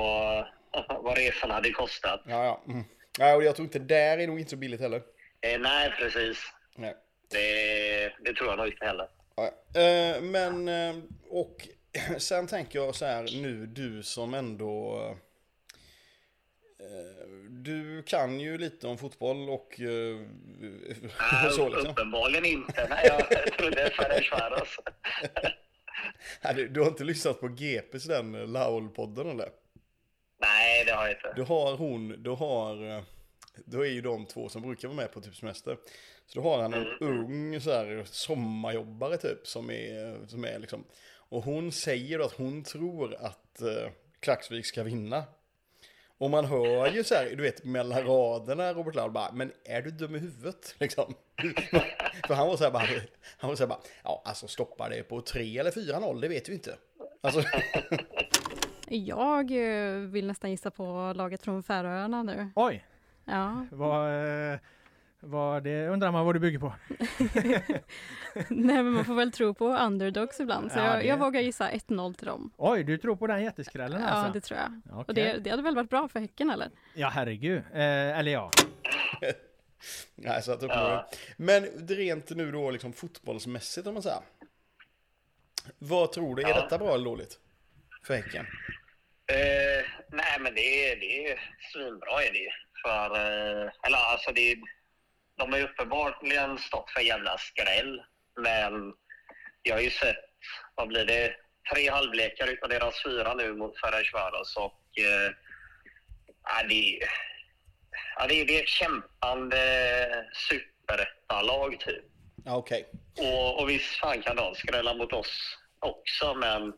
vad 1.04 1.18
resan 1.18 1.52
hade 1.52 1.72
kostat. 1.72 2.22
Ja, 2.26 2.46
ja. 2.46 2.64
Mm. 2.74 2.84
Ja, 3.20 3.36
och 3.36 3.44
jag 3.44 3.56
tror 3.56 3.66
inte 3.66 3.80
där 3.80 4.18
är 4.18 4.28
nog 4.28 4.40
inte 4.40 4.50
så 4.50 4.58
billigt 4.58 4.82
heller. 4.82 5.02
Eh, 5.42 5.60
nej, 5.60 5.92
precis. 5.98 6.38
Nej. 6.76 6.96
Det, 7.30 8.14
det 8.26 8.34
tror 8.34 8.50
jag 8.50 8.58
nog 8.58 8.68
inte 8.68 8.86
heller. 8.86 9.08
Ja, 9.36 9.46
eh, 9.82 10.22
men, 10.22 10.68
eh, 10.68 10.96
och 11.30 11.68
sen 12.18 12.48
tänker 12.48 12.80
jag 12.80 12.96
så 12.96 13.06
här 13.06 13.42
nu, 13.42 13.66
du 13.66 14.04
som 14.04 14.34
ändå... 14.34 15.00
Eh, 16.80 17.28
du 17.50 18.04
kan 18.04 18.40
ju 18.40 18.58
lite 18.58 18.88
om 18.88 18.98
fotboll 18.98 19.50
och 19.50 19.80
eh, 19.80 19.88
Nej, 21.32 21.52
så 21.52 21.70
liksom. 21.70 21.92
Uppenbarligen 21.92 22.46
inte. 22.46 22.88
Nej, 22.90 23.06
jag 23.08 23.54
trodde 23.58 23.90
Ferencvaros. 23.90 24.80
du, 26.56 26.68
du 26.68 26.82
har 26.82 26.88
inte 26.88 27.04
lyssnat 27.04 27.40
på 27.40 27.48
GPs 27.48 28.04
den 28.04 28.36
Laul-podden 28.36 29.32
eller? 29.32 29.50
Nej, 30.42 30.86
det 30.86 30.92
har 30.92 31.08
jag 31.08 31.16
inte. 31.16 31.34
Du 31.36 31.42
har 31.42 31.78
hon, 31.78 32.24
du 32.24 32.30
har, 32.30 32.98
eh, 32.98 33.04
då 33.66 33.86
är 33.86 33.90
ju 33.90 34.02
de 34.02 34.26
två 34.26 34.50
som 34.50 34.62
brukar 34.62 34.88
vara 34.88 34.98
med 34.98 35.12
på 35.12 35.22
typ 35.22 35.36
semester. 35.36 35.78
Så 36.28 36.42
då 36.42 36.50
har 36.50 36.62
han 36.62 36.74
en 36.74 36.88
mm. 36.88 36.98
ung 37.02 37.62
så 37.62 37.72
här, 37.72 38.04
sommarjobbare 38.06 39.18
typ 39.18 39.48
som 39.48 39.70
är, 39.70 40.28
som 40.28 40.46
är 40.46 40.60
liksom. 40.60 40.84
Och 41.30 41.44
hon 41.44 41.72
säger 41.72 42.20
då 42.20 42.26
att 42.26 42.34
hon 42.34 42.64
tror 42.64 43.16
att 43.16 43.62
uh, 43.62 43.90
Klaxvik 44.20 44.66
ska 44.66 44.84
vinna. 44.84 45.24
Och 46.24 46.30
man 46.30 46.46
hör 46.46 46.88
ju 46.88 47.04
så 47.04 47.16
här, 47.16 47.26
du 47.36 47.44
vet 47.44 47.64
mellan 47.64 48.04
raderna 48.04 48.74
Robert 48.74 48.96
Laul 48.96 49.12
bara, 49.12 49.32
men 49.32 49.52
är 49.66 49.82
du 49.82 49.92
dum 49.92 50.16
i 50.16 50.20
huvudet? 50.20 50.76
Liksom. 50.80 51.14
För 52.28 52.34
han 52.34 52.48
var 52.48 52.58
så 52.58 52.64
här 52.64 52.72
bara, 52.72 52.88
han 53.38 53.50
var 53.50 53.56
så 53.56 53.64
här 53.64 53.68
bara, 53.68 53.80
ja 54.04 54.22
alltså 54.26 54.48
stoppar 54.48 54.90
det 54.90 55.04
på 55.04 55.22
3 55.22 55.58
eller 55.58 55.72
4-0, 55.72 56.22
det 56.22 56.28
vet 56.28 56.50
vi 56.50 56.54
inte. 56.54 56.76
Alltså. 57.22 57.44
Jag 58.88 59.52
eh, 59.52 60.00
vill 60.00 60.28
nästan 60.28 60.52
gissa 60.52 60.72
på 60.72 61.14
laget 61.16 61.42
från 61.44 61.64
Färöarna 61.64 62.24
nu. 62.24 62.50
Oj! 62.56 62.86
Ja. 63.26 63.66
Vad, 63.72 64.08
eh, 64.52 64.60
vad 65.26 65.64
det 65.64 65.88
undrar 65.88 66.12
man 66.12 66.26
vad 66.26 66.36
du 66.36 66.40
bygger 66.40 66.60
på. 66.60 66.74
Nej, 68.50 68.84
men 68.84 68.92
man 68.92 69.06
får 69.06 69.16
väl 69.16 69.32
tro 69.32 69.54
på 69.54 69.68
underdogs 69.68 70.40
ibland. 70.40 70.72
Så 70.72 70.80
ja, 70.80 70.86
jag, 70.86 71.00
det... 71.00 71.06
jag 71.06 71.18
vågar 71.18 71.42
gissa 71.42 71.70
1-0 71.70 72.14
till 72.14 72.28
dem. 72.28 72.52
Oj, 72.58 72.84
du 72.84 72.98
tror 72.98 73.16
på 73.16 73.28
den 73.28 73.44
jätteskrällen 73.44 74.02
ja, 74.02 74.08
alltså? 74.08 74.28
Ja, 74.28 74.34
det 74.34 74.42
tror 74.42 74.60
jag. 74.60 75.00
Okay. 75.00 75.04
Och 75.08 75.14
det, 75.14 75.44
det 75.44 75.50
hade 75.50 75.64
väl 75.64 75.76
varit 75.76 75.90
bra 75.90 76.08
för 76.08 76.20
Häcken, 76.20 76.50
eller? 76.50 76.70
Ja, 76.94 77.08
herregud. 77.08 77.58
Eh, 77.74 78.20
eller 78.20 78.32
ja. 78.32 78.52
Nej, 80.16 80.42
så 80.42 80.52
att 80.52 80.62
ja. 80.62 81.10
Men 81.38 81.64
rent 81.88 82.30
nu 82.30 82.52
då, 82.52 82.72
liksom 82.72 82.94
fotbollsmässigt 82.94 83.88
om 83.88 83.94
man 83.94 84.04
säger. 84.04 84.22
Vad 85.78 86.12
tror 86.12 86.36
du, 86.36 86.44
är 86.44 86.54
detta 86.54 86.78
bra 86.78 86.94
eller 86.94 87.06
dåligt? 87.06 87.40
För 88.04 88.16
Häcken? 88.16 88.46
Eh, 89.32 89.86
nej, 90.10 90.40
men 90.40 90.56
det 90.56 90.92
är, 90.92 90.96
det 90.96 91.32
är 91.32 91.40
svinbra 91.74 92.24
är 92.24 92.34
det 92.34 92.50
För, 92.84 93.16
eh, 93.16 93.72
eller 93.84 93.98
alltså 93.98 94.32
det 94.32 94.52
är, 94.52 94.58
de 95.44 95.52
har 95.52 95.60
ju 95.60 95.66
uppenbarligen 95.66 96.58
stått 96.58 96.92
för 96.92 97.02
jävla 97.02 97.38
skräll. 97.38 98.02
Men 98.42 98.94
jag 99.64 99.76
har 99.76 99.82
ju 99.82 99.90
sett, 99.90 100.26
vad 100.76 100.88
blir 100.88 101.06
det, 101.06 101.36
tre 101.74 101.90
halvlekar 101.90 102.48
utav 102.48 102.70
deras 102.70 103.04
fyra 103.04 103.34
nu 103.34 103.54
mot 103.54 103.80
Ferencvaros 103.80 104.58
och 104.58 105.00
eh, 105.04 105.32
det, 106.70 107.00
ja, 108.16 108.28
det, 108.28 108.44
det 108.44 108.58
är 108.58 108.64
ett 108.64 108.68
kämpande 108.68 110.26
superettalag 110.50 111.80
typ. 111.80 112.06
Okej. 112.46 112.86
Okay. 113.16 113.34
Och, 113.34 113.62
och 113.62 113.70
visst 113.70 113.96
fan 113.96 114.22
kan 114.22 114.36
de 114.36 114.56
skrälla 114.56 114.94
mot 114.94 115.14
oss 115.14 115.58
också, 115.80 116.34
men 116.34 116.74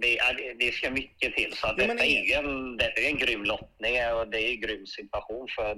det, 0.00 0.18
det 0.58 0.74
ska 0.74 0.90
mycket 0.90 1.36
till. 1.36 1.56
Så 1.56 1.74
jo, 1.78 1.86
detta, 1.86 2.04
är 2.04 2.26
ju 2.26 2.32
en, 2.32 2.76
detta 2.76 3.00
är 3.00 3.08
en 3.08 3.18
grym 3.18 3.44
lottning 3.44 3.94
och 4.14 4.28
det 4.28 4.38
är 4.38 4.50
en 4.50 4.60
grym 4.60 4.86
situation. 4.86 5.48
För 5.56 5.76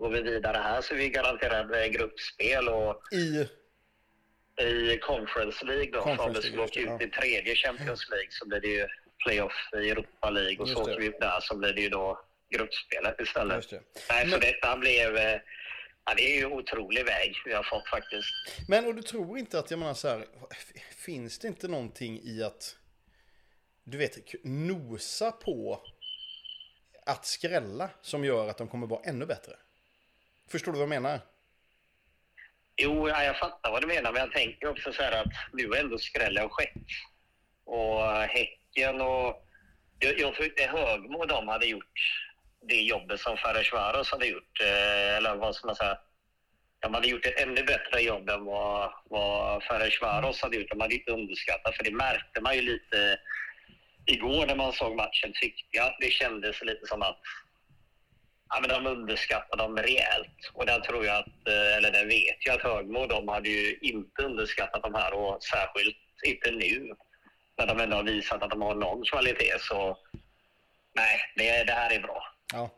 går 0.00 0.10
vi 0.10 0.22
vidare 0.22 0.56
här 0.56 0.80
så 0.80 0.94
är 0.94 0.98
vi 0.98 1.08
garanterade 1.08 1.88
gruppspel. 1.88 2.68
Och 2.68 3.02
I? 3.12 3.48
I 4.64 4.98
Conference 4.98 5.64
League 5.64 5.90
då. 5.92 6.00
Conference 6.00 6.24
om 6.24 6.32
det 6.32 6.42
skulle 6.42 6.62
åka 6.62 6.80
ut 6.80 7.02
i 7.02 7.10
tredje 7.10 7.54
Champions 7.54 8.10
League 8.10 8.30
så 8.30 8.48
blir 8.48 8.60
det 8.60 8.68
ju 8.68 8.86
playoff 9.24 9.70
i 9.72 9.90
Europa 9.90 10.30
League. 10.30 10.58
Och 10.58 10.68
så 10.68 10.82
åker 10.82 10.98
vi 10.98 11.08
upp 11.08 11.20
där 11.20 11.40
så 11.40 11.56
blir 11.56 11.72
det 11.72 11.80
ju 11.80 11.88
då 11.88 12.20
gruppspelet 12.50 13.20
istället. 13.20 13.72
Nej, 13.72 13.80
Men... 14.08 14.30
Så 14.30 14.38
detta 14.38 14.76
blev... 14.76 15.16
Eh, 15.16 15.40
ja, 16.04 16.14
det 16.16 16.22
är 16.22 16.36
ju 16.36 16.44
en 16.44 16.52
otrolig 16.52 17.04
väg 17.04 17.34
vi 17.44 17.52
har 17.52 17.62
fått 17.62 17.88
faktiskt. 17.88 18.34
Men 18.68 18.86
och 18.86 18.94
du 18.94 19.02
tror 19.02 19.38
inte 19.38 19.58
att, 19.58 19.70
jag 19.70 19.78
menar 19.78 19.94
så 19.94 20.08
här, 20.08 20.26
finns 20.96 21.38
det 21.38 21.48
inte 21.48 21.68
någonting 21.68 22.20
i 22.22 22.42
att 22.42 22.76
du 23.84 23.98
vet, 23.98 24.44
nosa 24.44 25.32
på 25.32 25.80
att 27.06 27.26
skrälla 27.26 27.90
som 28.02 28.24
gör 28.24 28.48
att 28.48 28.58
de 28.58 28.68
kommer 28.68 28.86
vara 28.86 29.02
ännu 29.04 29.26
bättre. 29.26 29.52
Förstår 30.50 30.72
du 30.72 30.78
vad 30.78 30.82
jag 30.82 31.02
menar? 31.02 31.20
Jo, 32.76 33.08
jag 33.08 33.38
fattar 33.38 33.70
vad 33.70 33.82
du 33.82 33.86
menar, 33.86 34.12
men 34.12 34.20
jag 34.20 34.32
tänker 34.32 34.68
också 34.68 34.92
så 34.92 35.02
här 35.02 35.22
att 35.22 35.32
nu 35.52 35.68
har 35.68 35.76
ändå 35.76 35.98
skrällen 35.98 36.48
skett. 36.48 36.72
Och 37.64 38.02
Häcken 38.12 39.00
och... 39.00 39.46
Jag, 39.98 40.18
jag 40.20 40.34
tyckte 40.34 40.62
Högmo 40.62 41.24
de 41.24 41.48
hade 41.48 41.66
gjort 41.66 41.98
det 42.68 42.80
jobbet 42.80 43.20
som 43.20 43.36
Ferencvaros 43.36 44.10
hade 44.10 44.26
gjort. 44.26 44.60
Eh, 44.60 45.16
eller 45.16 45.36
vad 45.36 45.54
ska 45.54 45.66
man 45.66 45.76
säga? 45.76 45.98
de 46.80 46.94
hade 46.94 47.08
gjort 47.08 47.26
ett 47.26 47.40
ännu 47.40 47.62
bättre 47.62 48.00
jobb 48.00 48.28
än 48.30 48.44
vad, 48.44 48.92
vad 49.04 49.62
Ferencvaros 49.62 50.42
hade 50.42 50.56
gjort. 50.56 50.70
De 50.70 50.80
hade 50.80 50.94
inte 50.94 51.12
underskattat, 51.12 51.76
för 51.76 51.84
det 51.84 51.92
märkte 51.92 52.40
man 52.40 52.56
ju 52.56 52.62
lite 52.62 53.18
igår 54.06 54.46
när 54.46 54.56
man 54.56 54.72
såg 54.72 54.96
matchen. 54.96 55.32
Tyckte 55.40 55.76
jag 55.76 55.96
det 56.00 56.10
kändes 56.10 56.62
lite 56.62 56.86
som 56.86 57.02
att 57.02 57.20
ja, 58.50 58.60
men 58.60 58.70
de 58.70 58.90
underskattade 58.90 59.62
dem 59.62 59.76
rejält. 59.76 60.50
Och 60.52 60.66
där 60.66 60.80
tror 60.80 61.06
jag 61.06 61.16
att, 61.16 61.48
eh, 61.48 61.76
eller 61.76 61.92
där 61.92 62.06
vet 62.06 62.46
jag 62.46 62.54
att 62.54 62.62
Högmo, 62.62 63.06
de 63.06 63.28
hade 63.28 63.48
ju 63.48 63.78
inte 63.80 64.22
underskattat 64.22 64.82
de 64.82 64.94
här 64.94 65.12
och 65.14 65.42
särskilt 65.42 65.96
inte 66.26 66.50
nu 66.50 66.94
när 67.58 67.66
de 67.66 67.80
ändå 67.80 67.96
har 67.96 68.04
visat 68.04 68.42
att 68.42 68.50
de 68.50 68.62
har 68.62 68.74
någon 68.74 69.04
kvalitet. 69.04 69.58
Så 69.58 69.98
nej, 70.94 71.20
det, 71.36 71.64
det 71.64 71.72
här 71.72 71.94
är 71.94 72.00
bra. 72.00 72.22
Ja. 72.52 72.70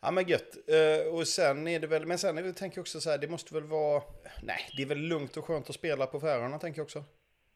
Ja 0.00 0.10
men 0.10 0.28
gött. 0.28 0.56
Uh, 0.72 1.14
och 1.14 1.28
sen 1.28 1.68
är 1.68 1.80
det 1.80 1.86
väl, 1.86 2.06
men 2.06 2.18
sen 2.18 2.38
är 2.38 2.42
det, 2.42 2.52
tänker 2.52 2.78
jag 2.78 2.82
också 2.82 3.00
så 3.00 3.10
här, 3.10 3.18
det 3.18 3.28
måste 3.28 3.54
väl 3.54 3.62
vara, 3.62 4.02
nej, 4.42 4.70
det 4.76 4.82
är 4.82 4.86
väl 4.86 4.98
lugnt 4.98 5.36
och 5.36 5.44
skönt 5.44 5.70
att 5.70 5.74
spela 5.74 6.06
på 6.06 6.20
Färöarna 6.20 6.58
tänker 6.58 6.78
jag 6.78 6.84
också. 6.84 7.04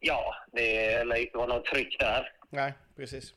Ja, 0.01 0.35
det 0.53 1.31
var 1.35 1.47
något 1.47 1.65
tryck 1.65 1.99
där. 1.99 2.33
Nej, 2.51 2.73
precis. 2.97 3.35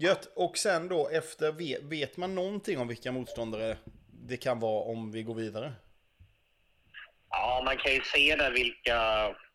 Gött. 0.00 0.32
Och 0.36 0.58
sen 0.58 0.88
då 0.88 1.08
efter, 1.08 1.52
vet, 1.88 2.16
man 2.16 2.34
någonting 2.34 2.78
om 2.78 2.88
vilka 2.88 3.12
motståndare 3.12 3.76
det 4.28 4.36
kan 4.36 4.60
vara 4.60 4.82
om 4.82 5.12
vi 5.12 5.22
går 5.22 5.34
vidare? 5.34 5.72
Ja, 7.30 7.62
man 7.64 7.76
kan 7.76 7.92
ju 7.92 8.00
se 8.04 8.36
där 8.36 8.50
vilka, 8.50 8.98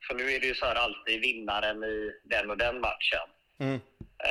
för 0.08 0.16
nu 0.16 0.32
är 0.32 0.40
det 0.40 0.48
ju 0.48 0.56
så 0.56 0.66
här 0.66 0.76
alltid 0.76 1.22
vinnaren 1.22 1.84
i 1.84 2.12
den 2.24 2.50
och 2.50 2.58
den 2.58 2.82
matchen. 2.82 3.28
Mm. 3.60 3.80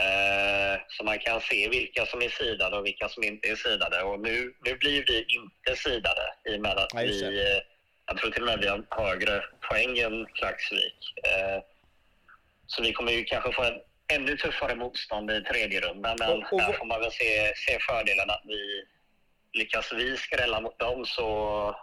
Eh, 0.00 0.80
så 0.88 1.04
man 1.04 1.18
kan 1.18 1.40
se 1.40 1.68
vilka 1.68 2.06
som 2.06 2.22
är 2.22 2.28
sidade 2.28 2.76
och 2.76 2.86
vilka 2.86 3.08
som 3.08 3.24
inte 3.24 3.48
är 3.48 3.56
sidade. 3.56 4.02
Och 4.02 4.20
nu, 4.20 4.54
nu 4.64 4.76
blir 4.76 5.04
vi 5.06 5.18
inte 5.18 5.82
sidade 5.82 6.34
i 6.48 6.56
och 6.56 6.60
med 6.60 6.78
att 6.78 6.94
Nej, 6.94 7.06
vi, 7.06 7.40
eh, 7.40 7.62
jag 8.06 8.18
tror 8.18 8.30
till 8.30 8.42
och 8.42 8.48
med 8.48 8.58
vi 8.60 8.68
har 8.68 8.84
högre 8.90 9.44
poäng 9.68 9.98
än 9.98 10.26
Klaxvik. 10.26 11.14
Eh, 11.24 11.62
så 12.66 12.82
vi 12.82 12.92
kommer 12.92 13.12
ju 13.12 13.24
kanske 13.24 13.52
få 13.52 13.62
en 13.62 13.80
ännu 14.12 14.36
tuffare 14.36 14.74
motstånd 14.74 15.30
i 15.30 15.40
tredje 15.40 15.80
rundan. 15.80 16.16
Men 16.18 16.30
och, 16.30 16.52
och, 16.52 16.58
där 16.58 16.72
får 16.72 16.86
man 16.86 17.00
väl 17.00 17.12
se, 17.12 17.52
se 17.56 17.78
fördelen 17.78 18.30
att 18.30 18.42
vi 18.44 18.84
lyckas 19.52 19.92
vi 19.92 20.16
skrälla 20.16 20.60
mot 20.60 20.78
dem 20.78 21.06
så 21.06 21.76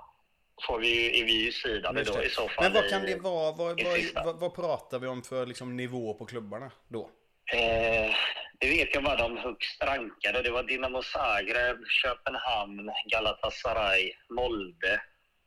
får 0.67 0.79
vi, 0.79 1.21
är 1.21 1.25
vi 1.25 1.45
ju 1.45 1.51
sidade 1.51 2.03
då 2.03 2.23
i 2.23 2.29
så 2.29 2.47
fall. 2.49 2.63
Men 2.63 2.73
vad 2.73 2.89
kan 2.89 3.01
det 3.01 3.15
vara? 3.15 3.51
Vad, 3.51 3.83
vad, 3.83 4.25
vad, 4.25 4.39
vad, 4.39 4.55
pratar 4.55 4.99
vi 4.99 5.07
om 5.07 5.23
för 5.23 5.45
liksom, 5.45 5.77
nivå 5.77 6.13
på 6.13 6.25
klubbarna 6.25 6.71
då? 6.87 7.09
Eh, 7.53 8.15
det 8.59 8.69
vet 8.69 8.95
jag 8.95 9.03
bara 9.03 9.15
de 9.15 9.37
högst 9.37 9.83
rankade. 9.83 10.41
Det 10.41 10.51
var 10.51 10.63
Dinamo 10.63 11.03
Zagreb, 11.03 11.77
Köpenhamn, 11.87 12.91
Galatasaray, 13.05 14.11
Molde 14.29 15.01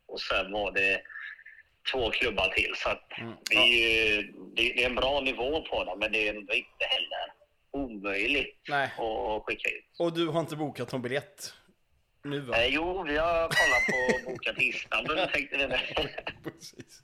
och 0.06 0.20
sen 0.20 0.52
var 0.52 0.72
det 0.72 1.02
två 1.92 2.10
klubbar 2.10 2.48
till. 2.48 2.72
Så 2.76 2.88
mm. 2.88 3.36
det, 3.50 3.56
är 3.56 3.66
ju, 3.66 4.32
det, 4.56 4.82
är 4.82 4.86
en 4.86 4.94
bra 4.94 5.20
nivå 5.20 5.64
på 5.70 5.84
dem, 5.84 5.98
men 5.98 6.12
det 6.12 6.28
är 6.28 6.34
inte 6.34 6.84
heller 6.84 7.32
omöjligt 7.70 8.60
Nej. 8.68 8.84
att 8.84 9.42
skicka 9.42 9.70
ut. 9.70 9.84
Och 9.98 10.12
du 10.12 10.26
har 10.26 10.40
inte 10.40 10.56
bokat 10.56 10.92
någon 10.92 11.02
biljett? 11.02 11.54
Nu 12.24 12.40
va? 12.40 12.56
Eh, 12.56 12.74
jo, 12.74 13.02
vi 13.02 13.16
har 13.16 13.48
kollat 13.48 14.54
på 14.54 14.62
Istanbul, 14.62 15.16
tänkte 15.32 15.56
vi. 15.56 15.66
Precis. 16.50 17.02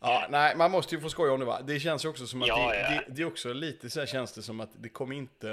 Ja, 0.00 0.26
nej, 0.30 0.56
man 0.56 0.70
måste 0.70 0.94
ju 0.94 1.00
få 1.00 1.08
skoja 1.08 1.32
om 1.32 1.40
det 1.40 1.46
va. 1.46 1.62
Det 1.62 1.80
känns 1.80 2.04
ju 2.04 2.08
också 2.08 2.26
som 2.26 2.42
att 2.42 2.48
ja, 2.48 2.70
det, 2.70 2.80
ja. 2.80 2.88
Det, 2.88 3.04
det, 3.08 3.22
är 3.22 3.26
också 3.26 3.52
lite 3.52 3.90
så 3.90 4.00
här 4.00 4.06
känns 4.06 4.32
det 4.32 4.42
som 4.42 4.60
att 4.60 4.70
det 4.82 4.88
kommer 4.88 5.16
inte... 5.16 5.50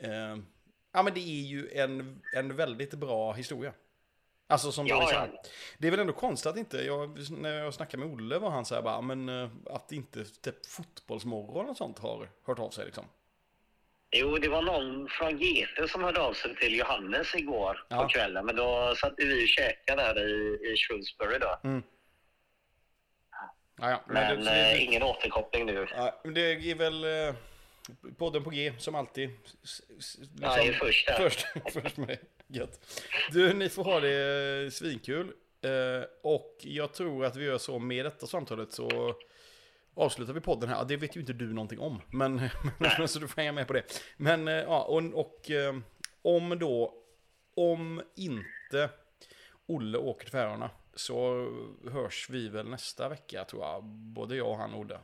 Eh, 0.00 0.36
ja 0.92 1.02
men 1.02 1.14
det 1.14 1.20
är 1.20 1.42
ju 1.42 1.70
en, 1.70 2.22
en 2.34 2.56
väldigt 2.56 2.94
bra 2.94 3.32
historia. 3.32 3.72
Alltså 4.46 4.72
som 4.72 4.86
ja, 4.86 5.00
liksom, 5.00 5.28
ja. 5.32 5.42
Det 5.78 5.86
är 5.86 5.90
väl 5.90 6.00
ändå 6.00 6.12
konstigt 6.12 6.46
att 6.46 6.56
inte, 6.56 6.76
jag, 6.76 7.30
när 7.30 7.54
jag 7.54 7.74
snackade 7.74 8.04
med 8.04 8.14
Olle 8.14 8.38
var 8.38 8.50
han 8.50 8.64
så 8.64 8.74
här 8.74 8.82
bara, 8.82 9.00
men 9.00 9.28
eh, 9.28 9.50
att 9.70 9.92
inte 9.92 10.24
typ 10.24 10.66
fotbollsmorgon 10.66 11.68
och 11.68 11.76
sånt 11.76 11.98
har 11.98 12.28
hört 12.46 12.58
av 12.58 12.70
sig 12.70 12.84
liksom. 12.84 13.04
Jo, 14.16 14.38
det 14.38 14.48
var 14.48 14.62
någon 14.62 15.08
från 15.08 15.38
GT 15.38 15.90
som 15.90 16.04
hörde 16.04 16.20
av 16.20 16.32
sig 16.32 16.56
till 16.56 16.78
Johannes 16.78 17.34
igår 17.34 17.86
ja. 17.88 18.02
på 18.02 18.08
kvällen. 18.08 18.46
Men 18.46 18.56
då 18.56 18.94
satt 18.96 19.14
vi 19.16 19.44
och 19.44 19.48
käkade 19.48 20.02
där 20.02 20.28
i, 20.28 20.72
i 20.72 20.76
Shrewsbury 20.76 21.38
då. 21.38 21.60
Mm. 21.64 21.82
Ja, 23.76 24.04
men, 24.06 24.14
men 24.14 24.44
det, 24.44 24.50
det, 24.50 24.72
eh, 24.72 24.84
ingen 24.84 25.02
återkoppling 25.02 25.66
nu. 25.66 25.86
Det 26.34 26.70
är 26.70 26.74
väl 26.74 27.04
eh, 27.04 27.34
podden 28.18 28.44
på 28.44 28.50
G 28.50 28.72
som 28.78 28.94
alltid. 28.94 29.30
Liksom, 29.60 30.26
ja, 30.40 30.58
är 30.58 30.72
först 30.72 31.06
där. 31.06 31.16
Först, 31.16 31.46
först 31.72 31.96
med 31.96 32.18
Gött. 32.46 33.00
Du, 33.32 33.54
ni 33.54 33.68
får 33.68 33.84
ha 33.84 34.00
det 34.00 34.74
svinkul. 34.74 35.32
Eh, 35.64 36.04
och 36.22 36.56
jag 36.60 36.92
tror 36.92 37.24
att 37.24 37.36
vi 37.36 37.44
gör 37.44 37.58
så 37.58 37.78
med 37.78 38.04
detta 38.04 38.26
samtalet 38.26 38.72
så 38.72 39.14
avslutar 39.94 40.32
vi 40.32 40.40
podden 40.40 40.68
här. 40.68 40.84
Det 40.84 40.96
vet 40.96 41.16
ju 41.16 41.20
inte 41.20 41.32
du 41.32 41.52
någonting 41.52 41.78
om. 41.78 42.00
Men, 42.10 42.34
men 42.98 43.08
så 43.08 43.18
du 43.18 43.28
får 43.28 43.36
hänga 43.36 43.52
med 43.52 43.66
på 43.66 43.72
det. 43.72 44.00
Men 44.16 44.48
eh, 44.48 44.54
ja, 44.54 44.82
och, 44.82 45.02
och 45.14 45.50
eh, 45.50 45.74
om 46.22 46.58
då, 46.58 46.94
om 47.56 48.02
inte 48.16 48.90
Olle 49.66 49.98
åker 49.98 50.24
till 50.24 50.32
Färöarna 50.32 50.70
så 50.94 51.48
hörs 51.90 52.30
vi 52.30 52.48
väl 52.48 52.68
nästa 52.68 53.08
vecka 53.08 53.44
tror 53.44 53.62
jag. 53.62 53.84
Både 53.84 54.36
jag 54.36 54.48
och 54.48 54.56
han 54.56 54.74
Olle. 54.74 54.98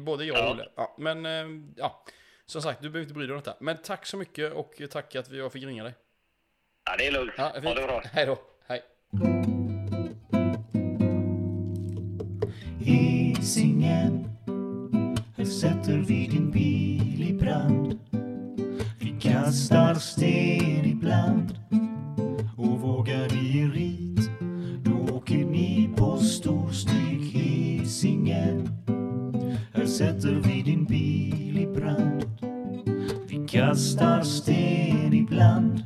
Både 0.00 0.24
jag 0.24 0.46
och 0.46 0.50
Olle. 0.50 0.68
Ja, 0.74 0.96
men 0.98 1.24
ja, 1.76 2.04
som 2.46 2.62
sagt, 2.62 2.82
du 2.82 2.90
behöver 2.90 3.02
inte 3.02 3.14
bry 3.14 3.26
dig 3.26 3.36
om 3.36 3.42
detta. 3.42 3.56
Men 3.60 3.76
tack 3.82 4.06
så 4.06 4.16
mycket 4.16 4.52
och 4.52 4.82
tack 4.90 5.14
att 5.16 5.30
jag 5.30 5.52
fick 5.52 5.64
ringa 5.64 5.84
dig. 5.84 5.94
Ja, 6.86 6.96
det 6.98 7.06
är 7.06 7.12
lugnt. 7.12 7.32
Ja, 7.36 7.44
ha 7.44 7.74
det 7.74 7.86
bra. 7.86 8.02
Hej 8.12 8.26
då. 8.26 8.38
Hej. 8.68 8.82
Hisingen 12.80 14.24
sätter 15.60 15.98
vi 15.98 16.26
din 16.26 16.50
bil 16.50 17.30
i 17.30 17.32
brand. 17.32 17.98
Vi 19.00 19.20
kastar 19.20 19.94
sten 19.94 20.84
ibland 20.84 21.58
och 22.56 22.80
vågar 22.80 23.34
i 23.34 23.64
rit. 23.64 24.30
Då 24.84 25.14
åker 25.14 25.44
ni 25.44 25.90
på 25.96 26.16
storstryk. 26.16 27.34
Hisingen. 27.34 28.68
Här 29.74 29.86
sätter 29.86 30.34
vi 30.34 30.62
din 30.62 30.84
bil 30.84 31.58
i 31.58 31.66
brand. 31.66 32.24
Vi 33.28 33.48
kastar 33.48 34.22
sten 34.22 35.14
ibland 35.14 35.83